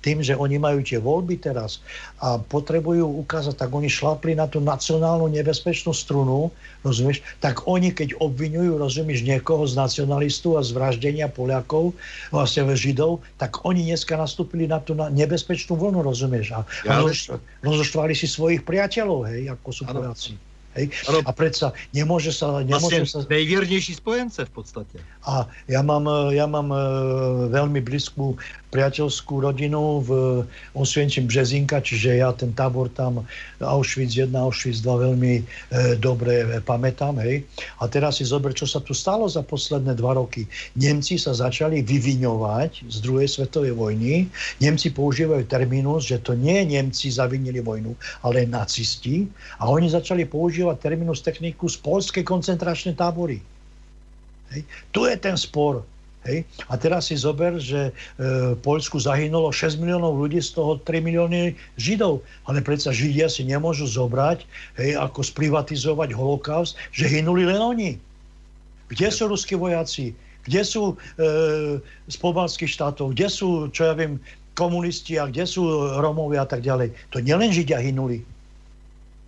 [0.00, 1.84] tým, že oni majú tie voľby teraz
[2.24, 6.48] a potrebujú ukázať, tak oni šlapli na tú nacionálnu nebezpečnú strunu,
[6.80, 11.92] rozumieš, tak oni, keď obvinujú, rozumieš, niekoho z nacionalistu a z vraždenia Poliakov,
[12.32, 17.04] vlastne Židov, tak oni dneska nastúpili na tú nebezpečnú vlnu, rozumieš, a ja,
[17.60, 20.32] rozoštvali si svojich priateľov, hej, ako sú Poliaci.
[20.78, 20.94] Hej?
[21.26, 22.62] A predsa nemôže sa...
[22.62, 23.26] Nemôže vlastne sa...
[23.26, 24.96] najviernejší spojence v podstate.
[25.26, 26.78] A ja mám, ja mám e,
[27.50, 28.38] veľmi blízku
[28.70, 30.10] priateľskú rodinu v
[30.78, 33.26] Osvienčím Březinka, čiže ja ten tábor tam
[33.58, 35.44] Auschwitz 1, Auschwitz 2 veľmi e,
[35.98, 37.18] dobre pamätám.
[37.18, 37.42] Hej.
[37.82, 40.46] A teraz si zober, čo sa tu stalo za posledné dva roky.
[40.78, 44.30] Nemci sa začali vyviňovať z druhej svetovej vojny.
[44.62, 49.26] Nemci používajú terminus, že to nie Nemci zavinili vojnu, ale nacisti.
[49.58, 53.40] A oni začali používať terminus techniku z polskej koncentračnej tábory.
[54.50, 54.62] Hej.
[54.90, 55.86] Tu je ten spor.
[56.28, 56.44] Hej?
[56.68, 57.92] A teraz si zober, že e,
[58.52, 62.20] v Poľsku zahynulo 6 miliónov ľudí, z toho 3 milióny Židov.
[62.44, 64.44] Ale predsa Židia si nemôžu zobrať,
[64.76, 67.90] hej, ako sprivatizovať holokaust, že hynuli len oni.
[68.92, 70.12] Kde sú ruskí vojaci?
[70.44, 71.24] Kde sú e,
[72.04, 73.16] z pobalských štátov?
[73.16, 74.20] Kde sú, čo ja viem,
[74.52, 75.64] komunisti a kde sú
[76.04, 76.92] Romovia a tak ďalej?
[77.16, 78.20] To nielen Židia hynuli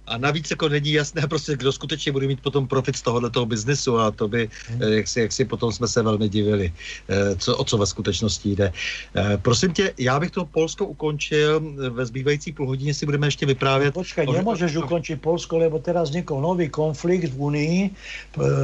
[0.06, 3.98] a navíc jako není jasné prostě, kdo skutečně bude mít potom profit z tohoto biznesu
[3.98, 4.82] a to by, hmm.
[4.82, 6.72] jak, si, jak si potom jsme se velmi divili,
[7.08, 8.72] eh, co, o co ve skutečnosti jde.
[9.16, 11.60] Eh, prosím tě, já bych to Polsko ukončil,
[11.90, 13.94] ve zbývající půl hodině si budeme ještě vyprávět.
[13.94, 14.32] No, počkaj, o...
[14.32, 17.90] nemůžeš ukončit Polsko, lebo teraz vznikol nový konflikt v Unii,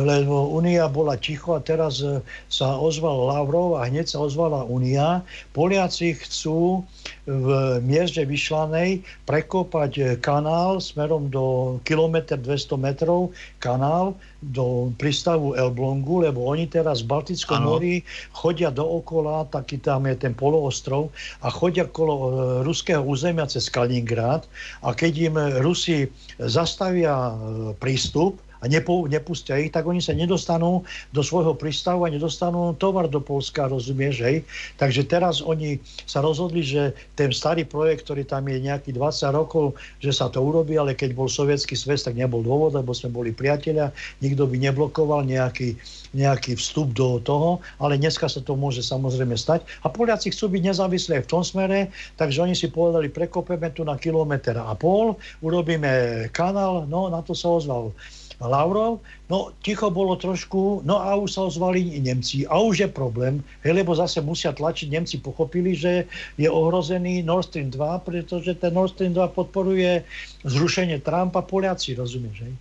[0.05, 2.03] lebo Unia bola ticho a teraz
[2.49, 5.23] sa ozval Lavrov a hneď sa ozvala Unia.
[5.53, 6.85] Poliaci chcú
[7.29, 7.47] v
[7.85, 11.38] mieste vyšlanej prekopať kanál smerom do
[11.83, 19.51] kilometr 200 metrov, kanál do prístavu Elblongu, lebo oni teraz v Baltickom mori chodia dookola,
[19.51, 21.11] taký tam je ten poloostrov
[21.43, 22.31] a chodia kolo e,
[22.63, 24.47] ruského územia cez Kaliningrad
[24.87, 26.07] a keď im Rusi
[26.39, 27.35] zastavia e,
[27.83, 30.83] prístup, a nepo, nepustia ich, tak oni sa nedostanú
[31.15, 34.37] do svojho prístavu a nedostanú tovar do Polska, rozumieš, hej?
[34.81, 39.79] Takže teraz oni sa rozhodli, že ten starý projekt, ktorý tam je nejaký 20 rokov,
[40.03, 43.31] že sa to urobí, ale keď bol sovietský svet, tak nebol dôvod, lebo sme boli
[43.31, 45.79] priatelia, nikto by neblokoval nejaký,
[46.15, 49.67] nejaký vstup do toho, ale dneska sa to môže samozrejme stať.
[49.83, 51.79] A Poliaci chcú byť nezávislí aj v tom smere,
[52.19, 57.35] takže oni si povedali, prekopeme tu na kilometr a pol, urobíme kanál, no na to
[57.35, 57.91] sa ozval
[58.39, 62.47] Lavrov, no ticho bolo trošku, no a už sa ozvali Nemci.
[62.47, 66.07] A už je problém, hej, lebo zase musia tlačiť, Nemci pochopili, že
[66.39, 70.07] je ohrozený Nord Stream 2, pretože ten Nord Stream 2 podporuje
[70.47, 71.43] zrušenie Trumpa.
[71.43, 72.55] Poliaci, rozumieš, hej?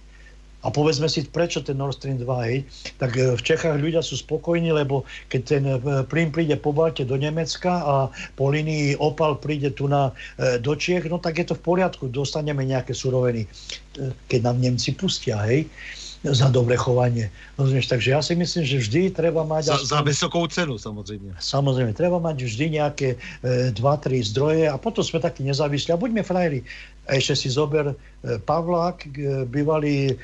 [0.67, 2.67] A povedzme si, prečo ten Nord Stream 2, hej?
[2.99, 7.07] tak e, v Čechách ľudia sú spokojní, lebo keď ten e, plyn príde po Balte
[7.07, 7.95] do Nemecka a
[8.35, 12.11] po linii Opal príde tu na, e, do Čiech, no tak je to v poriadku,
[12.11, 13.47] dostaneme nejaké suroviny,
[14.27, 15.71] keď nám Nemci pustia, hej
[16.25, 17.29] za dobré chovanie.
[17.61, 17.93] Rozumieš?
[17.93, 19.69] Takže ja si myslím, že vždy treba mať...
[19.69, 21.37] Za, aspoň, za vysokou cenu, samozrejme.
[21.37, 23.17] Samozrejme, treba mať vždy nejaké e,
[23.75, 25.93] dva, tri zdroje a potom sme takí nezávislí.
[25.93, 26.65] A buďme frajeri.
[27.07, 27.95] A ešte si zober e,
[28.43, 30.15] Pavlák, e, bývalý e,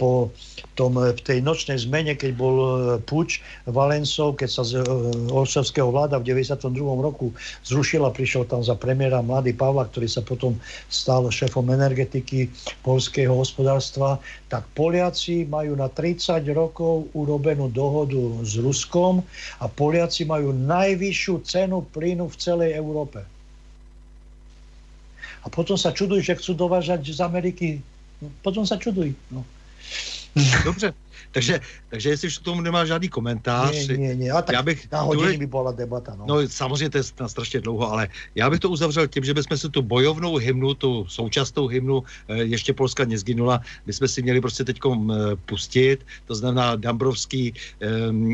[0.00, 0.32] po
[0.72, 2.56] tom, v tej nočnej zmene, keď bol
[3.04, 4.80] puč Valencov, keď sa z
[5.28, 6.72] Oršavského vláda v 92.
[7.04, 7.36] roku
[7.68, 10.56] zrušila, prišiel tam za premiéra mladý Pavlák, ktorý sa potom
[10.88, 12.48] stal šéfom energetiky
[12.80, 14.16] polského hospodárstva,
[14.48, 19.20] tak Poliaci majú na 30 rokov urobenú dohodu s Ruskom
[19.60, 23.20] a Poliaci majú najvyššiu cenu plynu v celej Európe.
[25.44, 27.68] A potom sa čuduj, že chcú dovážať z Ameriky.
[28.44, 29.16] Potom sa čuduj.
[29.32, 29.44] No.
[30.64, 30.94] Dobře.
[31.32, 33.88] Takže, takže jestli už k tomu nemá žádný komentář.
[33.88, 34.30] Nie, nie, nie.
[34.32, 36.14] A tak já bych, na hodiny by byla debata.
[36.18, 36.26] No.
[36.26, 39.56] no samozřejmě to je na strašně dlouho, ale já bych to uzavřel tím, že bychom
[39.56, 44.64] si tu bojovnou hymnu, tu současnou hymnu, eh, ještě Polska nezginula, bychom si měli prostě
[44.64, 44.78] teď
[45.46, 47.54] pustit, to znamená Dambrovský,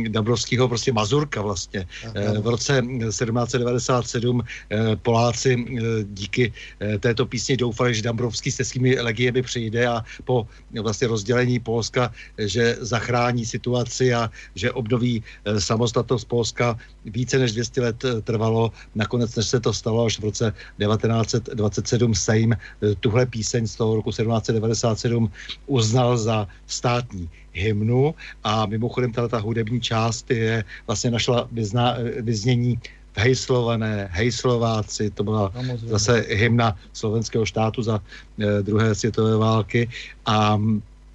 [0.08, 1.86] Dambrovskýho prostě Mazurka vlastně.
[2.14, 5.64] Eh, v roce 1797 eh, Poláci
[6.04, 6.52] díky
[7.00, 10.46] této písni doufali, že Dambrovský se svými legiemi přijde a po
[10.80, 16.78] vlastně rozdělení Polska, že zachrání situaci a že obnoví eh, samostatnost Polska.
[17.04, 22.14] Více než 200 let eh, trvalo, nakonec než se to stalo až v roce 1927
[22.14, 22.58] Sejm eh,
[23.00, 25.30] tuhle píseň z toho roku 1797
[25.66, 28.14] uznal za státní hymnu
[28.44, 32.78] a mimochodem ta hudební část je vlastně našla vyzna, vyznění
[33.16, 35.88] hejslované, hejslováci, to byla Samozřejmě.
[35.88, 38.00] zase hymna slovenského štátu za
[38.38, 39.88] e, druhé světové války
[40.26, 40.60] a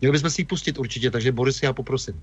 [0.02, 2.22] měli bychom si ji pustit určitě, takže Boris, já poprosím.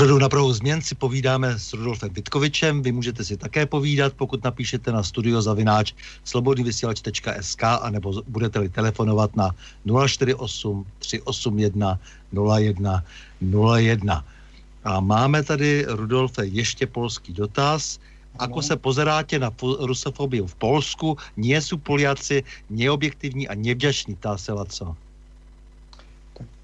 [0.00, 2.82] Pořadu na Prahu změn si povídáme s Rudolfem Vitkovičem.
[2.82, 5.92] Vy můžete si také povídat, pokud napíšete na studiozavináč
[6.24, 9.52] slobodnyvysielač.sk a nebo budete-li telefonovat na
[9.84, 11.98] 048 381
[12.32, 13.04] 01
[13.76, 14.24] 01.
[14.84, 18.00] A máme tady, Rudolfe, ještě polský dotaz.
[18.38, 21.20] Ako se pozeráte na rusofobii v Polsku?
[21.36, 22.40] Nie sú Poliaci
[22.72, 24.96] neobjektivní a nevďační, tá se co?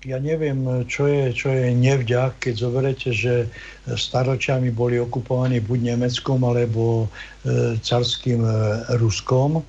[0.06, 3.50] Ja neviem, čo je, čo je nevďak, keď zoberete, že
[3.90, 7.06] staročiami boli okupovaní buď Nemeckom alebo
[7.42, 8.52] e, carským e,
[9.02, 9.66] Ruskom.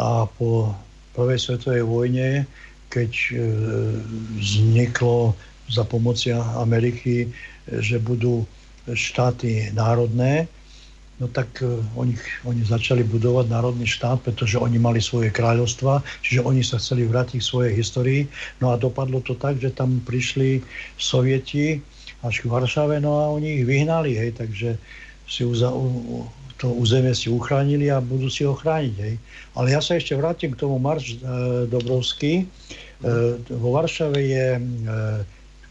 [0.00, 0.72] A po
[1.12, 2.48] prvej svetovej vojne,
[2.88, 3.32] keď e,
[4.40, 5.36] vzniklo
[5.68, 7.28] za pomoci Ameriky,
[7.68, 8.48] že budú
[8.96, 10.48] štáty národné,
[11.20, 12.16] no tak uh, oni,
[12.48, 17.38] oni začali budovať národný štát, pretože oni mali svoje kráľovstva, čiže oni sa chceli vrátiť
[17.38, 18.24] k svojej histórii.
[18.58, 20.64] No a dopadlo to tak, že tam prišli
[20.96, 21.84] sovieti
[22.24, 24.80] až k Varšave, no a oni ich vyhnali, hej, takže
[25.30, 26.26] si uza, u,
[26.60, 28.94] to územie si uchránili a budú si ho chrániť.
[29.00, 29.14] Hej.
[29.56, 31.24] Ale ja sa ešte vrátim k tomu Marš e,
[31.70, 32.44] Dobrovský.
[32.44, 32.44] E,
[33.48, 34.62] vo Varšave je e,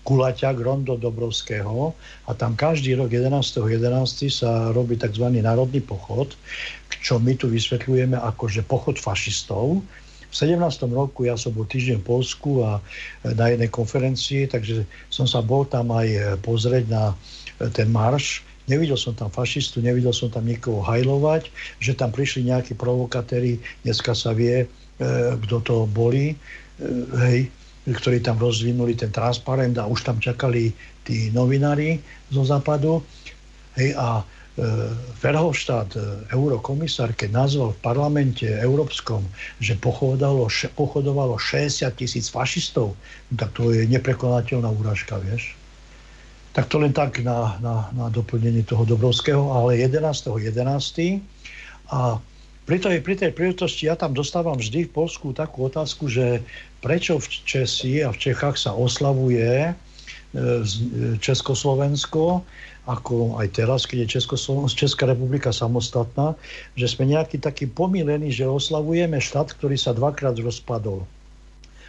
[0.09, 1.93] Kulaťak Rondo Dobrovského
[2.25, 3.77] a tam každý rok 11.11.
[3.77, 4.25] 11.
[4.33, 5.29] sa robí tzv.
[5.29, 6.33] národný pochod,
[6.89, 9.85] čo my tu vysvetľujeme ako že pochod fašistov
[10.29, 10.61] V 17.
[10.93, 12.77] roku ja som bol týždeň v Polsku a
[13.25, 17.17] na jednej konferencii, takže som sa bol tam aj pozrieť na
[17.73, 18.45] ten marš.
[18.69, 21.49] Nevidel som tam fašistu, nevidel som tam nikoho hajlovať,
[21.81, 24.69] že tam prišli nejakí provokatéri, dneska sa vie,
[25.45, 26.37] kto to boli,
[27.25, 27.49] hej,
[27.93, 31.97] ktorí tam rozvinuli ten transparent a už tam čakali tí novinári
[32.29, 33.01] zo západu.
[33.77, 34.23] Hej, a e,
[35.21, 36.01] Verhofstadt, e,
[36.33, 39.25] eurokomisár, keď nazval v parlamente európskom,
[39.57, 42.93] že pochodovalo, pochodovalo 60 tisíc fašistov,
[43.31, 45.55] no tak to je neprekonateľná úražka, vieš.
[46.53, 50.49] Tak to len tak na, na, na doplnenie toho Dobrovského, ale 11.11.
[50.49, 51.21] 11.
[51.93, 52.19] a
[52.69, 56.45] pri tej, pri tej príležitosti ja tam dostávam vždy v Polsku takú otázku, že
[56.79, 59.75] prečo v Česi a v Čechách sa oslavuje
[60.29, 60.61] E,
[61.17, 62.45] Československo,
[62.85, 64.21] ako aj teraz, keď je
[64.77, 66.37] Česká republika samostatná,
[66.77, 71.01] že sme nejaký taký pomilení, že oslavujeme štát, ktorý sa dvakrát rozpadol.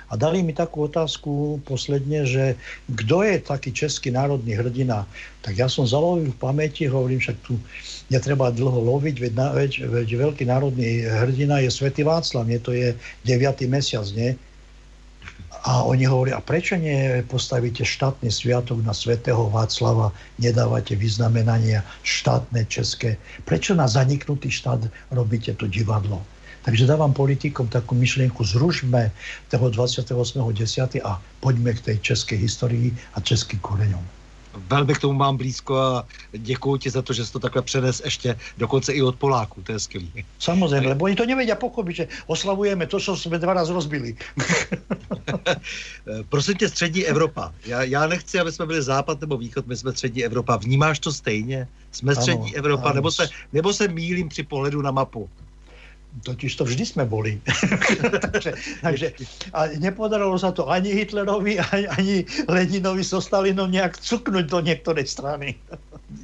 [0.08, 2.56] A dali mi takú otázku posledne, že
[2.88, 5.04] kto je taký český národný hrdina.
[5.44, 7.60] Tak ja som zalovil v pamäti, hovorím, však tu
[8.08, 12.96] netreba dlho loviť, veď, veď, veď veľký národný hrdina je Svetý Václav, nie to je
[13.28, 13.68] 9.
[13.68, 14.34] mesiac, nie?
[15.60, 20.08] A oni hovoria, a prečo nepostavíte štátny sviatok na svätého Václava,
[20.40, 23.20] nedávate vyznamenania štátne české?
[23.44, 26.24] Prečo na zaniknutý štát robíte to divadlo?
[26.64, 29.12] Takže dávam politikom takú myšlienku, zružme
[29.48, 31.00] toho 28.10.
[31.04, 34.19] a poďme k tej českej histórii a českým koreňom
[34.54, 38.02] velmi k tomu mám blízko a děkuji ti za to, že jsi to takhle přenes
[38.04, 40.24] ještě dokonce i od Poláků, to je skvělý.
[40.38, 44.16] Samozřejmě, lebo oni to nevedia pochopit, že oslavujeme to, co jsme dva raz rozbili.
[46.28, 47.54] Prosím tě, střední Evropa.
[47.66, 50.56] Já, já nechci, aby jsme byli západ nebo východ, my jsme střední Evropa.
[50.56, 51.68] Vnímáš to stejně?
[51.92, 52.94] Jsme střední ano, Evropa, ano.
[52.94, 55.30] Nebo, se, nebo se mílím při pohledu na mapu?
[56.10, 57.38] Totiž to vždy sme boli.
[58.34, 59.08] takže, takže,
[59.54, 62.16] a nepodarilo sa to ani Hitlerovi, ani, ani
[62.50, 65.54] Leninovi so Stalinom nejak cuknúť do niektorej strany.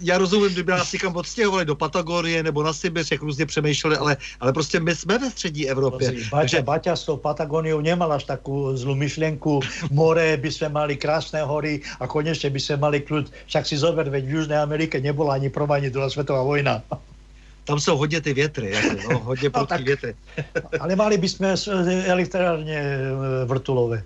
[0.03, 4.17] Já rozumím, kdyby nás někam odstěhovali do Patagonie nebo na Sibiř, jak různě přemýšleli, ale,
[4.41, 6.13] ale prostě my jsme ve střední Evropě.
[6.13, 6.63] Baťa, takže...
[6.63, 9.63] Baťa s tou Patagóniou nemal až takú zlú myšlienku.
[9.95, 13.31] More by sme mali krásne hory a konečne by sme mali kľud.
[13.47, 16.83] Však si zober, veď v Južnej Amerike nebola ani prvá, ani druhá svetová vojna
[17.67, 20.15] tam jsou hodně ty větry, jako, no, hodně no, tak, větry.
[20.81, 21.47] ale mali bychom
[22.05, 24.03] elektrárně e, vrtulové.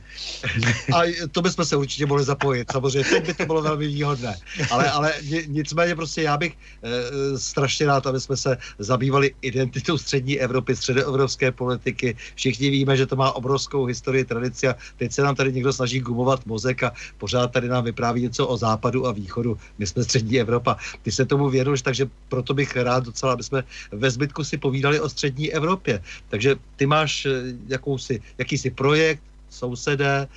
[0.96, 4.36] A to bychom se určitě mohli zapojit, samozřejmě, teď by to bylo velmi výhodné.
[4.70, 5.12] Ale, ale
[5.46, 11.52] nicméně prostě já bych e, strašně rád, aby jsme se zabývali identitou střední Evropy, středoevropské
[11.52, 12.16] politiky.
[12.34, 16.00] Všichni víme, že to má obrovskou historii, tradici a teď se nám tady někdo snaží
[16.00, 19.58] gumovat mozek a pořád tady nám vypráví něco o západu a východu.
[19.78, 20.76] My jsme střední Evropa.
[21.02, 23.62] Ty se tomu věnuješ, takže proto bych rád docela, aby jsme
[23.92, 26.02] ve zbytku si povídali o střední Evropě.
[26.30, 27.30] Takže ty máš eh,
[27.66, 30.28] jakousi, jakýsi projekt, sousedé,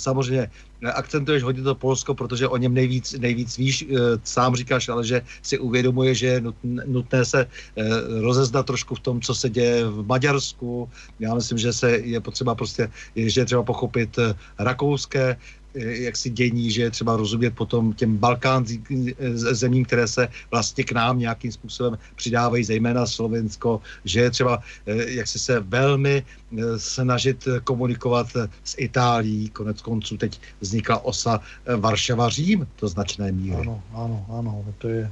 [0.00, 0.48] samozřejmě
[0.90, 3.94] akcentuješ hodně to Polsko, protože o něm nejvíc, nejvíc víš, eh,
[4.24, 7.84] sám říkáš, ale že si uvědomuje, že je nutné se eh,
[8.20, 10.90] rozeznat trošku v tom, co se děje v Maďarsku.
[11.20, 14.18] Já myslím, že se je potřeba prostě, že je třeba pochopit
[14.58, 15.36] rakouské
[15.74, 21.18] jaksi dění, že je třeba rozumět potom těm balkánským zemím, které se vlastně k nám
[21.18, 27.48] nějakým způsobem přidávají, zejména Slovensko, že je třeba eh, jak si se velmi eh, snažit
[27.64, 28.26] komunikovat
[28.64, 29.48] s Itálií.
[29.48, 33.56] Konec konců teď vznikla osa eh, Varšava-Řím do značné míry.
[33.60, 35.10] Ano, ano, ano, to je,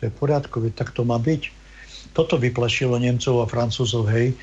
[0.00, 1.42] to je v tak to má být.
[2.12, 4.34] Toto vyplašilo Němcov a Francúzov, hej,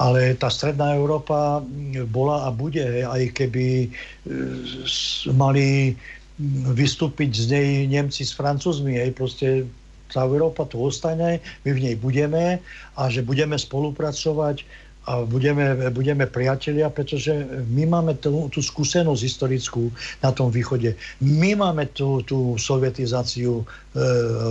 [0.00, 1.60] ale tá stredná Európa
[2.08, 3.88] bola a bude, aj keby e,
[5.36, 5.92] mali
[6.72, 9.68] vystúpiť z nej Nemci s Francúzmi, aj proste
[10.08, 12.64] tá Európa tu ostane, my v nej budeme
[12.96, 14.64] a že budeme spolupracovať
[15.10, 17.34] a budeme, budeme priatelia, pretože
[17.66, 19.90] my máme tú, tú skúsenosť historickú
[20.22, 20.94] na tom východe.
[21.18, 23.64] My máme tú, tú sovietizáciu e,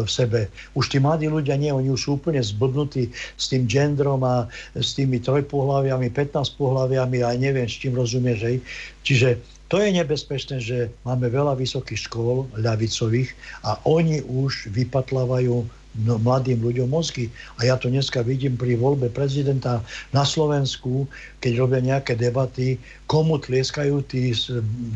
[0.03, 0.51] v sebe.
[0.75, 3.07] Už tí mladí ľudia nie, oni už sú úplne zblbnutí
[3.39, 8.39] s tým gendrom a s tými trojpohľaviami, 15 pohľaviami a neviem, s čím rozumieš.
[8.43, 8.57] Hej.
[9.07, 9.29] Čiže
[9.71, 13.31] to je nebezpečné, že máme veľa vysokých škôl ľavicových
[13.63, 17.33] a oni už vypatlávajú no, mladým ľuďom mozgy.
[17.57, 19.81] A ja to dneska vidím pri voľbe prezidenta
[20.13, 21.09] na Slovensku,
[21.41, 22.77] keď robia nejaké debaty,
[23.09, 24.31] komu tlieskajú tí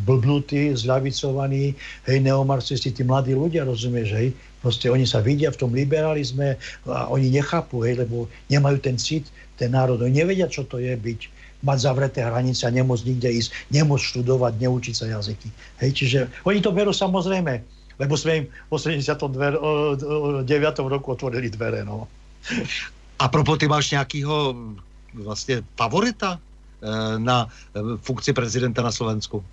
[0.05, 1.73] blbnutí, zľavicovaní,
[2.05, 4.27] hej, neomarxisti, tí mladí ľudia, rozumieš, hej,
[4.61, 6.55] proste oni sa vidia v tom liberalizme
[6.87, 10.93] a oni nechápu, hej, lebo nemajú ten cit, ten národ, oni nevedia, čo to je
[10.93, 11.19] byť
[11.63, 15.47] mať zavreté hranice a nemôcť nikde ísť, nemôcť študovať, neučiť sa jazyky.
[15.79, 17.63] Hej, čiže oni to berú samozrejme
[18.03, 20.45] lebo sme im v 89.
[20.91, 21.87] roku otvorili dvere.
[21.87, 22.11] No.
[23.19, 24.55] A propo, ty máš nějakýho
[25.13, 26.39] vlastně favorita
[27.17, 27.47] na
[28.03, 29.43] funkci prezidenta na Slovensku?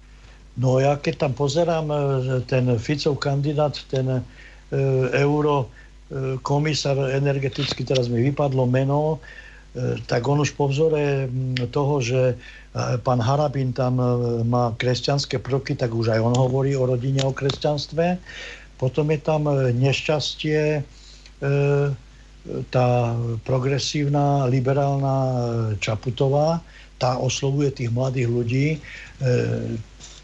[0.59, 1.86] No ja keď tam pozerám
[2.51, 4.27] ten Ficov kandidát, ten
[5.14, 5.70] euro
[6.43, 9.22] komisár energetický, teraz mi vypadlo meno,
[10.10, 11.31] tak on už po vzore
[11.70, 12.35] toho, že
[12.77, 13.99] pán Harabin tam
[14.47, 18.19] má kresťanské prvky, tak už aj on hovorí o rodine, o kresťanstve.
[18.79, 20.87] Potom je tam e, nešťastie,
[22.71, 22.89] tá
[23.45, 25.17] progresívna, liberálna
[25.81, 26.61] Čaputová,
[27.01, 28.67] tá oslovuje tých mladých ľudí.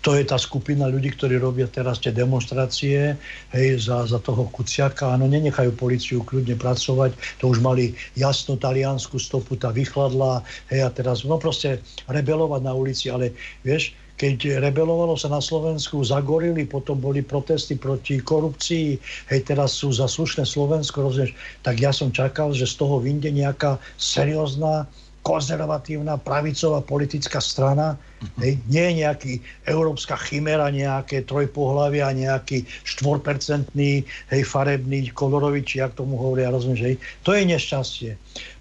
[0.06, 3.18] To je tá skupina ľudí, ktorí robia teraz tie demonstrácie
[3.50, 5.10] hej, za, za toho Kuciaka.
[5.10, 7.42] Áno, nenechajú policiu kľudne pracovať.
[7.42, 10.46] To už mali jasnú taliansku stopu, tá vychladla.
[10.70, 13.34] Hej, a teraz, no proste rebelovať na ulici, ale
[13.66, 19.02] vieš, keď rebelovalo sa na Slovensku, zagorili, potom boli protesty proti korupcii,
[19.34, 21.34] hej, teraz sú za slušné Slovensko, rozumieš,
[21.66, 24.86] tak ja som čakal, že z toho vyjde nejaká seriózna
[25.26, 28.46] konzervatívna pravicová politická strana, uh-huh.
[28.46, 29.32] hej, nie je nejaký
[29.66, 36.96] európska chimera, nejaké trojpohlavia, nejaký štvorpercentný, hej, farebný, kolorový, či jak tomu hovoria, rozumieš, hej,
[37.26, 38.14] to je nešťastie.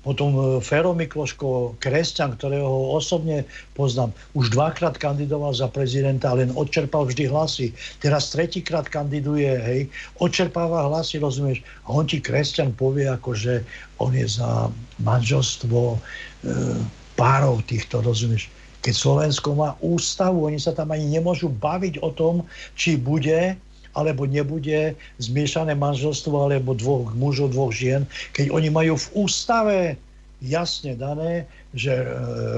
[0.05, 7.09] Potom e, Fero Mikloško, kresťan, ktorého osobne poznám, už dvakrát kandidoval za prezidenta, len odčerpal
[7.09, 7.73] vždy hlasy.
[7.97, 9.81] Teraz tretíkrát kandiduje, hej,
[10.21, 13.65] odčerpáva hlasy, rozumieš, a on ti kresťan povie, ako že
[13.97, 14.69] on je za
[15.01, 15.97] manželstvo,
[16.45, 16.77] E,
[17.17, 18.51] párov týchto, rozumieš?
[18.85, 22.45] Keď Slovensko má ústavu, oni sa tam ani nemôžu baviť o tom,
[22.77, 23.57] či bude
[23.95, 28.03] alebo nebude zmiešané manželstvo alebo dvoch mužov, dvoch žien,
[28.35, 29.77] keď oni majú v ústave
[30.43, 32.05] jasne dané, že e,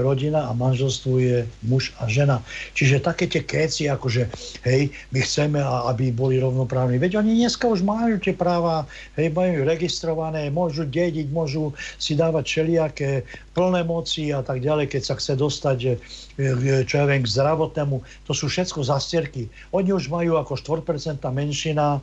[0.00, 2.40] rodina a manželstvo je muž a žena.
[2.72, 4.30] Čiže také tie kéci, akože
[4.62, 7.02] hej, my chceme, aby boli rovnoprávni.
[7.02, 8.86] Veď oni dneska už majú tie práva,
[9.18, 13.26] hej, majú registrované, môžu dediť, môžu si dávať všelijaké
[13.58, 15.92] plné moci a tak ďalej, keď sa chce dostať, e,
[16.86, 17.96] čo ja viem, k zdravotnému.
[18.30, 19.50] To sú všetko zastierky.
[19.74, 22.00] Oni už majú ako 4% menšina e,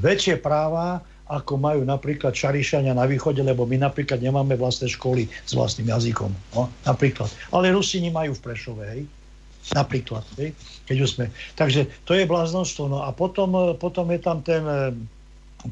[0.00, 5.58] väčšie práva, ako majú napríklad Šarišania na východe, lebo my napríklad nemáme vlastné školy s
[5.58, 6.30] vlastným jazykom.
[6.54, 7.26] No, napríklad.
[7.50, 9.02] Ale Rusini majú v Prešove, hej?
[9.74, 10.54] Napríklad, hej?
[10.86, 11.26] keď už sme.
[11.58, 12.86] Takže to je bláznostvo.
[12.86, 14.62] No a potom, potom je tam ten,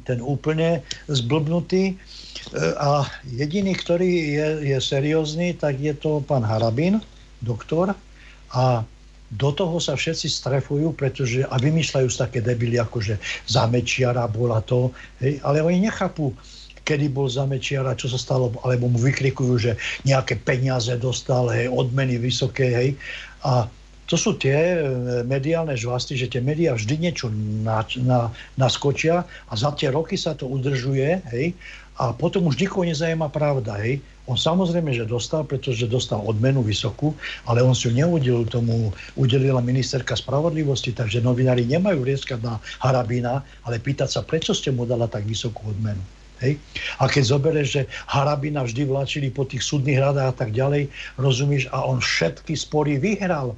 [0.03, 1.95] ten úplne zblbnutý
[2.77, 6.99] a jediný, ktorý je, je seriózny, tak je to pán Harabin,
[7.39, 7.95] doktor.
[8.51, 8.83] A
[9.35, 13.15] do toho sa všetci strefujú, pretože a vymýšľajú sa také debily, ako že
[13.51, 16.31] za Mečiara bola to, hej, ale oni nechápu,
[16.87, 19.73] kedy bol za Mečiara, čo sa stalo, alebo mu vykrikujú, že
[20.07, 22.91] nejaké peniaze dostal, hej, odmeny vysoké, hej.
[23.43, 23.67] A
[24.05, 24.79] to sú tie e,
[25.25, 27.33] mediálne žvasty, že tie médiá vždy niečo
[27.65, 28.29] na, na,
[28.61, 31.57] naskočia a za tie roky sa to udržuje, hej,
[31.97, 34.05] a potom už nikoho nezajíma pravda, hej.
[34.25, 37.13] On samozrejme, že dostal, pretože dostal odmenu vysokú,
[37.45, 38.89] ale on si ju neudelil tomu,
[39.21, 44.89] udelila ministerka spravodlivosti, takže novinári nemajú rieskať na Harabína, ale pýtať sa, prečo ste mu
[44.89, 46.01] dala tak vysokú odmenu.
[46.41, 46.57] Hej?
[46.99, 50.89] A keď zoberieš, že Harabina vždy vláčili po tých súdnych radách a tak ďalej,
[51.21, 53.53] rozumíš, a on všetky spory vyhral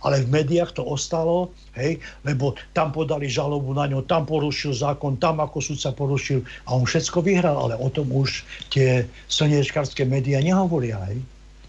[0.00, 5.20] ale v médiách to ostalo, hej, lebo tam podali žalobu na ňo, tam porušil zákon,
[5.20, 10.40] tam ako sa porušil a on všetko vyhral, ale o tom už tie slniečkarské médiá
[10.40, 11.20] nehovoria, hej.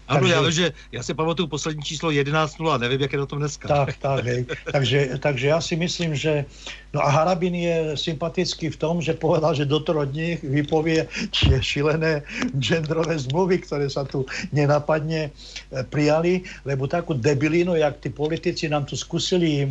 [0.08, 3.38] Ano, takže, já, že já si pamatuju poslední číslo 11.0, nevím, jak je na tom
[3.38, 3.68] dneska.
[3.68, 4.46] Tak, tak, hej.
[4.72, 6.44] Takže, takže já si myslím, že...
[6.92, 11.56] No a Harabin je sympatický v tom, že povedal, že do troch dní vypovie tie
[11.62, 12.20] šilené
[12.60, 18.84] genderové zmluvy, ktoré sa tu nenapadne e, prijali, lebo takú debilinu, jak tí politici nám
[18.84, 19.66] tu skúsili e,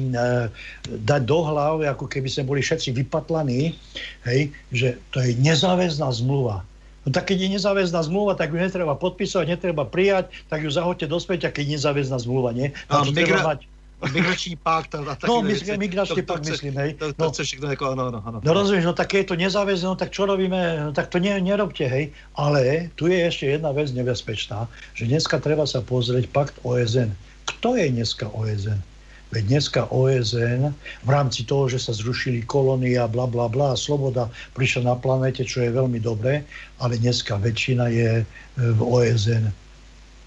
[0.90, 3.78] dať do hlavy, ako keby sme boli všetci vypatlaní,
[4.26, 6.66] hej, že to je nezáväzná zmluva
[7.02, 11.10] No tak keď je nezáväzná zmluva, tak ju netreba podpísať, netreba prijať, tak ju zahoďte
[11.10, 12.70] do späťa, keď je nezáväzná zmluva, nie?
[12.94, 13.42] A migra...
[13.42, 13.66] mať...
[14.02, 16.98] Migračný pakt a, No, migračný pakt myslím, hej.
[16.98, 18.42] To, to, no, chce ako, no, no, no.
[18.42, 21.38] No rozumieš, no tak je to nezáväzné, no tak čo robíme, no tak to ne,
[21.38, 22.10] nerobte, hej.
[22.34, 24.66] Ale tu je ešte jedna vec nebezpečná,
[24.98, 27.14] že dneska treba sa pozrieť pakt OSN.
[27.46, 28.82] Kto je dneska OSN?
[29.32, 30.76] Veď dneska OSN
[31.08, 34.28] v rámci toho, že sa zrušili kolónia, bla bla bla, sloboda
[34.60, 36.44] prišla na planete, čo je veľmi dobré,
[36.84, 38.24] ale dneska väčšina je e,
[38.60, 39.48] v OSN.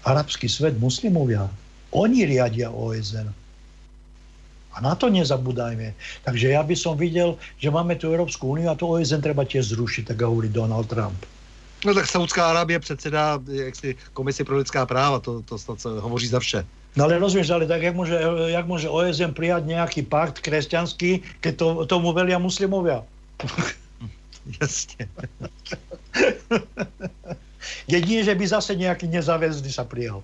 [0.09, 1.45] Arabský svet, muslimovia,
[1.93, 3.29] oni riadia OSN.
[4.75, 5.95] A na to nezabúdajme.
[6.25, 9.77] Takže ja by som videl, že máme tu Európsku úniu a to OSN treba tiež
[9.77, 11.34] zrušiť, tak hovorí Donald Trump.
[11.85, 16.39] No tak Saudská Arábie předsedá jaksi komisi pro lidská práva, to, to snad hovoří za
[16.39, 16.65] vše.
[16.95, 18.15] No ale rozumieš, ale tak jak môže,
[18.47, 23.03] jak môže OSN prijať nejaký pakt kresťanský, keď to, tomu velia muslimovia?
[24.61, 25.05] Jasne.
[27.87, 30.23] Jedine, že by zase nejaký nezáväzný sa prijal.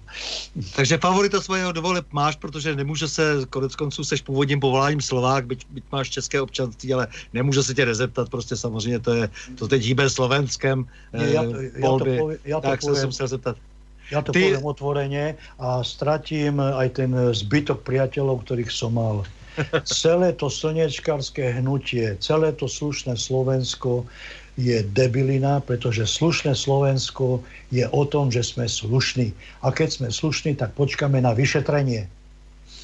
[0.76, 5.62] Takže favorita svého dovole máš, protože nemůže se, konec konců seš původním povoláním Slovák, byť,
[5.70, 9.82] byť máš české občanství, ale nemůže se tě rezeptat, prostě samozřejmě to je, to teď
[9.84, 10.86] hýbe Slovenskem.
[11.14, 13.56] Ja to, ja to, povie, ja to tak poviem, musel zeptat.
[14.12, 15.26] Ja to Ty- poviem otvorene
[15.60, 19.24] a stratím aj ten zbytok priateľov, ktorých som mal.
[19.88, 24.08] Celé to slnečkárske hnutie, celé to slušné Slovensko
[24.60, 27.40] je debilina, pretože slušné Slovensko
[27.72, 29.32] je o tom, že sme slušní.
[29.64, 32.08] A keď sme slušní, tak počkáme na vyšetrenie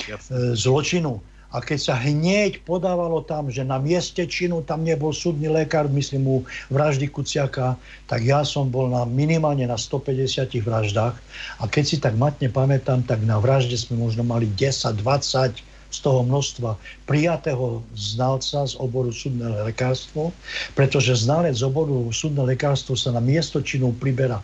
[0.08, 0.32] Jasne.
[0.32, 1.20] e, zločinu.
[1.48, 6.24] A keď sa hneď podávalo tam, že na mieste činu tam nebol súdny lekár, myslím
[6.28, 6.38] mu
[6.68, 10.28] vraždy Kuciaka, tak ja som bol na minimálne na 150
[10.60, 11.16] vraždách.
[11.60, 16.24] A keď si tak matne pamätám, tak na vražde sme možno mali 10-20 z toho
[16.24, 16.76] množstva
[17.08, 20.36] prijatého znalca z oboru súdne lekárstvo,
[20.76, 24.44] pretože znalec z oboru súdne lekárstvo sa na miesto činu priberá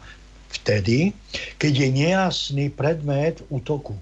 [0.54, 1.12] vtedy,
[1.58, 3.98] keď je nejasný predmet útoku.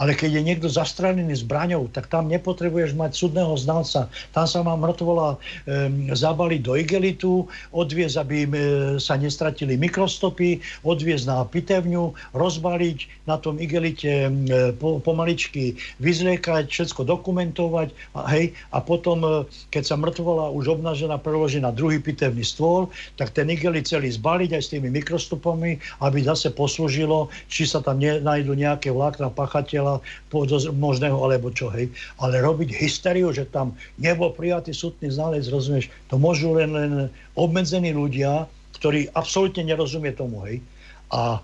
[0.00, 4.08] Ale keď je niekto zastrelený zbraňou, tak tam nepotrebuješ mať súdneho znalca.
[4.32, 7.32] Tam sa má mŕtvola um, zabaliť do igelitu,
[7.76, 8.52] odviezť, aby um,
[8.96, 14.48] sa nestratili mikrostopy, odviezť na pitevňu, rozbaliť na tom igelite um,
[14.80, 21.20] po, pomaličky vyzliekať, všetko dokumentovať a, hej, a potom, uh, keď sa mŕtvola už obnažená
[21.20, 22.88] preloží na druhý pitevný stôl,
[23.20, 28.00] tak ten igelit celý zbaliť aj s tými mikrostopami, aby zase poslúžilo, či sa tam
[28.00, 29.91] ne, nájdú nejaké vlákna pachateľa
[30.30, 31.90] podozr- možného alebo čo, hej.
[32.22, 36.92] Ale robiť hysteriu, že tam nebol prijatý súdny znalec, rozumieš, to môžu len, len
[37.34, 38.46] obmedzení ľudia,
[38.78, 40.62] ktorí absolútne nerozumie tomu, hej.
[41.10, 41.42] A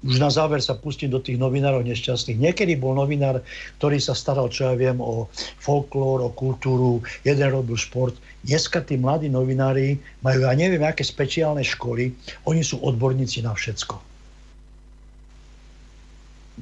[0.00, 2.40] už na záver sa pustím do tých novinárov nešťastných.
[2.40, 3.44] Niekedy bol novinár,
[3.76, 5.28] ktorý sa staral, čo ja viem, o
[5.60, 8.16] folklór, o kultúru, jeden robil šport.
[8.40, 12.16] Dneska tí mladí novinári majú, ja neviem, aké špeciálne školy,
[12.48, 14.09] oni sú odborníci na všetko.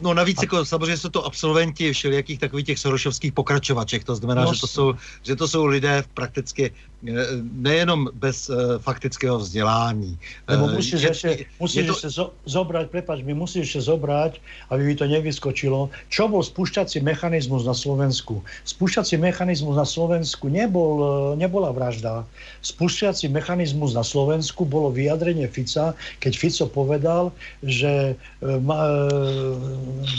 [0.02, 4.54] No navíc jako, samozřejmě jsou to absolventi všelijakých takových těch sorošovských pokračovaček, to znamená, No,
[4.54, 7.12] že, to jsou, že to jsou lidé prakticky eh,
[7.52, 10.18] nejenom bez uh, faktického vzdělání.
[10.48, 13.80] Lebo Eh, musíš je- ešte, je musíš to- ešte zo, zobrať, prepáč, my musíš ešte
[13.86, 14.32] zobrať,
[14.70, 18.42] aby mi to nevyskočilo, čo bol spúšťací mechanizmus na Slovensku.
[18.64, 20.98] Spúšťací mechanizmus na Slovensku nebol,
[21.38, 22.26] nebola vražda.
[22.62, 27.30] Spúšťací mechanizmus na Slovensku bolo vyjadrenie Fica, keď Fico povedal,
[27.62, 28.46] že e,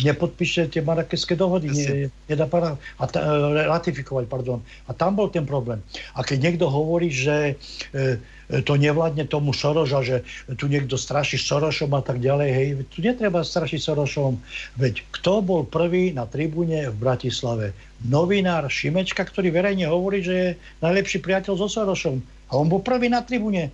[0.03, 4.59] nepodpíše tie marakeské dohody, ne, nedá para, a ta, e, ratifikovať, pardon.
[4.89, 5.79] A tam bol ten problém.
[6.17, 7.55] A keď niekto hovorí, že
[7.93, 8.17] e,
[8.65, 10.17] to nevládne tomu Soroša, že
[10.57, 12.49] tu niekto straší Sorošom a tak ďalej.
[12.49, 14.41] Hej, tu netreba strašiť Sorošom.
[14.81, 17.77] Veď kto bol prvý na tribúne v Bratislave?
[18.09, 20.49] Novinár Šimečka, ktorý verejne hovorí, že je
[20.81, 22.25] najlepší priateľ so Sorošom.
[22.49, 23.69] A on bol prvý na tribúne.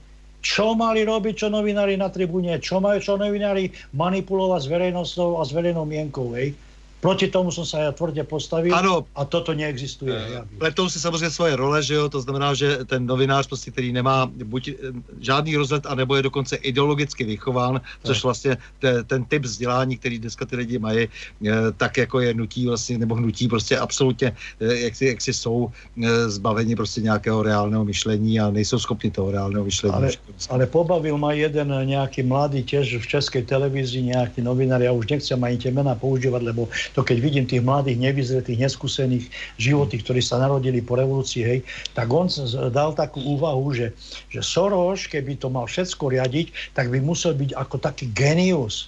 [0.45, 2.61] Čo mali robiť, čo novinári na tribúne?
[2.61, 6.37] Čo majú čo novinári manipulovať s verejnosťou a s verejnou mienkou?
[6.37, 6.53] Hej?
[7.05, 10.09] Proti tomu som sa ja tvrde postavil Ano, a toto neexistuje.
[10.09, 10.41] Viem.
[10.57, 14.25] Pletou si samozřejmě svoje role, že jo, to znamená, že ten novinář prostě, který nemá
[14.25, 14.73] buď eh,
[15.21, 20.45] žádný rozhled, anebo je dokonce ideologicky vychován, což vlastně te, ten typ vzdělání, který dneska
[20.45, 24.95] ty lidi mají, eh, tak jako je nutí vlastně, nebo hnutí prostě absolutně, eh, jak
[24.95, 25.71] si, jak si jsou
[26.27, 29.95] zbaveni prostě nějakého reálného myšlení a nejsou schopni toho reálného myšlení.
[29.95, 30.09] Ale,
[30.49, 35.37] ale pobavil ma jeden nejaký mladý tiež v českej televízii, nejaký novinár, ja už nechcem
[35.43, 39.27] ani tie mená používať, lebo to keď vidím tých mladých, nevyzretých, neskúsených
[39.59, 41.59] životých, ktorí sa narodili po revolúcii, hej,
[41.91, 42.31] tak on
[42.71, 43.91] dal takú úvahu, že,
[44.31, 48.87] že Soros, keby to mal všetko riadiť, tak by musel byť ako taký genius.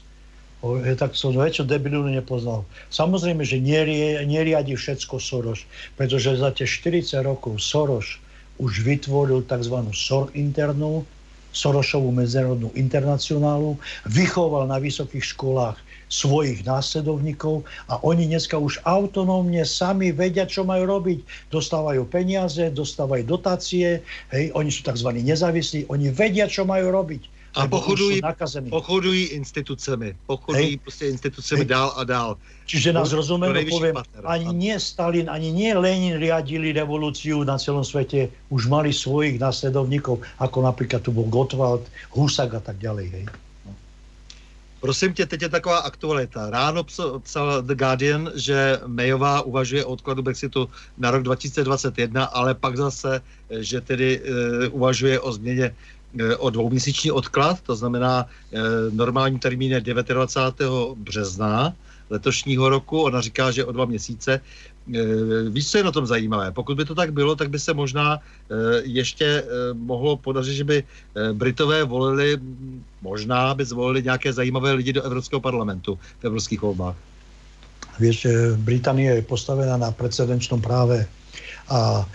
[0.63, 2.65] O, tak som väčšiu debilinu nepoznal.
[2.89, 5.67] Samozrejme, že nerie, neriadi všetko Soros,
[5.99, 8.17] pretože za tie 40 rokov Soros
[8.57, 9.77] už vytvoril tzv.
[9.93, 11.05] SOR internú,
[11.53, 13.77] Sorošovú medzinárodnú internacionálu,
[14.09, 15.77] vychoval na vysokých školách
[16.07, 21.51] svojich následovníkov a oni dneska už autonómne sami vedia, čo majú robiť.
[21.51, 24.01] Dostávajú peniaze, dostávajú dotácie,
[24.31, 25.11] hej, oni sú tzv.
[25.19, 27.37] nezávislí, oni vedia, čo majú robiť.
[27.57, 28.21] A pochodují,
[28.69, 30.77] pochodují institucemi, pochodují Hej.
[30.77, 31.65] prostě institucemi Hej.
[31.65, 32.37] dál a dál.
[32.65, 34.23] Čiže nás najvyšší poviem, partner.
[34.27, 40.19] ani nie Stalin, ani nie Lenin riadili revolúciu na celom svete, už mali svojich následovníkov,
[40.37, 43.07] ako napríklad tu bol Gottwald, Husak a tak ďalej.
[43.07, 43.25] Hej.
[44.87, 46.49] Prosím tě, teď je taková aktualita.
[46.49, 46.83] Ráno
[47.19, 53.19] psal, The Guardian, že Mayová uvažuje o odkladu Brexitu na rok 2021, ale pak zase,
[53.19, 55.75] eh, že tedy e, uvažuje o změně
[56.19, 58.59] e, o dvouměsíční odklad, to znamená e,
[58.95, 60.95] normální termín je 29.
[60.95, 61.75] března
[62.09, 64.39] letošního roku, ona říká, že o dva měsíce.
[64.95, 65.03] E,
[65.49, 66.51] víš, co je na tom zajímavé?
[66.51, 68.19] Pokud by to tak bylo, tak by se možná e,
[68.83, 69.43] ještě e,
[69.73, 70.83] mohlo podařit, že by
[71.33, 72.37] Britové volili
[73.01, 76.95] možná by zvolili nějaké zajímavé lidi do Evropského parlamentu v evropských volbách.
[77.99, 78.27] Vieš,
[78.61, 81.09] Británia je postavená na precedenčnom práve
[81.69, 82.05] a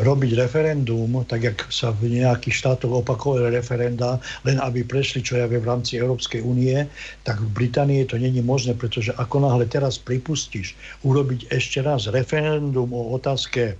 [0.00, 4.16] robiť referendum, tak jak sa v nejakých štátoch opakovali referenda,
[4.48, 6.88] len aby prešli, čo ja viem, v rámci Európskej únie,
[7.28, 10.72] tak v Británii to není možné, pretože ako náhle teraz pripustíš
[11.04, 13.76] urobiť ešte raz referendum o otázke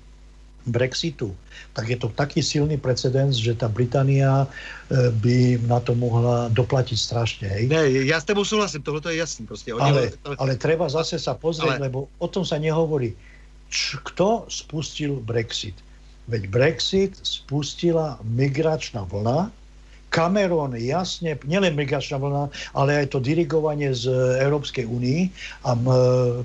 [0.65, 1.37] Brexitu,
[1.77, 4.49] tak je to taký silný precedens, že tá Británia
[4.89, 7.47] e, by na to mohla doplatiť strašne.
[7.53, 7.65] Hej?
[7.69, 9.45] Ne, ja s tebou súhlasím, tohle je jasný.
[9.45, 9.77] Proste.
[9.77, 11.93] Ale, ale treba zase sa pozrieť, ale...
[11.93, 13.13] lebo o tom sa nehovorí
[13.71, 15.75] č, kto spustil Brexit?
[16.25, 19.53] Veď Brexit spustila migračná vlna,
[20.15, 22.47] Cameron jasne, nielen migračná vlna,
[22.79, 24.07] ale aj to dirigovanie z
[24.39, 25.27] Európskej únii
[25.67, 25.75] a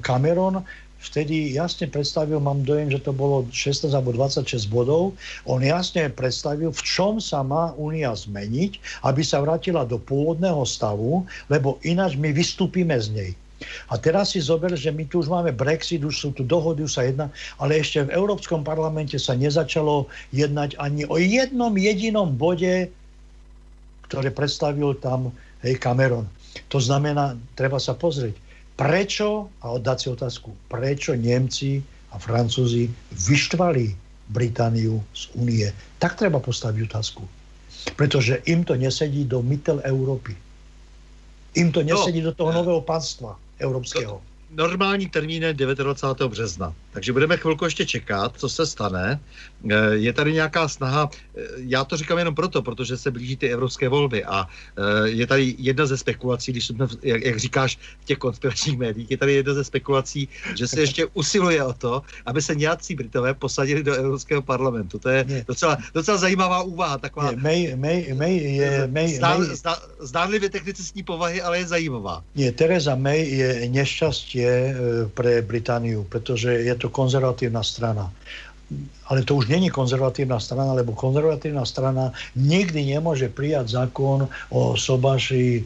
[0.02, 0.66] Cameron
[1.00, 5.16] vtedy jasne predstavil, mám dojem, že to bolo 16 alebo 26 bodov,
[5.48, 11.24] on jasne predstavil, v čom sa má únia zmeniť, aby sa vrátila do pôvodného stavu,
[11.48, 13.32] lebo ináč my vystúpime z nej.
[13.92, 16.94] A teraz si zober, že my tu už máme Brexit, už sú tu dohody, už
[16.96, 17.28] sa jedná,
[17.60, 22.88] ale ešte v Európskom parlamente sa nezačalo jednať ani o jednom jedinom bode,
[24.08, 26.26] ktoré predstavil tam hej, Cameron.
[26.74, 28.36] To znamená, treba sa pozrieť,
[28.80, 33.94] prečo, a oddať si otázku, prečo Nemci a Francúzi vyštvali
[34.30, 35.68] Britániu z únie.
[35.98, 37.26] Tak treba postaviť otázku.
[37.98, 40.38] Pretože im to nesedí do mytel Európy.
[41.58, 41.96] Im to no.
[41.96, 44.22] nesedí no, do toho nového pánstva evropského.
[44.52, 46.32] Normální termín je 29.
[46.32, 46.74] března.
[46.92, 49.20] Takže budeme chvilku ještě čekat, co se stane.
[49.60, 53.52] Eh, je tady nějaká snaha, eh, já to říkám jenom proto, protože se blíží ty
[53.52, 58.06] evropské volby a eh, je tady jedna ze spekulací, když jsme, jak, jak říkáš, v
[58.06, 62.42] těch konspiračních médiích, je tady jedna ze spekulací, že se ještě usiluje o to, aby
[62.42, 65.00] se nějací Britové posadili do Evropského parlamentu.
[65.00, 66.98] To je docela, docela zajímavá úvaha.
[66.98, 72.24] Taková, May, May, May je, May, zdá, May, zdá, zdánlivě technicistní povahy, ale je zajímavá.
[72.36, 74.76] Nie, Teresa May je nešťastie
[75.14, 78.12] pre Britániu, pretože je to konzervatívna strana.
[79.10, 85.60] Ale to už není konzervatívna strana, lebo konzervatívna strana nikdy nemôže prijať zákon o sobáši
[85.60, 85.64] e,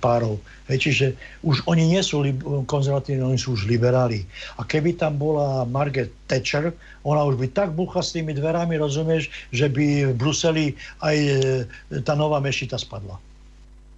[0.00, 0.40] párov.
[0.72, 1.06] Hej, čiže
[1.44, 4.24] už oni nie sú li- konzervatívni, oni sú už liberáli.
[4.56, 6.72] A keby tam bola Margaret Thatcher,
[7.04, 10.66] ona už by tak bucha s tými dverami, rozumieš, že by v Bruseli
[11.04, 11.34] aj e,
[12.00, 13.20] tá nová mešita spadla.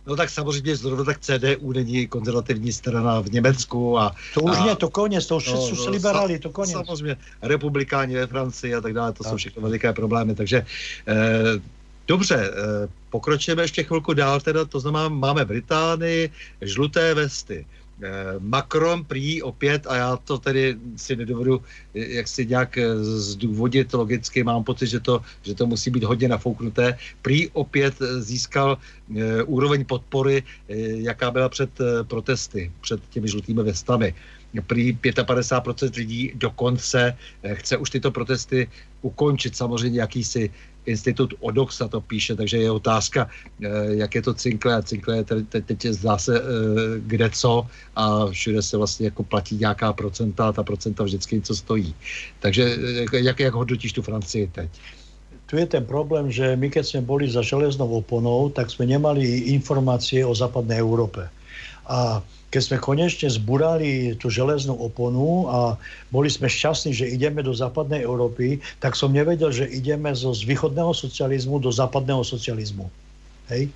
[0.06, 3.98] No tak samozřejmě zrovna tak CDU není konzervativní strana v Německu.
[3.98, 6.72] A, to už a, nie, to konec, to už no, jsou no, liberáli, to konec.
[6.72, 9.30] Samozřejmě republikáni ve Francii a tak dále, to tak.
[9.30, 10.66] jsou všechno veliké problémy, takže
[11.08, 11.60] eh,
[12.06, 17.66] Dobře, eh, pokročíme ještě chvilku dál, teda to znamená, máme Británii, žluté vesty.
[17.66, 17.83] Eh,
[18.38, 21.62] Macron prý opět, a já to tedy si nedovedu
[21.94, 26.04] eh, jak si nějak eh, zdůvodit logicky, mám pocit, že to, že to musí být
[26.04, 28.78] hodně nafouknuté, prý opět získal
[29.46, 30.42] úroveň podpory,
[30.96, 31.70] jaká byla před
[32.02, 34.14] protesty, před těmi žlutými vestami.
[34.66, 37.16] Prý 55% lidí dokonce
[37.54, 38.68] chce už tyto protesty
[39.02, 39.56] ukončit.
[39.56, 40.50] Samozřejmě jakýsi
[40.86, 43.28] institut Odoxa to píše, takže je otázka,
[43.62, 43.68] eh,
[44.04, 46.42] jak je to cinkle a cinkle teď, teď zdá se eh,
[46.98, 47.66] kde co
[47.96, 51.94] a všude se vlastně jako platí nějaká procenta a ta procenta vždycky něco stojí.
[52.40, 52.76] Takže
[53.12, 54.70] eh, jak, jak hodnotíš tu Francii teď?
[55.46, 59.52] tu je ten problém, že my keď sme boli za železnou oponou, tak sme nemali
[59.52, 61.28] informácie o západnej Európe.
[61.84, 62.24] A
[62.54, 65.74] keď sme konečne zburali tú železnú oponu a
[66.14, 70.46] boli sme šťastní, že ideme do západnej Európy, tak som nevedel, že ideme zo z
[70.46, 72.86] východného socializmu do západného socializmu.
[73.52, 73.68] Hej.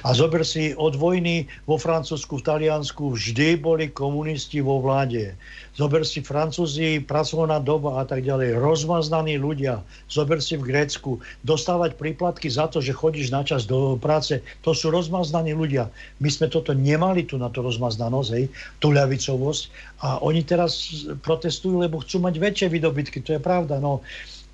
[0.00, 5.36] A zober si, od vojny vo Francúzsku, v Taliansku vždy boli komunisti vo vláde.
[5.76, 8.56] Zober si Francúzi, pracovná doba a tak ďalej.
[8.56, 9.84] Rozmaznaní ľudia.
[10.08, 11.20] Zober si v Grécku.
[11.44, 14.40] Dostávať príplatky za to, že chodíš na čas do práce.
[14.64, 15.92] To sú rozmaznaní ľudia.
[16.24, 18.48] My sme toto nemali tu na to rozmaznanosť, hej,
[18.80, 19.62] tú ľavicovosť.
[20.00, 23.20] A oni teraz protestujú, lebo chcú mať väčšie výdobytky.
[23.28, 23.84] To je pravda.
[23.84, 24.00] No,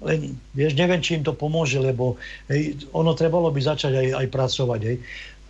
[0.04, 2.20] len, vieš, neviem, či im to pomôže, lebo
[2.52, 4.80] hej, ono trebalo by začať aj, aj pracovať.
[4.84, 4.96] Hej.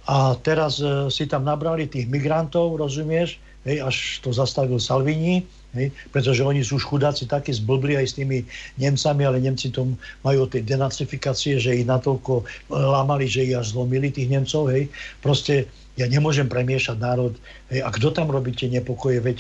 [0.07, 5.43] A teraz e, si tam nabrali tých migrantov, rozumieš, hej, až to zastavil Salvini,
[5.75, 8.47] hej, pretože oni sú chudáci takí zblbli aj s tými
[8.79, 9.91] Nemcami, ale Nemci to
[10.23, 14.71] majú tej denacifikácie, že ich natoľko e, lámali, že ich až zlomili tých Nemcov.
[14.71, 14.87] Hej.
[15.19, 15.67] Proste
[15.99, 17.35] ja nemôžem premiešať národ.
[17.75, 19.19] Hej, a kto tam robí tie nepokoje?
[19.19, 19.39] Veď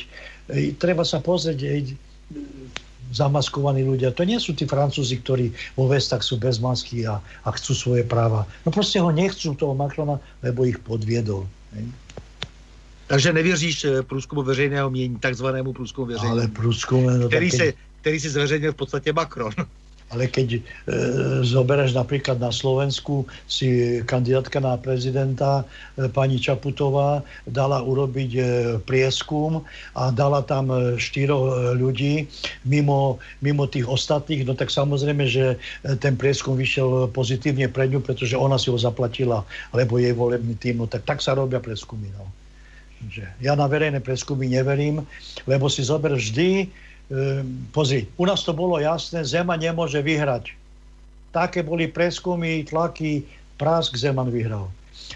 [0.50, 1.94] hej, treba sa pozrieť, hej,
[3.16, 4.12] zamaskovaní ľudia.
[4.12, 8.04] To nie sú tí Francúzi, ktorí vo vestách sú bez masky a, a chcú svoje
[8.04, 8.44] práva.
[8.68, 11.48] No proste ho nechcú toho Macrona, lebo ich podviedol.
[11.72, 11.88] Hej.
[13.06, 17.56] Takže nevěříš eh, průzkumu veřejného mění, takzvanému průzkumu veřejného Ale průzkum, no, který, taky...
[17.56, 19.52] se, který si zveřejnil v podstatě Macron.
[20.06, 20.60] Ale keď e,
[21.42, 25.66] zoberieš napríklad na Slovensku, si kandidátka na prezidenta
[25.98, 28.42] e, pani Čaputová dala urobiť e,
[28.86, 29.66] prieskum
[29.98, 32.14] a dala tam e, štyroch e, ľudí
[32.62, 37.98] mimo, mimo tých ostatných, no tak samozrejme, že e, ten prieskum vyšiel pozitívne pre ňu,
[37.98, 39.42] pretože ona si ho zaplatila,
[39.74, 42.14] alebo jej volebný tým, no tak, tak sa robia prieskumy.
[42.14, 42.30] No.
[43.42, 45.02] Ja na verejné preskumy neverím,
[45.44, 46.70] lebo si zober vždy,
[47.70, 50.54] pozri, u nás to bolo jasné, Zema nemôže vyhrať.
[51.30, 53.22] Také boli preskumy, tlaky,
[53.56, 54.68] Prásk Zeman vyhral.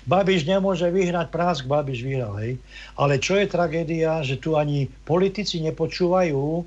[0.09, 2.33] Babiš nemôže vyhrať, Prásk Babiš vyhral.
[2.41, 2.53] Hej.
[2.97, 6.65] Ale čo je tragédia, že tu ani politici nepočúvajú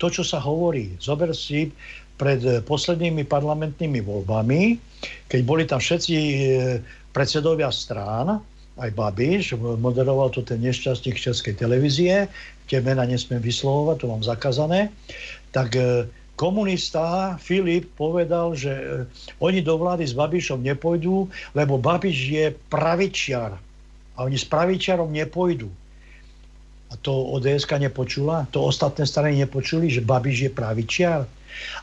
[0.00, 0.98] to, čo sa hovorí.
[0.98, 1.70] Zober si
[2.18, 4.78] pred poslednými parlamentnými voľbami,
[5.26, 6.36] keď boli tam všetci e,
[7.10, 8.38] predsedovia strán,
[8.78, 12.30] aj Babiš, moderoval to ten nešťastník Českej televízie,
[12.72, 14.88] tie mena nesmiem vyslovovať, to mám zakázané,
[15.52, 16.08] tak e,
[16.40, 18.84] komunista Filip povedal, že e,
[19.44, 23.60] oni do vlády s Babišom nepôjdu, lebo Babiš je pravičiar
[24.16, 25.68] a oni s pravičiarom nepôjdu.
[26.92, 31.28] A to ods nepočula, to ostatné strany nepočuli, že Babiš je pravičiar.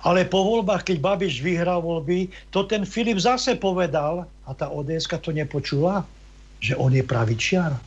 [0.02, 5.06] Ale po voľbách, keď Babiš vyhral voľby, to ten Filip zase povedal a tá ods
[5.06, 6.02] to nepočula,
[6.58, 7.78] že on je pravičiar.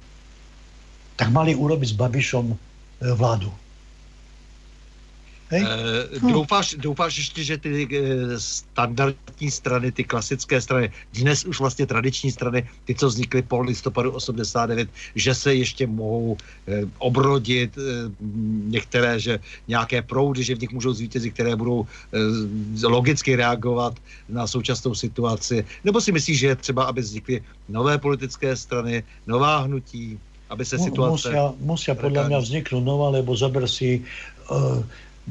[1.19, 2.72] Tak mali urobiť s Babišom
[3.15, 3.53] vládu.
[5.53, 5.63] Hej?
[6.17, 8.01] E, doufáš, doufáš ještě, že ty e,
[8.41, 14.11] standardní strany, ty klasické strany, dnes už vlastně tradiční strany, ty, co vznikly po listopadu
[14.11, 16.37] 89, že se ještě mohou
[16.69, 17.81] e, obrodit e,
[18.73, 24.47] některé, že nějaké proudy, že v nich můžou zvítězit, které budou e, logicky reagovat na
[24.47, 30.19] současnou situaci, nebo si myslíš, že je třeba, aby vznikly nové politické strany, nová hnutí,
[30.53, 31.33] aby sa situácia...
[31.33, 34.05] Musia, musia podľa mňa vzniknúť nová, lebo zober si,
[34.53, 34.85] uh,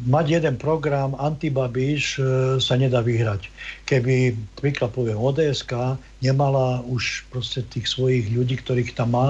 [0.09, 2.25] mať jeden program antibabiš uh,
[2.57, 3.45] sa nedá vyhrať.
[3.85, 9.27] Keby, príklad poviem, ODSK nemala už proste tých svojich ľudí, ktorých tam má,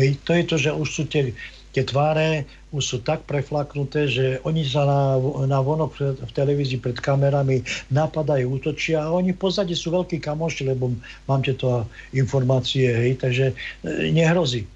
[0.00, 1.36] hej, to je to, že už sú tie,
[1.76, 5.00] tie tváre už sú tak preflaknuté, že oni sa na,
[5.46, 7.62] na vonok v televízii pred kamerami
[7.94, 10.90] napadajú, útočia a oni v pozadí sú veľkí kamoši, lebo
[11.30, 14.66] mám tieto informácie, hej, takže e, nehrozí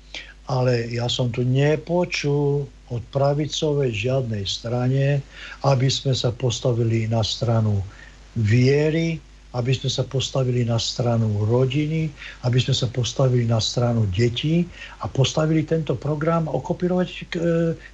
[0.49, 5.20] ale ja som tu nepočul od pravicovej žiadnej strane,
[5.61, 7.85] aby sme sa postavili na stranu
[8.33, 9.20] viery,
[9.53, 12.09] aby sme sa postavili na stranu rodiny,
[12.45, 14.65] aby sme sa postavili na stranu detí
[15.01, 17.23] a postavili tento program okopírovať e,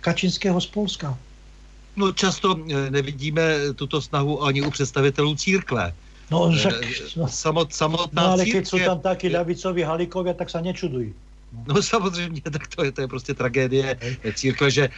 [0.02, 1.14] Kačinského z Polska.
[1.94, 5.94] No často e, nevidíme tuto snahu ani u představitelů církve.
[6.30, 6.74] No, však,
[7.16, 8.54] no, Samot, samotná no ale církev...
[8.56, 11.12] keď sú tam takí ľavicoví halikovia, tak sa nečuduj.
[11.66, 13.98] No samozřejmě, tak to je, to je prostě tragédie
[14.34, 14.90] církve, že e,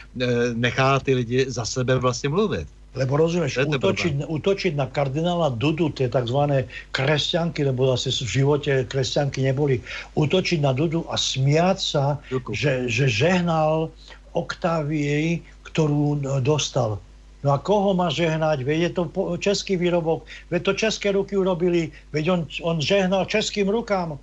[0.53, 2.67] nechá ty lidi za sebe vlastně mluvit.
[2.97, 6.65] Lebo rozumieš, útočiť, útočiť na kardinála Dudu, tie tzv.
[6.91, 9.85] kresťanky, lebo zase v živote kresťanky neboli,
[10.17, 12.17] útočiť na Dudu a smiať sa,
[12.49, 13.93] že, že žehnal
[14.33, 16.97] Oktávie, ktorú dostal.
[17.45, 18.65] No a koho má žehnať?
[18.65, 19.03] Veď je to
[19.39, 24.17] český výrobok, veď to české ruky urobili, veď on, on žehnal českým rukám.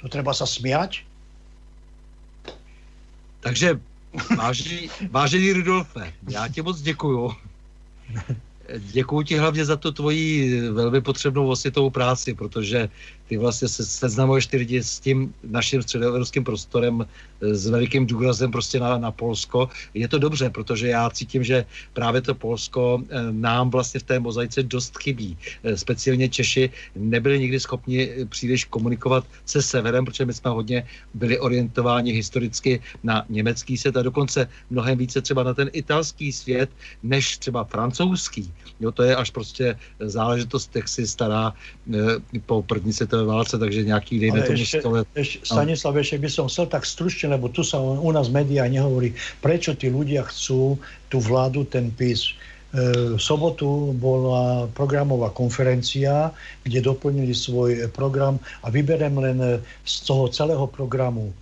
[0.00, 1.05] To treba sa smiať?
[3.46, 3.80] Takže
[4.36, 7.32] vážený, vážený Rudolfe, já ti moc děkuju.
[8.78, 12.88] Děkuji ti hlavně za tu tvoji velmi potřebnou osvětovou práci, protože
[13.26, 18.50] ty vlastně se, seznamuješ ty lidi s tím naším středoevropským prostorem eh, s velikým důrazem
[18.50, 19.68] prostě na, na Polsko.
[19.94, 24.18] Je to dobře, protože já cítím, že právě to Polsko eh, nám vlastně v té
[24.18, 25.38] mozaice dost chybí.
[25.64, 31.38] Eh, speciálně Češi nebyli nikdy schopni příliš komunikovat se severem, protože my jsme hodně byli
[31.38, 36.70] orientováni historicky na německý svět a dokonce mnohem více třeba na ten italský svět,
[37.02, 38.52] než třeba francouzský.
[38.80, 41.54] Jo, to je až prostě záležitost, jak si stará
[42.46, 45.08] po první světové světové válce, takže nějaký, dejme tomu ešte, let.
[45.14, 49.16] Ešte, Stanislav, ešte by som chcel tak stručne, lebo tu sa u nás médiá nehovorí,
[49.40, 50.76] prečo tí ľudia chcú
[51.08, 52.36] tú vládu, ten PIS.
[52.76, 56.30] E, v sobotu bola programová konferencia,
[56.64, 59.38] kde doplnili svoj program a vyberem len
[59.84, 61.32] z toho celého programu.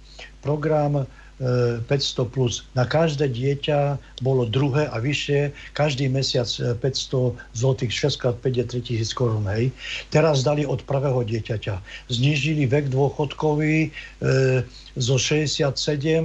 [0.44, 1.08] Program
[1.40, 2.62] 500 e, plus.
[2.78, 8.60] Na každé dieťa bolo druhé a vyššie, každý mesiac 500 e, zlotých, 6 x 5
[8.60, 8.64] je
[9.02, 9.74] 3000 korun, hej.
[10.14, 11.74] Teraz dali od prvého dieťaťa.
[12.10, 14.62] Znížili vek dôchodkový e,
[14.94, 15.74] zo 67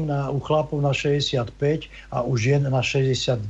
[0.06, 3.41] na, u chlapov na 65 a u žien na 62.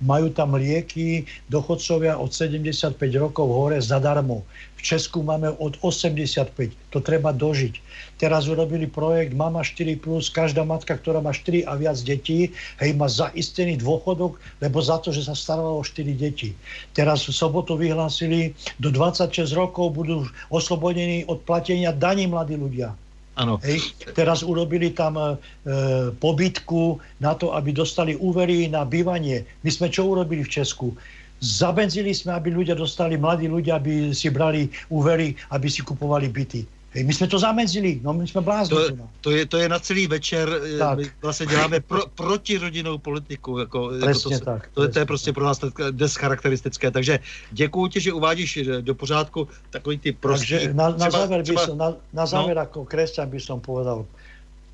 [0.00, 4.40] Majú tam lieky dochodcovia od 75 rokov hore zadarmo.
[4.78, 6.72] V Česku máme od 85.
[6.94, 7.74] To treba dožiť.
[8.18, 10.02] Teraz urobili projekt Mama 4+,
[10.34, 12.50] každá matka ktorá má 4 a viac detí,
[12.82, 16.52] hej, má zaistený dôchodok, lebo za to, že sa starala o 4 deti.
[16.98, 22.90] Teraz v sobotu vyhlásili, do 26 rokov budú oslobodení od platenia daní mladí ľudia.
[23.38, 23.62] Ano.
[23.62, 25.38] Hej, teraz urobili tam e,
[26.18, 29.46] pobytku na to, aby dostali úvery na bývanie.
[29.62, 30.90] My sme čo urobili v Česku?
[31.38, 36.66] Zabenzili sme, aby ľudia dostali, mladí ľudia, aby si brali úvery, aby si kupovali byty.
[36.88, 38.76] Hej, my jsme to zamezili, no my jsme blázni.
[38.76, 38.82] To,
[39.20, 40.98] to, je, to je na celý večer, eh, tak.
[40.98, 43.58] my vlastně děláme pro, protirodinnou politiku.
[43.58, 44.68] Jako, presně jako to, tak.
[44.74, 45.60] To, to je prostě pro nás
[45.90, 46.90] dnes charakteristické.
[46.90, 47.18] Takže
[47.52, 50.48] děkuji ti, že uvádíš eh, do pořádku takový ty prostý...
[50.48, 52.62] Takže na, na třeba, záver, třeba, by som, na, na záver no?
[52.62, 54.08] ako kresťan by som povedal,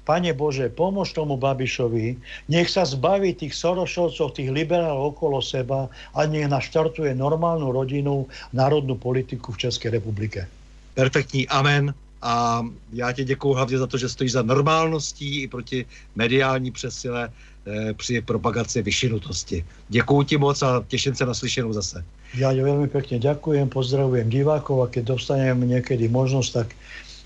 [0.04, 2.20] Pane Bože, pomôž tomu Babišovi,
[2.52, 9.00] nech sa zbaví tých Sorošovcov, tých liberálov okolo seba a nech naštartuje normálnu rodinu, národnú
[9.00, 10.44] politiku v Českej republike.
[10.92, 11.96] Perfektní, amen.
[12.24, 15.86] A já ti děkuji hlavně za to, že stojíš za normálností i proti
[16.16, 19.64] mediální přesile eh, při propagaci vyšinutosti.
[19.88, 22.04] Děkuji ti moc a těším se na slyšenou zase.
[22.34, 26.68] Ja veľmi pekne ďakujem, pozdravujem divákov a keď dostanem niekedy možnosť, tak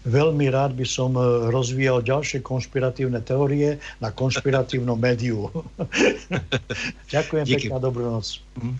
[0.07, 5.51] veľmi rád by som eh, rozvíjal ďalšie konšpiratívne teórie na konšpiratívnom médiu.
[7.15, 7.69] Ďakujem Díky.
[7.69, 8.39] pekne a dobrú noc.
[8.63, 8.77] Hm,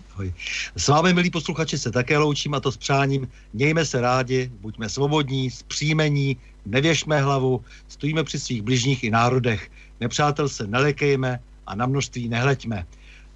[0.75, 3.27] s vámi, milí posluchači, se také loučím a to s přáním.
[3.53, 9.71] Mějme se rádi, buďme svobodní, zpříjmení, nevěšme hlavu, stojíme při svých bližních i národech.
[9.99, 12.85] Nepřátel se nelekejme a na množství nehleďme.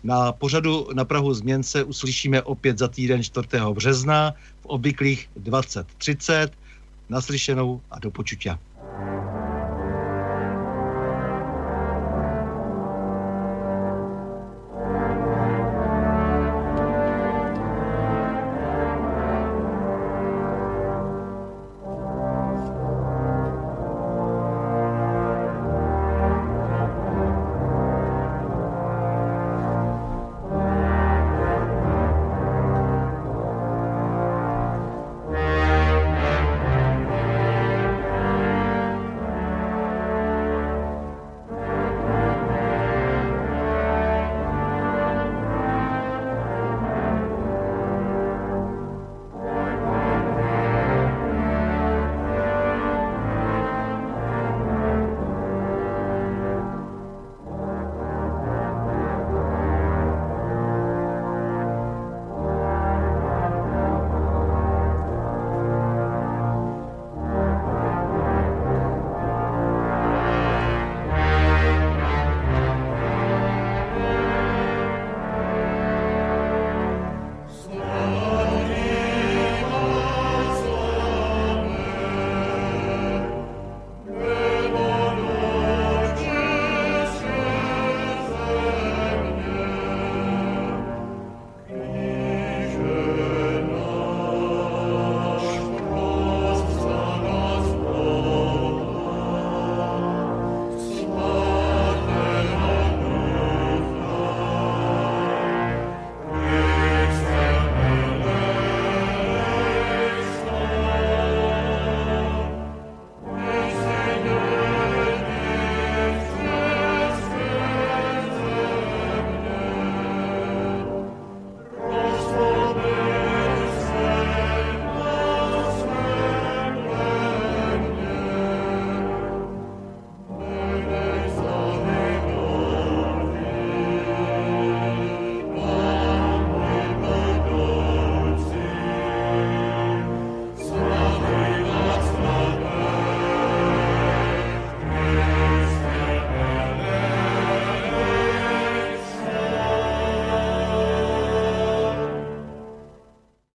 [0.04, 3.48] Na pořadu na Prahu změn se uslyšíme opět za týden 4.
[3.74, 4.32] března
[4.62, 6.50] v obvyklých 20.30
[7.14, 8.58] naslyšenou a do počutia.